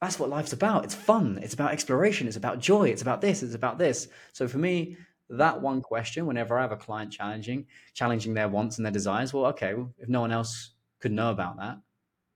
that's 0.00 0.18
what 0.18 0.30
life's 0.30 0.52
about. 0.52 0.84
It's 0.84 0.94
fun. 0.94 1.38
It's 1.42 1.54
about 1.54 1.72
exploration. 1.72 2.26
It's 2.26 2.36
about 2.36 2.58
joy. 2.58 2.88
It's 2.88 3.02
about 3.02 3.20
this. 3.20 3.42
It's 3.42 3.54
about 3.54 3.78
this. 3.78 4.08
So 4.32 4.48
for 4.48 4.58
me, 4.58 4.96
that 5.30 5.60
one 5.60 5.80
question, 5.80 6.26
whenever 6.26 6.58
I 6.58 6.62
have 6.62 6.72
a 6.72 6.76
client 6.76 7.12
challenging, 7.12 7.66
challenging 7.94 8.34
their 8.34 8.48
wants 8.48 8.78
and 8.78 8.84
their 8.84 8.92
desires, 8.92 9.32
well, 9.32 9.46
okay, 9.46 9.74
well, 9.74 9.94
if 9.98 10.08
no 10.08 10.20
one 10.20 10.32
else 10.32 10.72
could 11.02 11.12
know 11.12 11.30
about 11.30 11.58
that, 11.58 11.78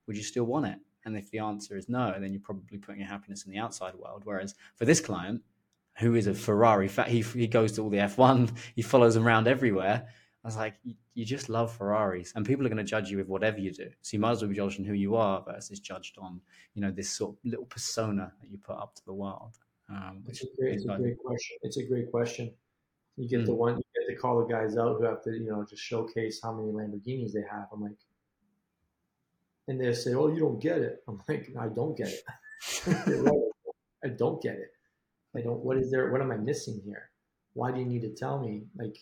would 0.05 0.17
you 0.17 0.23
still 0.23 0.43
want 0.43 0.67
it? 0.67 0.77
And 1.05 1.17
if 1.17 1.31
the 1.31 1.39
answer 1.39 1.77
is 1.77 1.87
no, 1.87 2.13
then 2.19 2.33
you're 2.33 2.41
probably 2.41 2.77
putting 2.77 2.99
your 2.99 3.09
happiness 3.09 3.45
in 3.45 3.51
the 3.51 3.57
outside 3.57 3.95
world. 3.95 4.23
Whereas 4.25 4.55
for 4.75 4.85
this 4.85 4.99
client, 4.99 5.41
who 5.97 6.15
is 6.15 6.27
a 6.27 6.33
Ferrari, 6.33 6.89
he, 7.07 7.21
he 7.21 7.47
goes 7.47 7.71
to 7.73 7.81
all 7.81 7.89
the 7.89 7.97
F1, 7.97 8.55
he 8.75 8.81
follows 8.81 9.15
them 9.15 9.25
around 9.25 9.47
everywhere. 9.47 10.07
I 10.43 10.47
was 10.47 10.57
like, 10.57 10.75
you 11.13 11.25
just 11.25 11.49
love 11.49 11.75
Ferraris, 11.75 12.33
and 12.35 12.45
people 12.45 12.65
are 12.65 12.69
going 12.69 12.77
to 12.77 12.83
judge 12.83 13.09
you 13.09 13.17
with 13.17 13.27
whatever 13.27 13.57
you 13.57 13.71
do. 13.71 13.89
So 14.01 14.15
you 14.15 14.19
might 14.19 14.31
as 14.31 14.41
well 14.41 14.49
be 14.49 14.55
judged 14.55 14.79
on 14.79 14.85
who 14.85 14.93
you 14.93 15.15
are 15.15 15.43
versus 15.43 15.79
judged 15.79 16.17
on, 16.19 16.39
you 16.75 16.81
know, 16.81 16.91
this 16.91 17.09
sort 17.09 17.31
of 17.31 17.37
little 17.43 17.65
persona 17.65 18.31
that 18.39 18.49
you 18.49 18.57
put 18.57 18.77
up 18.77 18.93
to 18.95 19.05
the 19.05 19.13
world. 19.13 19.57
Um, 19.89 20.23
it's 20.27 20.43
a 20.43 20.47
great, 20.57 20.75
it's 20.75 20.85
a 20.85 20.97
great 20.97 21.17
question. 21.17 21.57
It's 21.63 21.77
a 21.77 21.83
great 21.83 22.11
question. 22.11 22.53
You 23.15 23.27
get 23.27 23.41
mm. 23.41 23.45
the 23.47 23.55
one, 23.55 23.77
you 23.77 23.83
get 23.95 24.13
to 24.13 24.19
call 24.19 24.39
the 24.39 24.53
guys 24.53 24.77
out 24.77 24.97
who 24.97 25.05
have 25.05 25.23
to, 25.23 25.31
you 25.31 25.49
know, 25.49 25.65
just 25.67 25.81
showcase 25.81 26.39
how 26.41 26.53
many 26.53 26.71
Lamborghinis 26.71 27.33
they 27.33 27.43
have. 27.49 27.67
I'm 27.73 27.81
like, 27.81 27.97
and 29.67 29.79
they 29.79 29.93
say, 29.93 30.13
"Oh, 30.13 30.27
you 30.27 30.39
don't 30.39 30.59
get 30.59 30.79
it." 30.79 31.03
I'm 31.07 31.21
like, 31.27 31.49
"I 31.59 31.67
don't 31.67 31.97
get 31.97 32.09
it. 32.09 32.23
I 34.03 34.09
don't 34.09 34.41
get 34.41 34.55
it. 34.55 34.71
I 35.35 35.41
don't. 35.41 35.59
What 35.59 35.77
is 35.77 35.91
there? 35.91 36.11
What 36.11 36.21
am 36.21 36.31
I 36.31 36.37
missing 36.37 36.81
here? 36.85 37.09
Why 37.53 37.71
do 37.71 37.79
you 37.79 37.85
need 37.85 38.01
to 38.01 38.13
tell 38.13 38.39
me? 38.39 38.63
Like, 38.77 38.97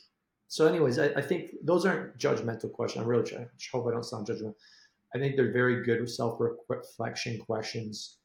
so, 0.48 0.68
anyways, 0.68 1.00
I, 1.00 1.08
I 1.16 1.22
think 1.22 1.52
those 1.64 1.86
aren't 1.86 2.18
judgmental 2.18 2.72
questions. 2.72 3.04
I'm 3.04 3.10
really 3.10 3.30
trying. 3.30 3.44
I 3.44 3.48
hope 3.72 3.88
I 3.88 3.92
don't 3.92 4.04
sound 4.04 4.28
judgmental. 4.28 4.56
I 5.14 5.18
think 5.18 5.36
they're 5.36 5.52
very 5.52 5.84
good 5.84 6.10
self-reflection 6.10 7.40
questions. 7.40 8.18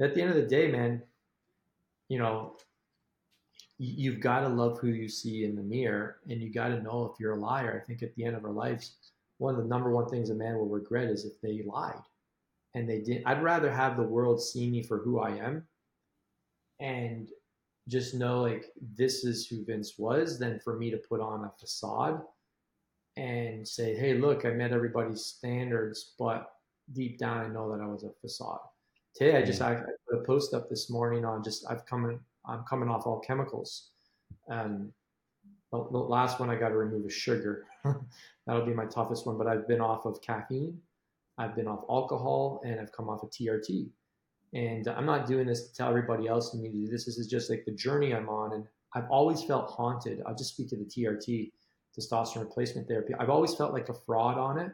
At 0.00 0.14
the 0.14 0.22
end 0.22 0.30
of 0.30 0.36
the 0.36 0.46
day, 0.46 0.70
man, 0.70 1.02
you 2.08 2.18
know, 2.18 2.56
you've 3.78 4.20
got 4.20 4.40
to 4.40 4.48
love 4.48 4.78
who 4.78 4.88
you 4.88 5.08
see 5.08 5.44
in 5.44 5.56
the 5.56 5.62
mirror, 5.62 6.18
and 6.28 6.40
you 6.40 6.52
got 6.52 6.68
to 6.68 6.82
know 6.82 7.10
if 7.12 7.20
you're 7.20 7.34
a 7.34 7.40
liar. 7.40 7.80
I 7.82 7.86
think 7.86 8.02
at 8.02 8.14
the 8.14 8.24
end 8.24 8.36
of 8.36 8.44
our 8.44 8.52
lives, 8.52 8.96
one 9.38 9.54
of 9.54 9.62
the 9.62 9.68
number 9.68 9.90
one 9.90 10.08
things 10.08 10.30
a 10.30 10.34
man 10.34 10.56
will 10.56 10.68
regret 10.68 11.08
is 11.08 11.24
if 11.24 11.40
they 11.40 11.62
lied, 11.62 12.02
and 12.74 12.88
they 12.88 13.00
didn't. 13.00 13.26
I'd 13.26 13.42
rather 13.42 13.70
have 13.70 13.96
the 13.96 14.02
world 14.02 14.42
see 14.42 14.68
me 14.70 14.82
for 14.82 14.98
who 14.98 15.20
I 15.20 15.30
am, 15.30 15.66
and 16.80 17.28
just 17.88 18.14
know 18.14 18.42
like 18.42 18.66
this 18.96 19.24
is 19.24 19.46
who 19.46 19.64
Vince 19.64 19.98
was 19.98 20.38
than 20.38 20.60
for 20.60 20.76
me 20.76 20.90
to 20.90 20.98
put 20.98 21.20
on 21.20 21.44
a 21.44 21.52
facade 21.58 22.20
and 23.16 23.66
say, 23.66 23.96
hey, 23.96 24.14
look, 24.14 24.44
I 24.44 24.50
met 24.50 24.72
everybody's 24.72 25.24
standards, 25.24 26.14
but 26.18 26.52
deep 26.92 27.18
down 27.18 27.38
I 27.38 27.48
know 27.48 27.70
that 27.72 27.82
I 27.82 27.86
was 27.86 28.04
a 28.04 28.10
facade. 28.20 28.60
Today 29.14 29.36
I 29.36 29.42
just 29.42 29.62
I, 29.62 29.72
I 29.72 29.82
put 30.08 30.20
a 30.20 30.24
post 30.24 30.54
up 30.54 30.68
this 30.68 30.90
morning 30.90 31.24
on 31.24 31.42
just 31.42 31.64
I've 31.68 31.84
come 31.86 32.20
I'm 32.46 32.64
coming 32.64 32.88
off 32.88 33.06
all 33.06 33.20
chemicals. 33.20 33.90
Um, 34.48 34.92
the, 35.70 35.78
last 35.98 36.40
one 36.40 36.50
I 36.50 36.56
got 36.56 36.70
to 36.70 36.76
remove 36.76 37.06
is 37.06 37.12
sugar. 37.12 37.66
That'll 38.46 38.64
be 38.64 38.74
my 38.74 38.86
toughest 38.86 39.26
one. 39.26 39.36
But 39.36 39.46
I've 39.46 39.68
been 39.68 39.80
off 39.80 40.06
of 40.06 40.20
caffeine, 40.22 40.78
I've 41.36 41.54
been 41.54 41.68
off 41.68 41.84
alcohol, 41.90 42.60
and 42.64 42.80
I've 42.80 42.92
come 42.92 43.08
off 43.08 43.22
of 43.22 43.30
TRT. 43.30 43.88
And 44.54 44.88
I'm 44.88 45.04
not 45.04 45.26
doing 45.26 45.46
this 45.46 45.68
to 45.68 45.74
tell 45.74 45.88
everybody 45.88 46.26
else 46.26 46.54
you 46.54 46.62
need 46.62 46.72
to 46.72 46.86
do 46.86 46.90
this. 46.90 47.04
This 47.04 47.18
is 47.18 47.26
just 47.26 47.50
like 47.50 47.64
the 47.66 47.72
journey 47.72 48.14
I'm 48.14 48.30
on. 48.30 48.54
And 48.54 48.64
I've 48.94 49.10
always 49.10 49.42
felt 49.42 49.70
haunted. 49.70 50.22
I'll 50.26 50.34
just 50.34 50.54
speak 50.54 50.70
to 50.70 50.76
the 50.76 50.84
TRT, 50.84 51.52
testosterone 51.98 52.40
replacement 52.40 52.88
therapy. 52.88 53.14
I've 53.18 53.28
always 53.28 53.54
felt 53.54 53.74
like 53.74 53.90
a 53.90 53.94
fraud 53.94 54.38
on 54.38 54.58
it 54.58 54.72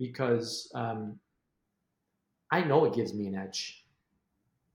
because 0.00 0.70
um, 0.74 1.20
I 2.50 2.62
know 2.64 2.84
it 2.84 2.94
gives 2.94 3.14
me 3.14 3.28
an 3.28 3.36
edge. 3.36 3.84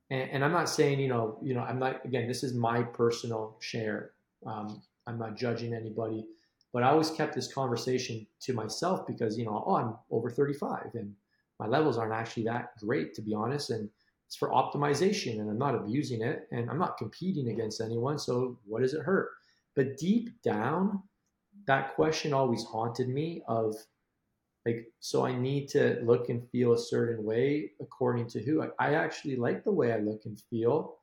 And, 0.09 0.29
and, 0.31 0.45
I'm 0.45 0.51
not 0.51 0.69
saying, 0.69 0.99
you 0.99 1.07
know, 1.07 1.39
you 1.41 1.55
know, 1.55 1.61
I'm 1.61 1.79
not, 1.79 2.05
again, 2.05 2.27
this 2.27 2.43
is 2.43 2.53
my 2.53 2.83
personal 2.83 3.57
share. 3.59 4.11
Um, 4.45 4.81
I'm 5.07 5.19
not 5.19 5.35
judging 5.35 5.73
anybody, 5.73 6.25
but 6.73 6.83
I 6.83 6.89
always 6.89 7.09
kept 7.11 7.35
this 7.35 7.51
conversation 7.51 8.25
to 8.41 8.53
myself 8.53 9.07
because, 9.07 9.37
you 9.37 9.45
know, 9.45 9.63
oh, 9.65 9.75
I'm 9.75 9.95
over 10.11 10.29
35 10.29 10.91
and 10.95 11.13
my 11.59 11.67
levels 11.67 11.97
aren't 11.97 12.13
actually 12.13 12.43
that 12.43 12.77
great, 12.79 13.13
to 13.15 13.21
be 13.21 13.33
honest. 13.33 13.69
And 13.69 13.89
it's 14.27 14.35
for 14.35 14.49
optimization 14.49 15.39
and 15.39 15.49
I'm 15.49 15.57
not 15.57 15.75
abusing 15.75 16.21
it 16.21 16.47
and 16.51 16.69
I'm 16.69 16.79
not 16.79 16.97
competing 16.97 17.49
against 17.49 17.81
anyone. 17.81 18.17
So 18.19 18.57
what 18.65 18.81
does 18.81 18.93
it 18.93 19.03
hurt? 19.03 19.29
But 19.75 19.97
deep 19.97 20.41
down, 20.41 21.03
that 21.67 21.95
question 21.95 22.33
always 22.33 22.63
haunted 22.63 23.09
me 23.09 23.43
of 23.47 23.75
like, 24.65 24.87
so 24.99 25.25
I 25.25 25.37
need 25.37 25.67
to 25.69 25.99
look 26.03 26.29
and 26.29 26.49
feel 26.49 26.73
a 26.73 26.79
certain 26.79 27.23
way 27.23 27.71
according 27.79 28.27
to 28.29 28.41
who 28.43 28.63
I, 28.63 28.69
I 28.79 28.95
actually 28.95 29.35
like 29.35 29.63
the 29.63 29.71
way 29.71 29.93
I 29.93 29.97
look 29.97 30.21
and 30.25 30.39
feel. 30.49 30.97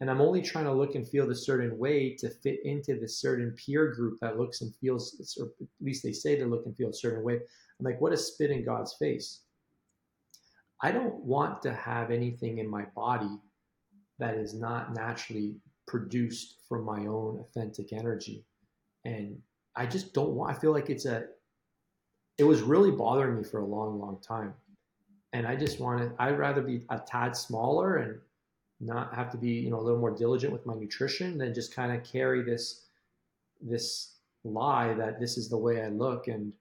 And 0.00 0.10
I'm 0.10 0.20
only 0.20 0.42
trying 0.42 0.66
to 0.66 0.72
look 0.72 0.94
and 0.94 1.08
feel 1.08 1.26
the 1.26 1.34
certain 1.34 1.78
way 1.78 2.14
to 2.16 2.28
fit 2.28 2.58
into 2.64 3.00
the 3.00 3.08
certain 3.08 3.52
peer 3.52 3.92
group 3.94 4.18
that 4.20 4.38
looks 4.38 4.60
and 4.60 4.74
feels, 4.76 5.36
or 5.40 5.46
at 5.46 5.68
least 5.80 6.02
they 6.02 6.12
say 6.12 6.36
they 6.36 6.44
look 6.44 6.66
and 6.66 6.76
feel 6.76 6.90
a 6.90 6.94
certain 6.94 7.24
way. 7.24 7.34
I'm 7.34 7.84
like, 7.84 8.00
what 8.00 8.12
a 8.12 8.16
spit 8.16 8.50
in 8.50 8.64
God's 8.64 8.94
face. 8.98 9.40
I 10.82 10.92
don't 10.92 11.14
want 11.24 11.62
to 11.62 11.72
have 11.72 12.10
anything 12.10 12.58
in 12.58 12.68
my 12.68 12.84
body 12.94 13.38
that 14.18 14.34
is 14.34 14.52
not 14.52 14.94
naturally 14.94 15.56
produced 15.86 16.56
from 16.68 16.84
my 16.84 17.06
own 17.06 17.38
authentic 17.40 17.92
energy. 17.92 18.44
And 19.04 19.38
I 19.76 19.86
just 19.86 20.12
don't 20.12 20.32
want, 20.32 20.54
I 20.54 20.58
feel 20.58 20.72
like 20.72 20.90
it's 20.90 21.06
a, 21.06 21.24
it 22.38 22.44
was 22.44 22.60
really 22.60 22.90
bothering 22.90 23.36
me 23.36 23.44
for 23.44 23.60
a 23.60 23.66
long, 23.66 23.98
long 23.98 24.18
time. 24.20 24.52
And 25.32 25.46
I 25.46 25.56
just 25.56 25.80
wanted, 25.80 26.12
I'd 26.18 26.38
rather 26.38 26.60
be 26.60 26.82
a 26.90 26.98
tad 26.98 27.36
smaller 27.36 27.96
and 27.96 28.18
not 28.80 29.14
have 29.14 29.30
to 29.30 29.38
be, 29.38 29.50
you 29.50 29.70
know, 29.70 29.80
a 29.80 29.82
little 29.82 29.98
more 29.98 30.14
diligent 30.14 30.52
with 30.52 30.66
my 30.66 30.74
nutrition 30.74 31.38
than 31.38 31.54
just 31.54 31.74
kind 31.74 31.92
of 31.92 32.04
carry 32.04 32.42
this, 32.42 32.86
this 33.60 34.16
lie 34.44 34.94
that 34.94 35.18
this 35.18 35.38
is 35.38 35.48
the 35.48 35.56
way 35.56 35.82
I 35.82 35.88
look. 35.88 36.28
And 36.28 36.52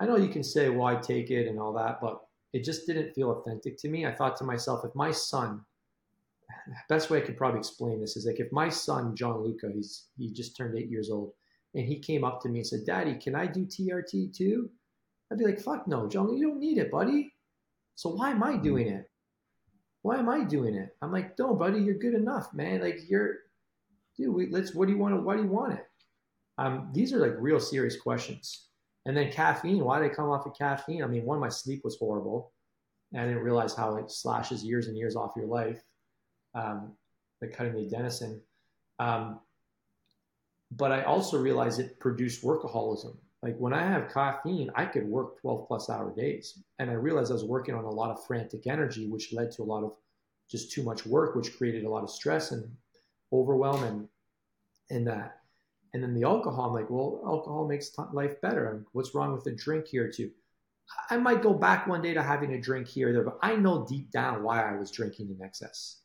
I 0.00 0.06
know 0.06 0.16
you 0.16 0.28
can 0.28 0.44
say, 0.44 0.68
well, 0.68 0.86
I 0.86 0.96
take 0.96 1.30
it 1.30 1.48
and 1.48 1.58
all 1.58 1.72
that, 1.74 2.00
but 2.00 2.20
it 2.52 2.64
just 2.64 2.86
didn't 2.86 3.14
feel 3.14 3.30
authentic 3.30 3.76
to 3.78 3.88
me. 3.88 4.06
I 4.06 4.14
thought 4.14 4.36
to 4.36 4.44
myself, 4.44 4.84
if 4.84 4.94
my 4.94 5.10
son, 5.10 5.60
best 6.88 7.10
way 7.10 7.18
I 7.18 7.22
could 7.22 7.36
probably 7.36 7.58
explain 7.58 8.00
this 8.00 8.16
is 8.16 8.26
like 8.26 8.38
if 8.38 8.52
my 8.52 8.68
son 8.68 9.16
John 9.16 9.42
Luca, 9.42 9.70
he's 9.74 10.06
he 10.16 10.30
just 10.32 10.56
turned 10.56 10.78
eight 10.78 10.88
years 10.88 11.10
old, 11.10 11.32
and 11.74 11.84
he 11.84 11.98
came 11.98 12.22
up 12.22 12.40
to 12.42 12.48
me 12.48 12.60
and 12.60 12.66
said, 12.66 12.86
"Daddy, 12.86 13.16
can 13.16 13.34
I 13.34 13.46
do 13.46 13.66
TRT 13.66 14.36
too?" 14.36 14.70
I'd 15.32 15.38
be 15.38 15.44
like, 15.44 15.60
"Fuck 15.60 15.88
no, 15.88 16.08
John, 16.08 16.32
you 16.36 16.46
don't 16.46 16.60
need 16.60 16.78
it, 16.78 16.92
buddy. 16.92 17.32
So 17.96 18.10
why 18.10 18.30
am 18.30 18.42
I 18.42 18.56
doing 18.56 18.88
it? 18.88 19.03
Why 20.04 20.18
am 20.18 20.28
I 20.28 20.44
doing 20.44 20.74
it?" 20.74 20.94
I'm 21.00 21.10
like, 21.10 21.38
"No, 21.38 21.54
buddy, 21.54 21.80
you're 21.80 21.98
good 21.98 22.14
enough, 22.14 22.52
man. 22.52 22.82
Like 22.82 23.00
you're, 23.08 23.38
dude. 24.16 24.34
We, 24.34 24.50
let's. 24.50 24.74
What 24.74 24.86
do 24.86 24.92
you 24.92 24.98
want? 24.98 25.14
To, 25.14 25.20
why 25.20 25.36
do 25.36 25.42
you 25.42 25.48
want 25.48 25.72
it?" 25.72 25.86
Um, 26.58 26.90
these 26.92 27.12
are 27.12 27.18
like 27.18 27.34
real 27.38 27.58
serious 27.58 28.00
questions. 28.00 28.68
And 29.06 29.16
then 29.16 29.30
caffeine, 29.30 29.84
why 29.84 30.00
did 30.00 30.10
I 30.10 30.14
come 30.14 30.30
off 30.30 30.46
of 30.46 30.56
caffeine? 30.56 31.02
I 31.02 31.06
mean, 31.06 31.24
one, 31.24 31.40
my 31.40 31.48
sleep 31.48 31.82
was 31.84 31.98
horrible. 31.98 32.52
And 33.12 33.22
I 33.22 33.26
didn't 33.26 33.42
realize 33.42 33.74
how 33.74 33.96
it 33.96 34.10
slashes 34.10 34.64
years 34.64 34.86
and 34.86 34.96
years 34.96 35.14
off 35.14 35.36
your 35.36 35.46
life, 35.46 35.82
um, 36.54 36.92
like 37.40 37.52
cutting 37.52 37.74
the 37.74 37.94
adenosine. 37.94 38.40
Um, 38.98 39.40
but 40.70 40.90
I 40.90 41.02
also 41.02 41.38
realized 41.38 41.80
it 41.80 42.00
produced 42.00 42.42
workaholism. 42.42 43.16
Like 43.44 43.58
when 43.58 43.74
I 43.74 43.82
have 43.82 44.10
caffeine, 44.10 44.70
I 44.74 44.86
could 44.86 45.06
work 45.06 45.38
12 45.42 45.68
plus 45.68 45.90
hour 45.90 46.14
days. 46.16 46.62
And 46.78 46.90
I 46.90 46.94
realized 46.94 47.30
I 47.30 47.34
was 47.34 47.44
working 47.44 47.74
on 47.74 47.84
a 47.84 47.90
lot 47.90 48.10
of 48.10 48.24
frantic 48.24 48.66
energy, 48.66 49.06
which 49.06 49.34
led 49.34 49.52
to 49.52 49.62
a 49.62 49.64
lot 49.64 49.84
of 49.84 49.92
just 50.50 50.72
too 50.72 50.82
much 50.82 51.04
work, 51.04 51.36
which 51.36 51.54
created 51.58 51.84
a 51.84 51.90
lot 51.90 52.02
of 52.02 52.08
stress 52.08 52.52
and 52.52 52.74
overwhelm 53.34 53.84
and, 53.84 54.08
and 54.88 55.06
that. 55.06 55.40
And 55.92 56.02
then 56.02 56.14
the 56.14 56.24
alcohol, 56.24 56.68
I'm 56.68 56.72
like, 56.72 56.88
well, 56.88 57.20
alcohol 57.26 57.68
makes 57.68 57.90
life 58.14 58.40
better. 58.40 58.82
What's 58.92 59.14
wrong 59.14 59.34
with 59.34 59.46
a 59.46 59.54
drink 59.54 59.88
here 59.88 60.10
too? 60.10 60.30
I 61.10 61.18
might 61.18 61.42
go 61.42 61.52
back 61.52 61.86
one 61.86 62.00
day 62.00 62.14
to 62.14 62.22
having 62.22 62.54
a 62.54 62.60
drink 62.60 62.88
here 62.88 63.10
or 63.10 63.12
there, 63.12 63.24
but 63.24 63.38
I 63.42 63.56
know 63.56 63.86
deep 63.86 64.10
down 64.10 64.42
why 64.42 64.62
I 64.62 64.78
was 64.78 64.90
drinking 64.90 65.28
in 65.28 65.44
excess. 65.44 66.00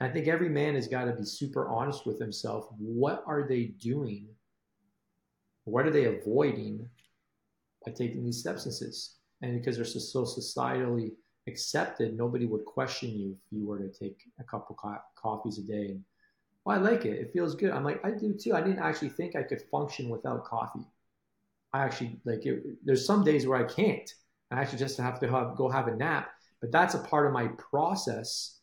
I 0.00 0.08
think 0.08 0.28
every 0.28 0.50
man 0.50 0.74
has 0.74 0.86
got 0.86 1.06
to 1.06 1.12
be 1.12 1.24
super 1.24 1.68
honest 1.68 2.04
with 2.04 2.20
himself. 2.20 2.68
What 2.76 3.24
are 3.26 3.48
they 3.48 3.64
doing? 3.80 4.28
What 5.64 5.86
are 5.86 5.90
they 5.90 6.04
avoiding 6.04 6.88
by 7.84 7.92
taking 7.92 8.24
these 8.24 8.42
substances? 8.42 9.16
And 9.42 9.58
because 9.58 9.76
they're 9.76 9.84
so 9.84 10.22
societally 10.22 11.12
accepted, 11.48 12.16
nobody 12.16 12.46
would 12.46 12.64
question 12.64 13.10
you 13.10 13.32
if 13.32 13.58
you 13.58 13.66
were 13.66 13.78
to 13.78 13.88
take 13.88 14.22
a 14.38 14.44
couple 14.44 14.76
co- 14.76 14.98
coffees 15.16 15.58
a 15.58 15.62
day 15.62 15.96
well, 16.64 16.78
I 16.78 16.80
like 16.80 17.04
it. 17.04 17.18
It 17.18 17.32
feels 17.32 17.54
good. 17.54 17.72
I'm 17.72 17.84
like, 17.84 18.04
I 18.04 18.10
do 18.10 18.34
too. 18.34 18.54
I 18.54 18.60
didn't 18.60 18.78
actually 18.78 19.08
think 19.08 19.34
I 19.34 19.42
could 19.42 19.62
function 19.70 20.08
without 20.08 20.44
coffee. 20.44 20.86
I 21.72 21.84
actually 21.84 22.20
like 22.24 22.46
it. 22.46 22.62
There's 22.84 23.04
some 23.04 23.24
days 23.24 23.46
where 23.46 23.58
I 23.58 23.64
can't. 23.64 24.08
I 24.50 24.60
actually 24.60 24.78
just 24.78 24.98
have 24.98 25.18
to 25.20 25.28
have, 25.28 25.56
go 25.56 25.68
have 25.68 25.88
a 25.88 25.96
nap. 25.96 26.30
But 26.60 26.70
that's 26.70 26.94
a 26.94 26.98
part 26.98 27.26
of 27.26 27.32
my 27.32 27.48
process 27.58 28.60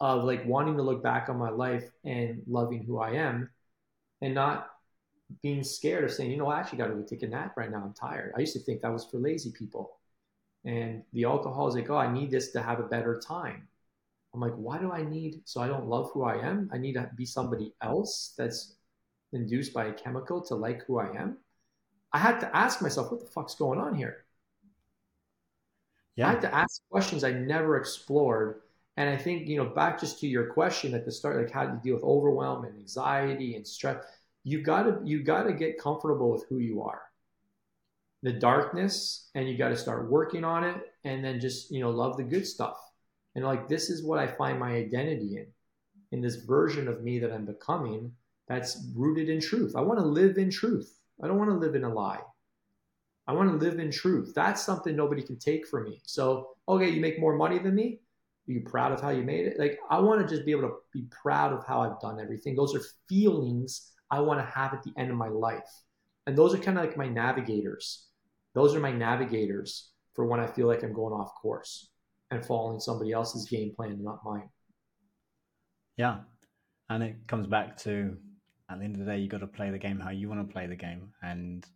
of 0.00 0.24
like 0.24 0.44
wanting 0.44 0.76
to 0.76 0.82
look 0.82 1.02
back 1.02 1.28
on 1.28 1.38
my 1.38 1.50
life 1.50 1.90
and 2.04 2.42
loving 2.46 2.82
who 2.82 2.98
I 2.98 3.12
am 3.12 3.50
and 4.20 4.34
not 4.34 4.69
being 5.42 5.62
scared 5.62 6.04
of 6.04 6.12
saying, 6.12 6.30
you 6.30 6.36
know, 6.36 6.48
I 6.48 6.58
actually 6.60 6.78
got 6.78 6.88
to 6.88 6.94
go 6.94 7.02
take 7.02 7.22
a 7.22 7.28
nap 7.28 7.56
right 7.56 7.70
now. 7.70 7.82
I'm 7.84 7.94
tired. 7.94 8.32
I 8.36 8.40
used 8.40 8.52
to 8.54 8.60
think 8.60 8.82
that 8.82 8.92
was 8.92 9.04
for 9.04 9.18
lazy 9.18 9.50
people. 9.50 9.98
And 10.64 11.02
the 11.12 11.24
alcohol 11.24 11.68
is 11.68 11.74
like, 11.74 11.88
oh, 11.90 11.96
I 11.96 12.12
need 12.12 12.30
this 12.30 12.50
to 12.52 12.62
have 12.62 12.80
a 12.80 12.84
better 12.84 13.18
time. 13.18 13.68
I'm 14.34 14.40
like, 14.40 14.54
why 14.54 14.78
do 14.78 14.92
I 14.92 15.02
need, 15.02 15.42
so 15.44 15.60
I 15.60 15.68
don't 15.68 15.86
love 15.86 16.10
who 16.12 16.22
I 16.22 16.36
am? 16.36 16.70
I 16.72 16.78
need 16.78 16.94
to 16.94 17.10
be 17.16 17.24
somebody 17.24 17.72
else 17.82 18.34
that's 18.38 18.74
induced 19.32 19.72
by 19.72 19.86
a 19.86 19.92
chemical 19.92 20.40
to 20.42 20.54
like 20.54 20.84
who 20.86 20.98
I 20.98 21.16
am. 21.16 21.38
I 22.12 22.18
had 22.18 22.40
to 22.40 22.56
ask 22.56 22.82
myself, 22.82 23.10
what 23.10 23.20
the 23.20 23.26
fuck's 23.26 23.54
going 23.54 23.80
on 23.80 23.94
here? 23.94 24.24
Yeah. 26.16 26.28
I 26.28 26.32
had 26.32 26.40
to 26.42 26.54
ask 26.54 26.82
questions 26.90 27.24
I 27.24 27.32
never 27.32 27.76
explored. 27.76 28.60
And 28.96 29.08
I 29.08 29.16
think, 29.16 29.48
you 29.48 29.56
know, 29.56 29.64
back 29.64 29.98
just 30.00 30.20
to 30.20 30.28
your 30.28 30.46
question 30.46 30.94
at 30.94 31.04
the 31.04 31.12
start, 31.12 31.36
like 31.36 31.50
how 31.50 31.64
do 31.64 31.72
you 31.72 31.80
deal 31.82 31.94
with 31.94 32.04
overwhelm 32.04 32.64
and 32.64 32.76
anxiety 32.76 33.56
and 33.56 33.66
stress? 33.66 34.04
You 34.44 34.62
gotta 34.62 35.00
you 35.04 35.22
gotta 35.22 35.52
get 35.52 35.78
comfortable 35.78 36.30
with 36.30 36.46
who 36.48 36.58
you 36.58 36.82
are. 36.82 37.02
The 38.22 38.32
darkness, 38.32 39.30
and 39.34 39.48
you 39.48 39.56
gotta 39.56 39.76
start 39.76 40.10
working 40.10 40.44
on 40.44 40.64
it, 40.64 40.76
and 41.04 41.24
then 41.24 41.40
just, 41.40 41.70
you 41.70 41.80
know, 41.80 41.90
love 41.90 42.16
the 42.16 42.22
good 42.22 42.46
stuff. 42.46 42.76
And 43.34 43.44
like 43.44 43.68
this 43.68 43.90
is 43.90 44.04
what 44.04 44.18
I 44.18 44.26
find 44.26 44.58
my 44.58 44.72
identity 44.72 45.36
in, 45.38 45.46
in 46.12 46.20
this 46.20 46.36
version 46.36 46.88
of 46.88 47.02
me 47.02 47.18
that 47.18 47.32
I'm 47.32 47.46
becoming 47.46 48.12
that's 48.48 48.84
rooted 48.96 49.28
in 49.28 49.40
truth. 49.40 49.74
I 49.76 49.80
want 49.80 50.00
to 50.00 50.04
live 50.04 50.36
in 50.36 50.50
truth. 50.50 50.98
I 51.22 51.28
don't 51.28 51.38
want 51.38 51.50
to 51.50 51.56
live 51.56 51.74
in 51.74 51.84
a 51.84 51.92
lie. 51.92 52.20
I 53.26 53.32
want 53.32 53.48
to 53.48 53.64
live 53.64 53.78
in 53.78 53.92
truth. 53.92 54.32
That's 54.34 54.60
something 54.60 54.96
nobody 54.96 55.22
can 55.22 55.38
take 55.38 55.68
from 55.68 55.84
me. 55.84 56.00
So, 56.04 56.56
okay, 56.68 56.88
you 56.88 57.00
make 57.00 57.20
more 57.20 57.36
money 57.36 57.60
than 57.60 57.76
me. 57.76 58.00
Are 58.48 58.52
you 58.52 58.62
proud 58.62 58.90
of 58.90 59.00
how 59.00 59.10
you 59.10 59.22
made 59.22 59.46
it? 59.46 59.56
Like, 59.56 59.78
I 59.88 60.00
want 60.00 60.20
to 60.20 60.26
just 60.26 60.44
be 60.44 60.50
able 60.50 60.62
to 60.62 60.74
be 60.92 61.04
proud 61.10 61.52
of 61.52 61.64
how 61.64 61.80
I've 61.82 62.00
done 62.00 62.18
everything. 62.18 62.56
Those 62.56 62.74
are 62.74 62.82
feelings 63.08 63.92
I 64.10 64.20
want 64.20 64.40
to 64.40 64.46
have 64.46 64.74
at 64.74 64.82
the 64.82 64.92
end 64.96 65.10
of 65.10 65.16
my 65.16 65.28
life. 65.28 65.70
And 66.26 66.36
those 66.36 66.54
are 66.54 66.58
kind 66.58 66.78
of 66.78 66.84
like 66.84 66.96
my 66.96 67.08
navigators. 67.08 68.06
Those 68.54 68.74
are 68.74 68.80
my 68.80 68.92
navigators 68.92 69.90
for 70.14 70.26
when 70.26 70.40
I 70.40 70.46
feel 70.46 70.66
like 70.66 70.82
I'm 70.82 70.92
going 70.92 71.14
off 71.14 71.34
course 71.40 71.88
and 72.30 72.44
following 72.44 72.80
somebody 72.80 73.12
else's 73.12 73.48
game 73.48 73.72
plan, 73.74 74.02
not 74.02 74.24
mine. 74.24 74.48
Yeah. 75.96 76.18
And 76.88 77.02
it 77.02 77.16
comes 77.26 77.46
back 77.46 77.76
to 77.78 78.16
at 78.70 78.78
the 78.78 78.84
end 78.84 78.94
of 78.94 79.04
the 79.04 79.10
day, 79.10 79.18
you 79.18 79.28
got 79.28 79.38
to 79.38 79.46
play 79.46 79.70
the 79.70 79.78
game 79.78 79.98
how 79.98 80.10
you 80.10 80.28
want 80.28 80.46
to 80.46 80.52
play 80.52 80.66
the 80.66 80.76
game. 80.76 81.12
And 81.22 81.66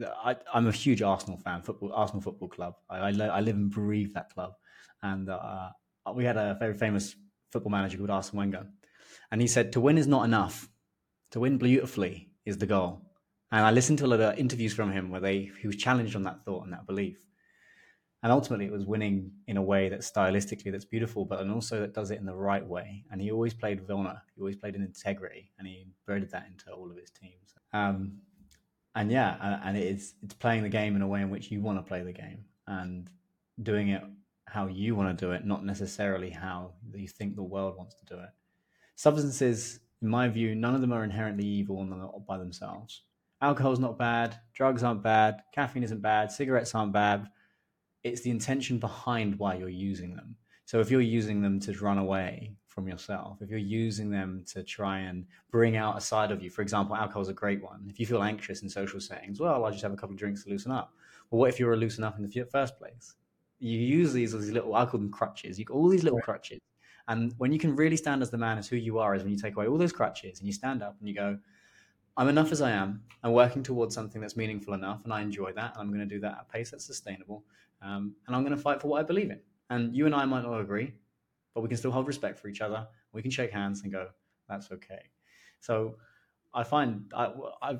I, 0.00 0.36
am 0.54 0.66
a 0.66 0.72
huge 0.72 1.02
Arsenal 1.02 1.38
fan, 1.38 1.62
football, 1.62 1.92
Arsenal 1.92 2.22
Football 2.22 2.48
Club. 2.48 2.74
I, 2.90 2.98
I, 2.98 3.10
I 3.10 3.40
live 3.40 3.56
and 3.56 3.70
breathe 3.70 4.14
that 4.14 4.32
club. 4.32 4.54
And 5.02 5.28
uh, 5.28 5.70
we 6.14 6.24
had 6.24 6.36
a 6.36 6.56
very 6.58 6.74
famous 6.74 7.14
football 7.52 7.70
manager 7.70 7.98
called 7.98 8.10
Arsene 8.10 8.38
Wenger, 8.38 8.66
and 9.30 9.40
he 9.40 9.46
said, 9.46 9.72
"To 9.72 9.80
win 9.80 9.98
is 9.98 10.06
not 10.06 10.24
enough. 10.24 10.68
To 11.32 11.40
win 11.40 11.58
beautifully 11.58 12.30
is 12.44 12.58
the 12.58 12.66
goal." 12.66 13.02
And 13.50 13.66
I 13.66 13.70
listened 13.70 13.98
to 13.98 14.06
a 14.06 14.12
lot 14.12 14.20
of 14.20 14.38
interviews 14.38 14.72
from 14.72 14.92
him 14.92 15.10
where 15.10 15.20
they 15.20 15.50
he 15.60 15.66
was 15.66 15.76
challenged 15.76 16.16
on 16.16 16.22
that 16.22 16.44
thought 16.44 16.64
and 16.64 16.72
that 16.72 16.86
belief. 16.86 17.26
And 18.22 18.30
ultimately, 18.30 18.66
it 18.66 18.72
was 18.72 18.86
winning 18.86 19.32
in 19.48 19.56
a 19.56 19.62
way 19.62 19.88
that's 19.88 20.10
stylistically 20.10 20.70
that's 20.70 20.84
beautiful, 20.84 21.24
but 21.24 21.40
and 21.40 21.50
also 21.50 21.80
that 21.80 21.92
does 21.92 22.12
it 22.12 22.20
in 22.20 22.24
the 22.24 22.34
right 22.34 22.64
way. 22.64 23.04
And 23.10 23.20
he 23.20 23.32
always 23.32 23.52
played 23.52 23.84
Vilna. 23.86 24.22
He 24.34 24.40
always 24.40 24.56
played 24.56 24.76
in 24.76 24.82
integrity, 24.82 25.50
and 25.58 25.66
he 25.66 25.88
bred 26.06 26.30
that 26.30 26.46
into 26.46 26.70
all 26.70 26.90
of 26.90 26.96
his 26.96 27.10
teams. 27.10 27.54
Um, 27.72 28.18
and 28.94 29.10
yeah, 29.10 29.60
and 29.64 29.76
it's 29.76 30.14
it's 30.22 30.34
playing 30.34 30.62
the 30.62 30.68
game 30.68 30.94
in 30.96 31.02
a 31.02 31.08
way 31.08 31.20
in 31.20 31.30
which 31.30 31.50
you 31.50 31.60
want 31.60 31.78
to 31.78 31.82
play 31.82 32.02
the 32.02 32.12
game 32.12 32.44
and 32.66 33.10
doing 33.62 33.88
it 33.88 34.02
how 34.46 34.66
you 34.66 34.94
want 34.94 35.18
to 35.18 35.26
do 35.26 35.32
it, 35.32 35.44
not 35.44 35.64
necessarily 35.64 36.30
how 36.30 36.74
you 36.94 37.08
think 37.08 37.34
the 37.36 37.42
world 37.42 37.76
wants 37.76 37.94
to 37.94 38.04
do 38.04 38.20
it. 38.20 38.28
Substances, 38.96 39.80
in 40.02 40.08
my 40.08 40.28
view, 40.28 40.54
none 40.54 40.74
of 40.74 40.80
them 40.80 40.92
are 40.92 41.04
inherently 41.04 41.46
evil 41.46 42.24
by 42.26 42.36
themselves. 42.36 43.04
Alcohol's 43.40 43.80
not 43.80 43.98
bad, 43.98 44.38
drugs 44.52 44.82
aren't 44.82 45.02
bad, 45.02 45.42
caffeine 45.54 45.82
isn't 45.82 46.02
bad, 46.02 46.30
cigarettes 46.30 46.74
aren't 46.74 46.92
bad 46.92 47.28
it's 48.04 48.22
the 48.22 48.30
intention 48.30 48.78
behind 48.78 49.38
why 49.38 49.54
you're 49.54 49.68
using 49.68 50.14
them. 50.14 50.36
So 50.64 50.80
if 50.80 50.90
you're 50.90 51.00
using 51.00 51.42
them 51.42 51.60
to 51.60 51.72
run 51.78 51.98
away 51.98 52.54
from 52.66 52.88
yourself, 52.88 53.38
if 53.42 53.50
you're 53.50 53.58
using 53.58 54.10
them 54.10 54.44
to 54.52 54.62
try 54.62 55.00
and 55.00 55.26
bring 55.50 55.76
out 55.76 55.98
a 55.98 56.00
side 56.00 56.30
of 56.30 56.42
you, 56.42 56.50
for 56.50 56.62
example, 56.62 56.96
alcohol 56.96 57.22
is 57.22 57.28
a 57.28 57.34
great 57.34 57.62
one. 57.62 57.84
If 57.88 58.00
you 58.00 58.06
feel 58.06 58.22
anxious 58.22 58.62
in 58.62 58.68
social 58.68 59.00
settings, 59.00 59.38
well, 59.38 59.64
I'll 59.64 59.70
just 59.70 59.82
have 59.82 59.92
a 59.92 59.96
couple 59.96 60.14
of 60.14 60.18
drinks 60.18 60.44
to 60.44 60.50
loosen 60.50 60.72
up. 60.72 60.94
Well, 61.30 61.40
what 61.40 61.50
if 61.50 61.60
you 61.60 61.66
were 61.66 61.76
loosen 61.76 62.04
up 62.04 62.16
in 62.16 62.26
the 62.26 62.44
first 62.50 62.78
place? 62.78 63.14
You 63.58 63.78
use 63.78 64.12
these 64.12 64.34
as 64.34 64.50
little, 64.50 64.74
I 64.74 64.86
call 64.86 65.00
them 65.00 65.10
crutches. 65.10 65.58
You 65.58 65.66
all 65.70 65.88
these 65.88 66.04
little 66.04 66.20
crutches. 66.20 66.60
And 67.12 67.34
when 67.36 67.52
you 67.52 67.58
can 67.58 67.76
really 67.76 67.98
stand 67.98 68.22
as 68.22 68.30
the 68.30 68.38
man 68.38 68.56
as 68.56 68.66
who 68.66 68.76
you 68.76 68.98
are, 68.98 69.14
is 69.14 69.22
when 69.22 69.32
you 69.32 69.38
take 69.38 69.54
away 69.54 69.66
all 69.66 69.76
those 69.76 69.92
crutches 69.92 70.38
and 70.38 70.46
you 70.46 70.52
stand 70.52 70.82
up 70.82 70.96
and 70.98 71.06
you 71.06 71.14
go, 71.14 71.36
I'm 72.16 72.28
enough 72.28 72.52
as 72.52 72.62
I 72.62 72.70
am. 72.70 73.02
I'm 73.22 73.32
working 73.32 73.62
towards 73.62 73.94
something 73.94 74.18
that's 74.18 74.34
meaningful 74.34 74.72
enough, 74.72 75.02
and 75.04 75.12
I 75.12 75.20
enjoy 75.20 75.52
that. 75.52 75.72
And 75.74 75.82
I'm 75.82 75.88
going 75.88 76.00
to 76.08 76.14
do 76.14 76.20
that 76.20 76.32
at 76.32 76.46
a 76.48 76.52
pace 76.52 76.70
that's 76.70 76.86
sustainable. 76.86 77.44
Um, 77.82 78.14
and 78.26 78.34
I'm 78.34 78.42
going 78.42 78.56
to 78.56 78.62
fight 78.62 78.80
for 78.80 78.88
what 78.88 79.00
I 79.00 79.02
believe 79.02 79.30
in. 79.30 79.40
And 79.68 79.94
you 79.94 80.06
and 80.06 80.14
I 80.14 80.24
might 80.24 80.42
not 80.42 80.58
agree, 80.58 80.94
but 81.54 81.60
we 81.60 81.68
can 81.68 81.76
still 81.76 81.90
hold 81.90 82.06
respect 82.06 82.38
for 82.38 82.48
each 82.48 82.62
other. 82.62 82.86
We 83.12 83.20
can 83.20 83.30
shake 83.30 83.50
hands 83.50 83.82
and 83.82 83.92
go, 83.92 84.08
that's 84.48 84.72
okay. 84.72 85.02
So 85.60 85.96
I 86.54 86.64
find 86.64 87.12
I, 87.14 87.32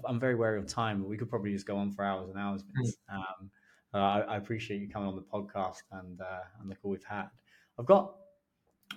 am 0.08 0.20
very 0.20 0.34
wary 0.34 0.58
of 0.58 0.66
time, 0.66 1.08
we 1.08 1.16
could 1.16 1.30
probably 1.30 1.52
just 1.52 1.66
go 1.66 1.76
on 1.78 1.90
for 1.90 2.04
hours 2.04 2.28
and 2.28 2.38
hours. 2.38 2.64
Hmm. 2.76 3.16
Um, 3.16 3.50
uh, 3.94 3.98
I, 3.98 4.20
I, 4.20 4.36
appreciate 4.36 4.80
you 4.80 4.88
coming 4.88 5.08
on 5.08 5.16
the 5.16 5.22
podcast 5.22 5.82
and 5.92 6.20
uh, 6.20 6.40
and 6.60 6.70
the 6.70 6.74
call 6.74 6.90
we've 6.90 7.04
had. 7.04 7.28
I've 7.78 7.86
got 7.86 8.14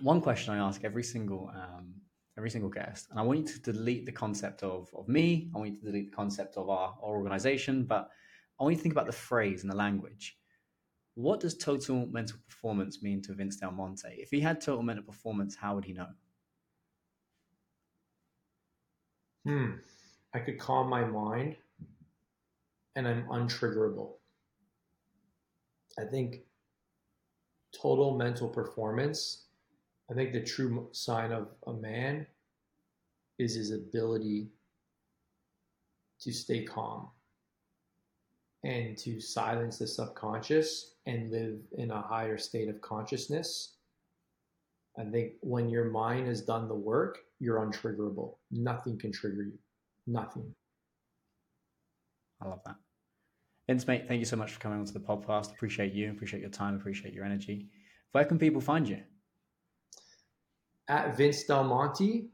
one 0.02 0.22
question 0.22 0.54
I 0.54 0.58
ask 0.58 0.84
every 0.84 1.04
single 1.04 1.52
um, 1.54 1.94
every 2.38 2.50
single 2.50 2.70
guest, 2.70 3.08
and 3.12 3.20
I 3.20 3.24
want 3.24 3.40
you 3.40 3.46
to 3.46 3.60
delete 3.60 4.06
the 4.06 4.12
concept 4.12 4.64
of 4.64 4.90
of 4.96 5.08
me. 5.08 5.50
I 5.54 5.58
want 5.58 5.72
you 5.72 5.80
to 5.80 5.86
delete 5.86 6.12
the 6.12 6.16
concept 6.16 6.58
of 6.58 6.70
our, 6.70 6.96
our 7.02 7.16
organization, 7.18 7.84
but 7.84 8.10
I 8.60 8.64
want 8.64 8.74
you 8.74 8.78
to 8.78 8.84
think 8.84 8.94
about 8.94 9.08
the 9.08 9.14
phrase 9.14 9.64
and 9.64 9.72
the 9.72 9.76
language. 9.76 10.38
What 11.16 11.40
does 11.40 11.58
total 11.58 12.08
mental 12.08 12.38
performance 12.48 13.02
mean 13.02 13.22
to 13.24 13.34
Vince 13.34 13.56
Del 13.56 13.72
Monte? 13.72 14.10
If 14.10 14.32
he 14.32 14.42
had 14.42 14.60
total 14.60 14.84
mental 14.84 15.06
performance, 15.06 15.56
how 15.56 15.76
would 15.76 15.86
he 15.86 15.94
know? 15.94 16.08
Hmm. 19.46 19.72
I 20.34 20.40
could 20.40 20.60
calm 20.60 20.90
my 20.90 21.06
mind 21.06 21.56
and 22.96 23.08
I'm 23.08 23.26
untriggerable. 23.28 24.14
I 25.98 26.04
think 26.04 26.42
total 27.74 28.18
mental 28.18 28.50
performance, 28.50 29.45
I 30.10 30.14
think 30.14 30.34
the 30.34 30.44
true 30.44 30.88
sign 30.92 31.32
of 31.32 31.48
a 31.68 31.74
man 31.74 32.28
is 33.40 33.56
his 33.56 33.72
ability 33.72 34.48
to 36.22 36.32
stay 36.32 36.64
calm 36.64 37.10
and 38.64 38.98
to 38.98 39.20
silence 39.20 39.78
the 39.78 39.88
subconscious 39.88 40.96
and 41.06 41.32
live 41.32 41.60
in 41.78 41.92
a 41.92 42.02
higher 42.02 42.38
state 42.38 42.70
of 42.70 42.82
consciousness. 42.82 43.76
I 44.98 45.04
think 45.04 45.34
when 45.42 45.70
your 45.70 45.86
mind 45.86 46.28
has 46.28 46.42
done 46.42 46.68
the 46.68 46.76
work, 46.76 47.20
you're 47.40 47.60
untriggerable. 47.60 48.36
Nothing 48.52 48.98
can 48.98 49.12
trigger 49.12 49.44
you. 49.44 49.60
Nothing. 50.08 50.54
I 52.42 52.48
love 52.48 52.62
that. 52.66 52.76
Vince, 53.68 53.88
mate, 53.88 54.08
thank 54.08 54.20
you 54.20 54.26
so 54.26 54.38
much 54.38 54.52
for 54.52 54.60
coming 54.60 54.80
onto 54.80 54.94
the 54.94 55.00
podcast. 55.00 55.52
Appreciate 55.52 55.94
you. 55.94 56.12
Appreciate 56.12 56.40
your 56.40 56.50
time. 56.50 56.76
Appreciate 56.76 57.14
your 57.14 57.26
energy. 57.26 57.68
Where 58.12 58.26
can 58.26 58.38
people 58.40 58.62
find 58.62 58.88
you? 58.88 59.02
At 60.88 61.18
Vince 61.18 61.44
Del 61.46 61.64
Monte, 61.64 62.30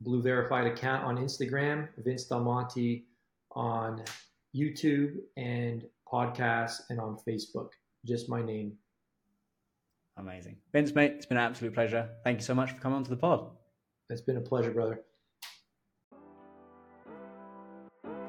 Blue 0.00 0.22
Verified 0.22 0.66
account 0.66 1.04
on 1.04 1.18
Instagram, 1.18 1.88
Vince 1.98 2.24
Del 2.24 2.40
Monte 2.40 3.06
on 3.52 4.02
YouTube 4.56 5.16
and 5.36 5.84
podcasts 6.10 6.80
and 6.88 6.98
on 6.98 7.18
Facebook. 7.28 7.70
Just 8.06 8.28
my 8.28 8.42
name. 8.42 8.72
Amazing. 10.16 10.56
Vince, 10.72 10.94
mate, 10.94 11.12
it's 11.16 11.26
been 11.26 11.36
an 11.36 11.44
absolute 11.44 11.74
pleasure. 11.74 12.08
Thank 12.24 12.38
you 12.38 12.44
so 12.44 12.54
much 12.54 12.72
for 12.72 12.80
coming 12.80 12.96
on 12.96 13.04
to 13.04 13.10
the 13.10 13.16
pod. 13.16 13.50
It's 14.08 14.22
been 14.22 14.36
a 14.36 14.40
pleasure, 14.40 14.70
brother. 14.70 15.00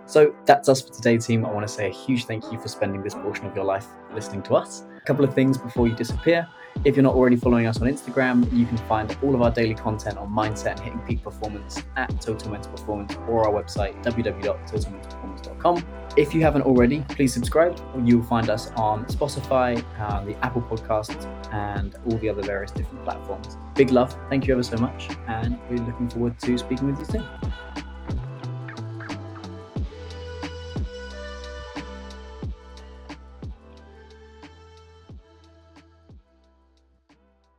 So 0.06 0.36
that's 0.46 0.68
us 0.68 0.82
for 0.82 0.94
today, 0.94 1.18
team. 1.18 1.46
I 1.46 1.52
want 1.52 1.66
to 1.66 1.74
say 1.74 1.88
a 1.88 1.94
huge 1.94 2.26
thank 2.26 2.52
you 2.52 2.60
for 2.60 2.68
spending 2.68 3.02
this 3.02 3.14
portion 3.14 3.46
of 3.46 3.56
your 3.56 3.64
life 3.64 3.88
listening 4.14 4.44
to 4.44 4.56
us. 4.56 4.84
A 5.02 5.06
couple 5.06 5.26
of 5.26 5.34
things 5.34 5.58
before 5.58 5.88
you 5.88 5.96
disappear. 5.96 6.48
If 6.86 6.96
you're 6.96 7.04
not 7.04 7.16
already 7.16 7.36
following 7.36 7.66
us 7.66 7.82
on 7.82 7.88
Instagram, 7.88 8.52
you 8.56 8.66
can 8.66 8.78
find 8.78 9.16
all 9.24 9.34
of 9.36 9.42
our 9.42 9.52
daily 9.52 9.74
content 9.74 10.18
on 10.18 10.30
mindset 10.30 10.78
and 10.78 10.80
hitting 10.82 11.00
peak 11.00 11.24
performance 11.24 11.82
at 11.96 12.10
Total 12.22 12.50
Mental 12.52 12.72
Performance 12.72 13.16
or 13.28 13.48
our 13.48 13.64
website, 13.64 14.02
www.totalmentalperformance.com. 14.04 15.86
If 16.18 16.36
you 16.36 16.42
haven't 16.42 16.64
already, 16.64 17.04
please 17.10 17.34
subscribe. 17.34 17.80
You'll 18.04 18.24
find 18.24 18.50
us 18.50 18.72
on 18.72 19.06
Spotify, 19.06 19.84
uh, 20.00 20.24
the 20.24 20.36
Apple 20.46 20.62
Podcasts, 20.62 21.26
and 21.54 21.96
all 22.06 22.18
the 22.18 22.30
other 22.30 22.42
various 22.42 22.72
different 22.72 23.04
platforms. 23.04 23.58
Big 23.76 23.92
love. 23.92 24.16
Thank 24.30 24.48
you 24.48 24.54
ever 24.54 24.64
so 24.64 24.78
much. 24.78 25.10
And 25.28 25.60
we're 25.70 25.78
looking 25.78 26.10
forward 26.10 26.40
to 26.40 26.58
speaking 26.58 26.88
with 26.88 27.00
you 27.00 27.06
soon. 27.06 27.26